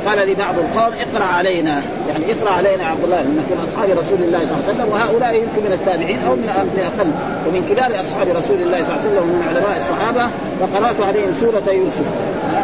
قال 0.07 0.30
لبعض 0.30 0.55
القوم 0.59 0.93
اقرأ 0.93 1.25
علينا. 1.25 1.82
يعني 2.09 2.25
اقرأ 2.32 2.51
علينا 2.51 2.86
عبد 2.86 3.03
الله 3.03 3.19
انك 3.19 3.47
من 3.51 3.67
أصحاب 3.67 3.89
رسول 3.89 4.23
الله 4.23 4.39
صلى 4.39 4.55
الله 4.55 4.63
عليه 4.67 4.73
وسلم 4.73 4.89
وهؤلاء 4.91 5.36
يمكن 5.36 5.69
من 5.69 5.73
التابعين 5.73 6.19
أو 6.28 6.36
من 6.36 6.80
أقل. 6.89 7.09
ومن 7.47 7.61
كبار 7.69 8.01
أصحاب 8.01 8.28
رسول 8.28 8.61
الله 8.61 8.80
صلى 8.84 8.95
الله 8.95 9.01
عليه 9.01 9.09
وسلم 9.09 9.23
ومن 9.23 9.43
علماء 9.49 9.78
الصحابة 9.78 10.30
فقرأت 10.59 10.99
عليهم 11.07 11.32
سورة 11.39 11.73
يوسف. 11.73 12.07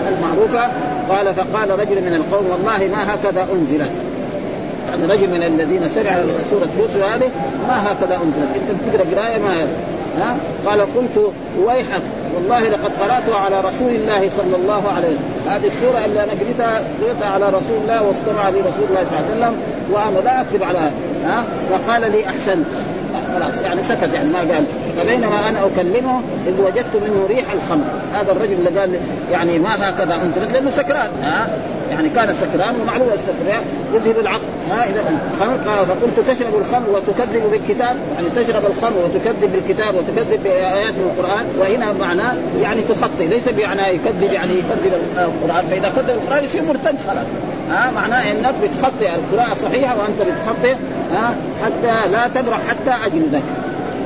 المعروفة 0.07 0.63
قال 1.09 1.33
فقال 1.35 1.79
رجل 1.79 2.01
من 2.01 2.13
القوم 2.13 2.45
والله 2.51 2.87
ما 2.95 3.13
هكذا 3.13 3.47
أنزلت. 3.53 3.91
يعني 4.89 5.05
رجل 5.05 5.29
من 5.29 5.43
الذين 5.43 5.89
سمع 5.89 6.15
سورة 6.49 6.69
يوسف 6.79 7.03
هذه 7.03 7.29
ما 7.67 7.91
هكذا 7.91 8.15
أنزلت. 8.15 8.51
إنت 8.55 8.69
بتقرأ 8.79 9.05
قرايه 9.15 9.37
ما 9.37 9.67
ها؟ 10.17 10.37
قال 10.65 10.81
قلت 10.81 11.31
ويحك. 11.65 12.01
والله 12.35 12.59
لقد 12.59 12.91
قرأت 13.01 13.29
على 13.43 13.61
رسول 13.61 13.89
الله 13.89 14.29
صلى 14.29 14.55
الله 14.55 14.91
عليه 14.95 15.07
وسلم. 15.07 15.51
هذه 15.51 15.67
السورة 15.67 16.05
اللي 16.05 16.23
أنا 16.23 16.31
قريتها 16.31 16.81
قريتها 17.01 17.29
على 17.29 17.45
رسول 17.45 17.77
الله 17.81 18.07
واستمع 18.07 18.49
لي 18.49 18.59
رسول 18.59 18.85
الله 18.89 19.03
صلى 19.09 19.19
الله 19.19 19.27
عليه 19.27 19.37
وسلم 19.37 19.55
وأنا 19.91 20.19
لا 20.19 20.41
أكذب 20.41 20.63
على 20.63 20.91
ها؟ 21.23 21.43
فقال 21.69 22.11
لي 22.11 22.25
أحسنت. 22.27 22.65
خلاص 23.39 23.61
يعني 23.61 23.83
سكت 23.83 24.09
يعني 24.13 24.29
ما 24.29 24.39
قال. 24.39 24.65
فبينما 24.97 25.49
أنا 25.49 25.65
أكلمه 25.65 26.21
إذ 26.47 26.61
وجدت 26.61 26.95
منه 26.95 27.25
ريح 27.29 27.51
الخمر. 27.53 27.85
هذا 28.13 28.31
الرجل 28.31 28.53
اللي 28.53 28.79
قال 28.79 28.99
يعني 29.31 29.59
ما 29.59 29.89
هكذا 29.89 30.15
أنزلت؟ 30.15 30.51
لأنه 30.53 30.71
سكران. 30.71 31.09
ها؟ 31.21 31.47
يعني 31.91 32.09
كان 32.09 32.33
سكران 32.33 32.75
ومعلوم 32.81 33.09
السكران 33.13 33.63
يذهب 33.93 34.19
العقل. 34.19 34.43
ها؟ 34.71 34.89
اذا 34.89 35.19
الخمر 35.33 35.57
فقلت 35.85 36.29
تشرب 36.29 36.55
الخمر 36.55 36.89
وتكذب 36.89 37.43
بالكتاب. 37.51 37.95
يعني 38.15 38.29
تشرب 38.29 38.65
الخمر 38.65 38.97
وتكذب 39.03 39.51
بالكتاب 39.53 39.95
وتكذب 39.95 40.43
بآيات 40.43 40.93
من 40.93 41.11
القرآن 41.17 41.45
وهنا 41.59 41.93
معناه 41.93 42.33
يعني 42.61 42.81
تخطي. 42.81 43.27
ليس 43.27 43.49
بمعنى 43.49 43.81
يكذب 43.81 44.31
يعني 44.31 44.53
يكذب 44.53 45.01
القرآن. 45.17 45.65
فإذا 45.69 45.89
كذب 45.95 46.09
القرآن 46.09 46.43
يصير 46.43 46.61
مرتد 46.63 46.95
خلاص. 47.07 47.27
ها؟ 47.71 47.91
معناه 47.91 48.31
إنك 48.31 48.53
بتخطي 48.63 49.15
القراءة 49.15 49.53
صحيحة 49.53 49.99
وأنت 49.99 50.21
بتخطي 50.21 50.75
ها 51.13 51.35
حتى 51.63 52.11
لا 52.11 52.27
تبرح 52.27 52.59
حتى 52.69 53.05
اجلدك 53.05 53.43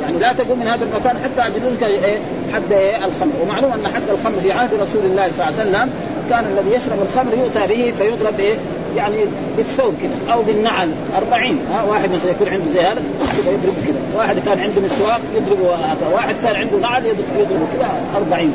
يعني 0.01 0.19
لا 0.19 0.33
تقوم 0.33 0.59
من 0.59 0.67
هذا 0.67 0.83
المكان 0.83 1.17
حتى 1.23 1.47
اجلدك 1.47 1.83
إيه 1.83 2.17
حد 2.53 2.71
إيه 2.71 2.95
الخمر. 2.95 3.31
ومعلوم 3.43 3.71
أن 3.71 3.87
حد 3.95 4.09
الخمر 4.09 4.39
في 4.41 4.51
عهد 4.51 4.73
رسول 4.73 5.05
الله 5.05 5.31
صلى 5.31 5.47
الله 5.47 5.59
عليه 5.59 5.69
وسلم 5.69 5.89
كان 6.29 6.45
الذي 6.57 6.75
يشرب 6.75 6.97
الخمر 7.01 7.33
يؤتى 7.33 7.67
به 7.67 7.93
فيضرب 7.97 8.39
إيه 8.39 8.55
يعني 8.95 9.17
بالثوب 9.57 9.93
كذا 10.01 10.33
أو 10.33 10.41
بالنعل. 10.41 10.91
أربعين. 11.17 11.59
ها 11.73 11.83
واحد 11.83 12.11
مثلا 12.11 12.31
يكون 12.31 12.47
عنده 12.47 12.65
زي 12.73 12.79
هذا 12.79 13.01
يضرب 13.47 13.73
كذا 13.87 13.99
واحد 14.17 14.39
كان 14.39 14.59
عنده 14.59 14.81
مسواك 14.81 15.21
يضربه 15.35 15.69
واحد 16.13 16.35
كان 16.43 16.55
عنده 16.55 16.77
نعل 16.77 17.05
يضربه 17.39 17.67
كذا 17.73 17.89
أربعين. 18.15 18.51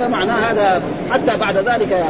فمعنى 0.00 0.30
هذا 0.30 0.82
حتى 1.12 1.36
بعد 1.36 1.56
ذلك 1.56 2.04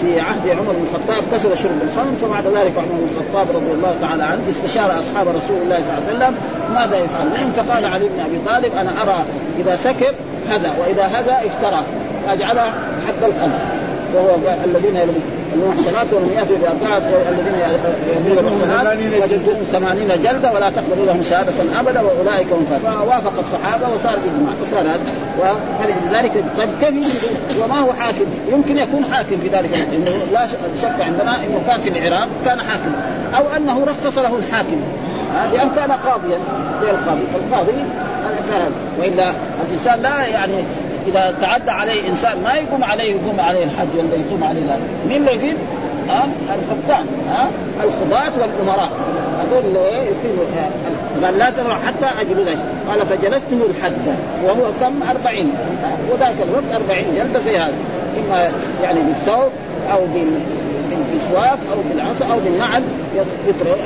في 0.00 0.20
عهد 0.20 0.48
عمر 0.48 0.72
بن 0.72 0.84
الخطاب 0.84 1.22
كسر 1.32 1.54
شرب 1.54 1.82
الخمر 1.82 2.16
فبعد 2.20 2.46
ذلك 2.46 2.78
عمر 2.78 2.88
بن 2.88 3.08
الخطاب 3.10 3.56
رضي 3.56 3.72
الله 3.72 3.96
تعالى 4.00 4.22
عنه 4.22 4.42
استشار 4.50 4.98
أصحاب 4.98 5.28
رسول 5.28 5.62
الله 5.62 5.76
صلى 5.76 5.98
الله 5.98 6.08
عليه 6.08 6.16
وسلم 6.16 6.34
ماذا 6.74 6.96
يفعل؟ 6.96 7.28
بهم 7.28 7.52
فقال 7.52 7.84
علي 7.84 8.08
بن 8.08 8.20
أبي 8.20 8.38
طالب 8.46 8.76
أنا 8.76 9.02
أرى 9.02 9.24
إذا 9.58 9.76
سكر 9.76 10.14
هذا 10.48 10.72
وإذا 10.80 11.06
هذا 11.06 11.46
افترى 11.46 11.82
اجعل 12.28 12.58
حد 13.08 13.22
القذف 13.22 13.62
وهو 14.14 14.36
الذين 14.64 14.96
المحسنات 15.54 16.12
ومن 16.12 16.32
ياتوا 16.36 16.56
باربعه 16.56 17.02
الذين 17.28 17.54
يبلغ 18.16 18.40
المحسنات 18.40 18.98
يجدون 18.98 19.54
ثمانين 19.72 20.08
جلدة 20.08 20.52
ولا 20.52 20.70
تقبل 20.70 21.06
لهم 21.06 21.22
شهادة 21.22 21.80
أبدا 21.80 22.00
وأولئك 22.00 22.52
هم 22.52 22.66
فوافق 22.82 23.38
الصحابة 23.38 23.86
وصار 23.94 24.12
إجماع 24.12 24.52
وصار 24.62 24.80
هذا. 24.80 25.14
ولذلك 25.38 26.44
طيب 26.58 26.70
كيف 26.80 27.30
وما 27.64 27.78
هو 27.80 27.92
حاكم؟ 27.92 28.24
يمكن 28.52 28.78
يكون 28.78 29.04
حاكم 29.12 29.36
في 29.42 29.48
ذلك 29.48 29.86
إنه 29.94 30.10
لا 30.32 30.46
شك 30.82 31.00
عندنا 31.00 31.36
إنه 31.36 31.62
كان 31.66 31.80
في 31.80 31.88
العراق 31.88 32.28
كان 32.44 32.58
حاكم. 32.58 32.92
أو 33.34 33.56
أنه 33.56 33.84
رخص 33.84 34.18
له 34.18 34.36
الحاكم. 34.36 34.80
لأن 35.52 35.70
كان 35.76 35.92
قاضيا 35.92 36.38
زي 36.82 36.90
القاضي. 36.90 37.22
فالقاضي 37.32 37.72
وإلا 39.00 39.32
الإنسان 39.68 40.02
لا 40.02 40.26
يعني 40.26 40.54
إذا 41.08 41.34
تعدى 41.40 41.70
عليه 41.70 42.08
إنسان 42.08 42.42
ما 42.42 42.54
يقوم 42.54 42.84
عليه 42.84 43.14
يقوم 43.14 43.40
عليه 43.40 43.64
الحج 43.64 43.88
ولا 43.98 44.14
يقوم 44.14 44.44
عليه 44.44 44.60
ذلك. 44.60 44.82
مين 45.08 45.16
اللي 45.16 45.34
يقيم؟ 45.34 45.56
ها؟ 46.08 46.26
الحكام. 46.48 47.06
ها؟ 47.30 47.50
القضاة 47.82 48.32
والأمراء. 48.40 48.90
هذول 49.40 49.64
اللي 49.64 49.80
يقيموا 49.80 50.44
قال 51.24 51.38
لا 51.38 51.50
تبرع 51.50 51.78
حتى 51.86 52.20
اجلدك 52.20 52.58
قال 52.90 53.06
فجلدته 53.06 53.66
الحد. 53.70 54.16
وهو 54.44 54.70
كم؟ 54.80 55.02
40 55.10 55.52
وذاك 56.12 56.36
الوقت 56.48 56.82
40 56.90 57.14
جلده 57.14 57.40
في 57.40 57.58
هذا؟ 57.58 57.74
إما 58.18 58.50
يعني 58.82 59.00
بالثوب 59.00 59.50
أو 59.92 60.00
بالمسواك 60.06 61.58
أو 61.72 61.78
بالعصا 61.90 62.34
أو 62.34 62.38
بالنعل 62.44 62.82
يطرق 63.48 63.78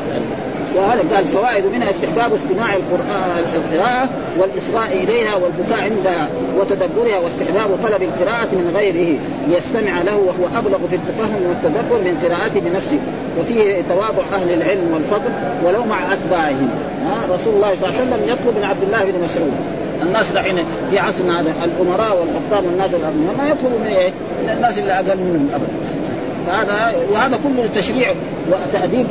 وهذا 0.77 1.03
قال 1.15 1.29
فوائد 1.29 1.65
منها 1.65 1.91
استحباب 1.91 2.35
استماع 2.35 2.77
القراءة 2.77 4.09
والإصغاء 4.39 5.05
إليها 5.05 5.35
والبكاء 5.35 5.81
عندها 5.81 6.29
وتدبرها 6.59 7.19
واستحباب 7.19 7.69
طلب 7.83 8.03
القراءة 8.03 8.49
من 8.55 8.73
غيره. 8.75 9.19
ليستمع 9.49 10.03
له 10.03 10.17
وهو 10.17 10.59
أبلغ 10.59 10.87
في 10.87 10.97
التفهم 10.97 11.41
والتدبر 11.49 11.99
من 11.99 12.19
قراءته 12.25 12.61
بنفسه 12.61 12.99
وفيه 13.41 13.83
تواضع 13.89 14.23
أهل 14.33 14.53
العلم 14.53 14.93
والفضل 14.95 15.31
ولو 15.65 15.85
مع 15.85 16.13
أتباعهم. 16.13 16.71
ها 17.05 17.35
رسول 17.35 17.55
الله 17.55 17.77
صلى 17.77 17.89
الله 17.89 18.01
عليه 18.01 18.09
وسلم 18.09 18.23
يطلب 18.29 18.59
من 18.59 18.65
عبد 18.65 18.83
الله 18.83 19.05
بن 19.05 19.25
مسعود. 19.25 19.53
الناس 20.03 20.31
دحين 20.31 20.65
في 20.91 20.99
عصرنا 20.99 21.41
هذا 21.41 21.51
الأمراء 21.65 22.19
والقبطان 22.19 22.65
والناس 22.67 22.91
ما 23.39 23.49
يطلبوا 23.49 23.79
من 23.79 23.87
إيه؟ 23.87 24.13
من 24.43 24.51
الناس 24.51 24.79
اللي 24.79 24.93
أقل 24.93 25.17
منهم 25.17 25.49
ابدا. 25.55 25.92
فهذا 26.47 26.93
وهذا 27.13 27.39
كله 27.45 27.69
تشريع 27.75 28.09
وتأديب 28.49 29.07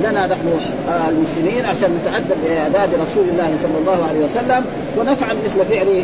لنا 0.00 0.26
نحن 0.26 0.48
آه 0.88 1.08
المسلمين 1.08 1.64
عشان 1.64 1.98
نتأدب 2.00 2.36
بآداب 2.44 2.88
رسول 3.02 3.24
الله 3.28 3.50
صلى 3.62 3.78
الله 3.80 4.06
عليه 4.08 4.24
وسلم 4.24 4.64
ونفعل 4.98 5.36
مثل 5.44 5.64
فعله 5.64 6.02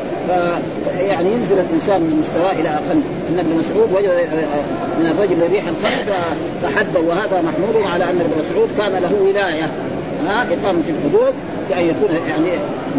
يعني 1.01 1.33
ينزل 1.33 1.59
الإنسان 1.59 2.01
من 2.01 2.25
مستواه 2.25 2.53
إلى 2.53 2.69
أقل. 2.69 3.01
أن 3.29 3.39
ابن 3.39 3.57
مسعود 3.57 3.93
وجد 3.93 4.09
آه، 4.09 4.63
من 5.01 5.07
الرجل 5.07 5.51
ريحا 5.51 5.71
خمر 5.83 6.15
فحد 6.63 6.97
وهذا 6.97 7.43
محمود 7.43 7.77
على 7.93 8.05
أن 8.05 8.21
ابن 8.21 8.41
مسعود 8.41 8.69
كان 8.79 9.03
له 9.03 9.13
ولاية 9.23 9.71
ها 10.27 10.43
إقامة 10.43 10.83
الحدود 10.89 11.35
بأن 11.69 11.85
يكون 11.85 12.11
يعني 12.29 12.51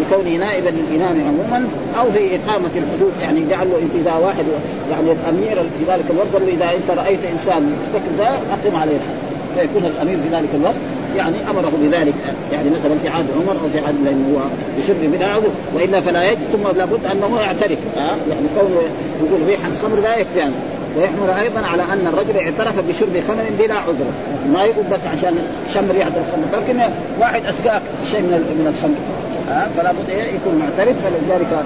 لكونه 0.02 0.38
نائبا 0.38 0.70
للإمام 0.70 1.22
عموما 1.28 1.68
أو 2.00 2.12
في 2.12 2.36
إقامة 2.36 2.70
الحدود. 2.76 3.12
يعني 3.22 3.46
جعل 3.50 3.70
له 3.70 3.78
أنت 3.78 3.96
إذا 4.02 4.14
واحد 4.14 4.46
يعني 4.92 5.12
الأمير 5.12 5.64
في 5.80 5.92
ذلك 5.92 6.06
الوقت 6.10 6.48
إذا 6.48 6.66
أنت 6.66 7.00
رأيت 7.00 7.20
إنسان 7.34 7.72
يرتكب 7.94 8.18
ذا 8.18 8.30
أقم 8.52 8.76
عليه 8.76 8.96
الحد 8.96 9.20
فيكون 9.56 9.86
الأمير 9.86 10.18
في 10.18 10.36
ذلك 10.36 10.50
الوقت 10.54 10.76
يعني 11.16 11.36
أمره 11.50 11.72
بذلك. 11.82 12.16
يعني 12.52 12.70
مثلا 12.70 12.98
في 12.98 13.08
عهد 13.08 13.26
عمر 13.36 13.52
أو 13.64 13.70
في 13.74 13.80
عهد 13.80 13.96
لأنه 14.06 14.26
هو 14.36 15.08
بلا 15.08 15.28
عذر 15.28 15.50
وإلا 15.76 16.02
فلا 16.02 16.32
يجب 16.32 16.40
ثم 16.52 16.78
لابد 16.78 17.06
أنه 17.06 17.42
يعترف. 17.42 17.80
ها 17.98 18.18
يعني 18.30 18.48
كونه 18.60 18.82
يقول 19.24 19.48
ريح 19.48 19.60
الخمر 19.66 20.00
لا 20.00 20.18
يكفي 20.18 20.52
ويحمل 20.98 21.30
أيضا 21.40 21.60
على 21.60 21.84
أن 21.84 22.08
الرجل 22.08 22.38
اعترف 22.38 22.80
بشرب 22.88 23.24
خمر 23.28 23.44
بلا 23.60 23.74
عذر. 23.74 24.06
ما 24.54 24.64
يقول 24.64 24.84
بس 24.92 25.00
عشان 25.14 25.38
شم 25.74 25.92
ريحه 25.92 26.08
الخمر 26.08 26.46
لكن 26.54 26.80
واحد 27.20 27.42
أسقاك 27.46 27.82
شيء 28.12 28.22
من 28.22 28.32
من 28.32 28.74
الخمر. 28.76 28.96
ها 29.50 29.68
فلا 29.78 29.92
بد 29.92 30.10
إيه 30.10 30.24
يكون 30.24 30.56
معترف 30.56 30.96
فلذلك 31.04 31.64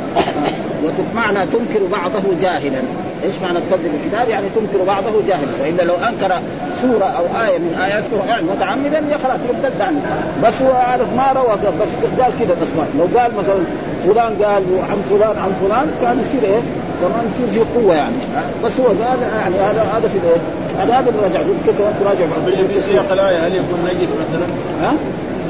ومعنى 0.83 1.45
تنكر 1.45 1.85
بعضه 1.91 2.21
جاهلا 2.41 2.81
إيش 3.23 3.33
معنى 3.43 3.59
تكذب 3.69 3.91
الكتاب؟ 4.03 4.29
يعني 4.29 4.47
تنكر 4.55 4.83
بعضه 4.85 5.11
جاهلا 5.27 5.47
والا 5.61 5.83
لو 5.83 5.95
أنكر 5.95 6.41
سورة 6.81 7.05
أو 7.05 7.23
آية 7.45 7.57
من 7.57 7.77
آيات 7.85 8.03
القرآن 8.13 8.43
متعمدا 8.43 8.97
يا 9.11 9.17
خلاص 9.17 9.39
يرتد 9.49 9.81
عنه 9.81 10.01
بس 10.43 10.61
هو 10.61 10.71
هذا 10.71 11.07
ما 11.17 11.31
روى 11.31 11.75
بس 11.81 12.21
قال 12.21 12.33
كذا 12.39 12.55
بس 12.61 12.67
لو 12.99 13.19
قال 13.19 13.31
مثلا 13.35 13.63
فلان 14.05 14.43
قال 14.43 14.63
عن 14.91 15.01
فلان 15.09 15.37
عن 15.37 15.51
فلان 15.61 15.91
كان 16.01 16.19
يصير 16.19 16.43
إيه؟ 16.43 16.61
كمان 17.01 17.27
يصير 17.31 17.45
ذي 17.45 17.69
قوة 17.75 17.95
يعني 17.95 18.15
بس 18.63 18.79
هو 18.79 18.87
قال 18.87 19.21
يعني 19.21 19.55
هذا 19.55 19.81
هذا 19.81 20.07
في 20.07 20.17
الإيه؟ 20.17 20.41
هذا 20.79 20.93
هذا 20.93 21.09
اللي 21.09 21.21
رجع 21.27 21.39
كنت 21.41 21.77
تراجع 21.99 22.25
في 22.73 22.81
سياق 22.81 23.11
الايه 23.11 23.47
هل 23.47 23.55
يكون 23.55 23.79
نجس 23.85 24.09
مثلا؟ 24.09 24.47
ها؟ 24.81 24.93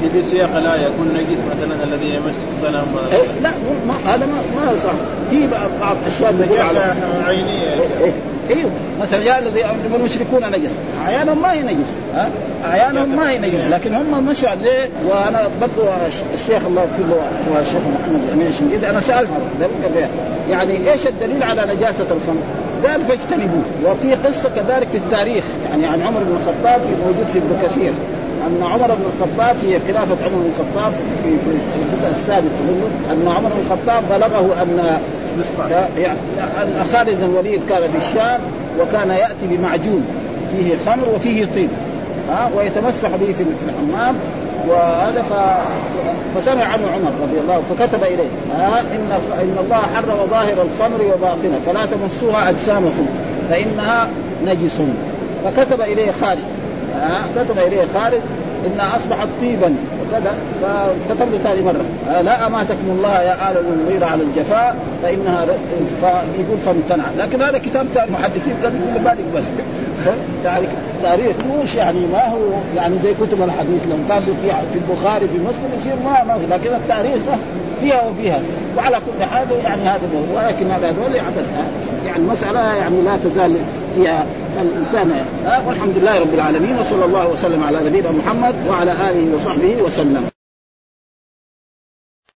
في 0.10 0.24
سياق 0.32 0.58
الايه 0.58 0.82
يكون 0.82 1.08
نجس 1.08 1.40
مثلا 1.52 1.84
الذي 1.84 2.16
يمس 2.16 2.36
الصنم 2.56 2.86
إيه 3.12 3.42
لا 3.44 3.50
ما 3.88 4.14
هذا 4.14 4.26
ما 4.26 4.36
ما 4.56 4.80
صح 4.84 4.94
في 5.30 5.48
بعض 5.82 5.96
أشياء 6.08 6.32
تقول 6.32 6.60
على 6.60 6.94
عينية. 7.28 7.74
إيه 8.04 8.12
أيوه 8.50 8.72
مثلا 9.02 9.24
يا 9.24 9.40
الذي 9.40 9.66
المشركون 9.96 10.46
نجس. 10.46 10.72
اعيانهم 11.06 11.42
ما 11.42 11.54
هي 11.54 11.62
نجس 11.62 11.88
ها؟ 12.16 12.30
اعيانهم 12.66 13.16
ما 13.16 13.30
هي 13.30 13.38
نجس 13.38 13.68
لكن 13.70 13.96
هم 13.96 14.26
مشوا 14.26 14.50
عليه 14.50 14.90
وأنا 15.08 15.50
برضو 15.62 15.90
الشيخ 16.34 16.66
الله 16.68 16.82
يغفر 16.82 17.04
له 17.10 17.22
والشيخ 17.56 17.76
محمد 17.76 18.22
الامين 18.28 18.48
الشنقيطي. 18.48 18.90
أنا 18.90 19.00
سالت 19.00 19.30
يعني 20.50 20.92
إيش 20.92 21.08
الدليل 21.08 21.44
على 21.44 21.74
نجاسة 21.76 22.06
الخمر؟ 22.12 22.42
قال 22.88 23.02
فاجتنبوه 23.02 23.64
وفي 23.86 24.16
قصة 24.16 24.50
كذلك 24.56 24.90
في 24.90 24.98
التاريخ 24.98 25.44
يعني 25.70 25.86
عن 25.86 26.02
عمر 26.02 26.20
بن 26.20 26.36
الخطاب 26.42 26.82
في 26.82 26.96
موجود 27.06 27.28
في 27.34 27.38
ابن 27.38 27.68
كثير. 27.68 27.94
أن 28.48 28.64
عمر 28.64 28.88
بن 28.88 29.06
الخطاب 29.06 29.56
في 29.56 29.80
خلافة 29.88 30.26
عمر 30.26 30.36
بن 30.36 30.52
الخطاب 30.56 30.94
في 31.24 31.30
الجزء 31.30 32.12
السادس 32.16 32.52
أن 33.12 33.28
عمر 33.38 33.50
بن 33.50 33.62
الخطاب 33.66 34.04
بلغه 34.10 34.62
أن 34.62 35.00
يعني 35.98 36.18
أن 36.62 36.86
خالد 36.94 37.18
بن 37.18 37.24
الوليد 37.24 37.62
كان 37.70 37.82
في 37.82 37.98
الشام 37.98 38.40
وكان 38.80 39.10
يأتي 39.10 39.48
بمعجون 39.58 40.06
فيه 40.52 40.78
خمر 40.86 41.10
وفيه 41.16 41.46
طين 41.46 41.70
ها 42.30 42.50
ويتمسح 42.58 43.10
به 43.10 43.34
في 43.34 43.44
الحمام 43.44 44.16
وهذا 44.68 45.22
ف... 45.22 45.34
فسمع 46.38 46.64
عنه 46.64 46.88
عمر 46.88 47.12
رضي 47.22 47.40
الله 47.40 47.62
فكتب 47.70 48.04
إليه 48.04 48.30
ها 48.58 48.80
إن 48.80 49.12
إن 49.42 49.58
الله 49.66 49.78
حرم 49.78 50.28
ظاهر 50.30 50.62
الخمر 50.62 51.02
وباطنه 51.02 51.60
فلا 51.66 51.86
تمسوها 51.86 52.50
أجسامكم 52.50 53.06
فإنها 53.50 54.10
نجس. 54.46 54.82
فكتب 55.44 55.82
إليه 55.82 56.12
خالد 56.22 56.44
كتب 57.36 57.58
إليه. 57.58 57.84
خالد 57.94 58.22
انها 58.66 58.98
أصبحت 58.98 59.28
طيبا. 59.42 59.76
وكذا. 60.02 60.34
فكتب 60.62 61.32
له 61.32 61.38
ثاني 61.38 61.62
مرة. 61.62 61.86
لا 62.22 62.48
أماتكم 62.48 62.88
الله 62.90 63.22
يا 63.22 63.52
آل 63.52 63.58
المغيرة 63.58 64.06
على 64.06 64.24
الجفاء 64.24 64.76
فإنها 65.04 65.46
فيقول 66.02 66.58
فامتنع 66.66 67.04
لكن 67.18 67.42
هذا 67.42 67.58
كتاب 67.58 67.88
المحدثين 68.08 68.54
كان 68.64 68.94
كل 68.96 69.04
بالك 69.04 69.26
بس 69.36 69.44
تاريخ 71.04 71.36
مش 71.64 71.76
يعني 71.76 72.00
ما 72.14 72.28
هو 72.28 72.40
يعني 72.76 72.96
زي 73.04 73.14
كتب 73.14 73.42
الحديث 73.42 73.82
لو 73.90 73.98
كان 74.10 74.22
في 74.22 74.48
في 74.72 74.80
البخاري 74.80 75.28
في 75.28 75.38
مسلم 75.38 75.70
يصير 75.78 75.96
ما 76.06 76.24
ما 76.24 76.56
لكن 76.56 76.76
التاريخ 76.76 77.22
فيها 77.82 78.04
وفيها. 78.04 78.40
وعلى 78.78 78.96
كل 78.96 79.24
حال 79.26 79.48
يعني 79.64 79.82
هذا 79.82 80.02
ولكن 80.36 80.72
هذول 80.72 81.16
يعني 82.06 82.18
المساله 82.18 82.60
يعني 82.60 83.02
لا 83.02 83.18
تزال 83.18 83.56
فيها 83.96 84.26
الإنسان. 84.62 85.12
والحمد 85.68 85.98
لله 85.98 86.20
رب 86.20 86.34
العالمين 86.34 86.80
وصلى 86.80 87.06
الله 87.06 87.28
وسلم 87.28 87.64
على 87.64 87.78
نبينا 87.90 88.12
محمد 88.12 88.56
وعلى 88.70 88.92
آله 88.92 89.36
وصحبه 89.36 89.82
وسلم. 89.82 90.33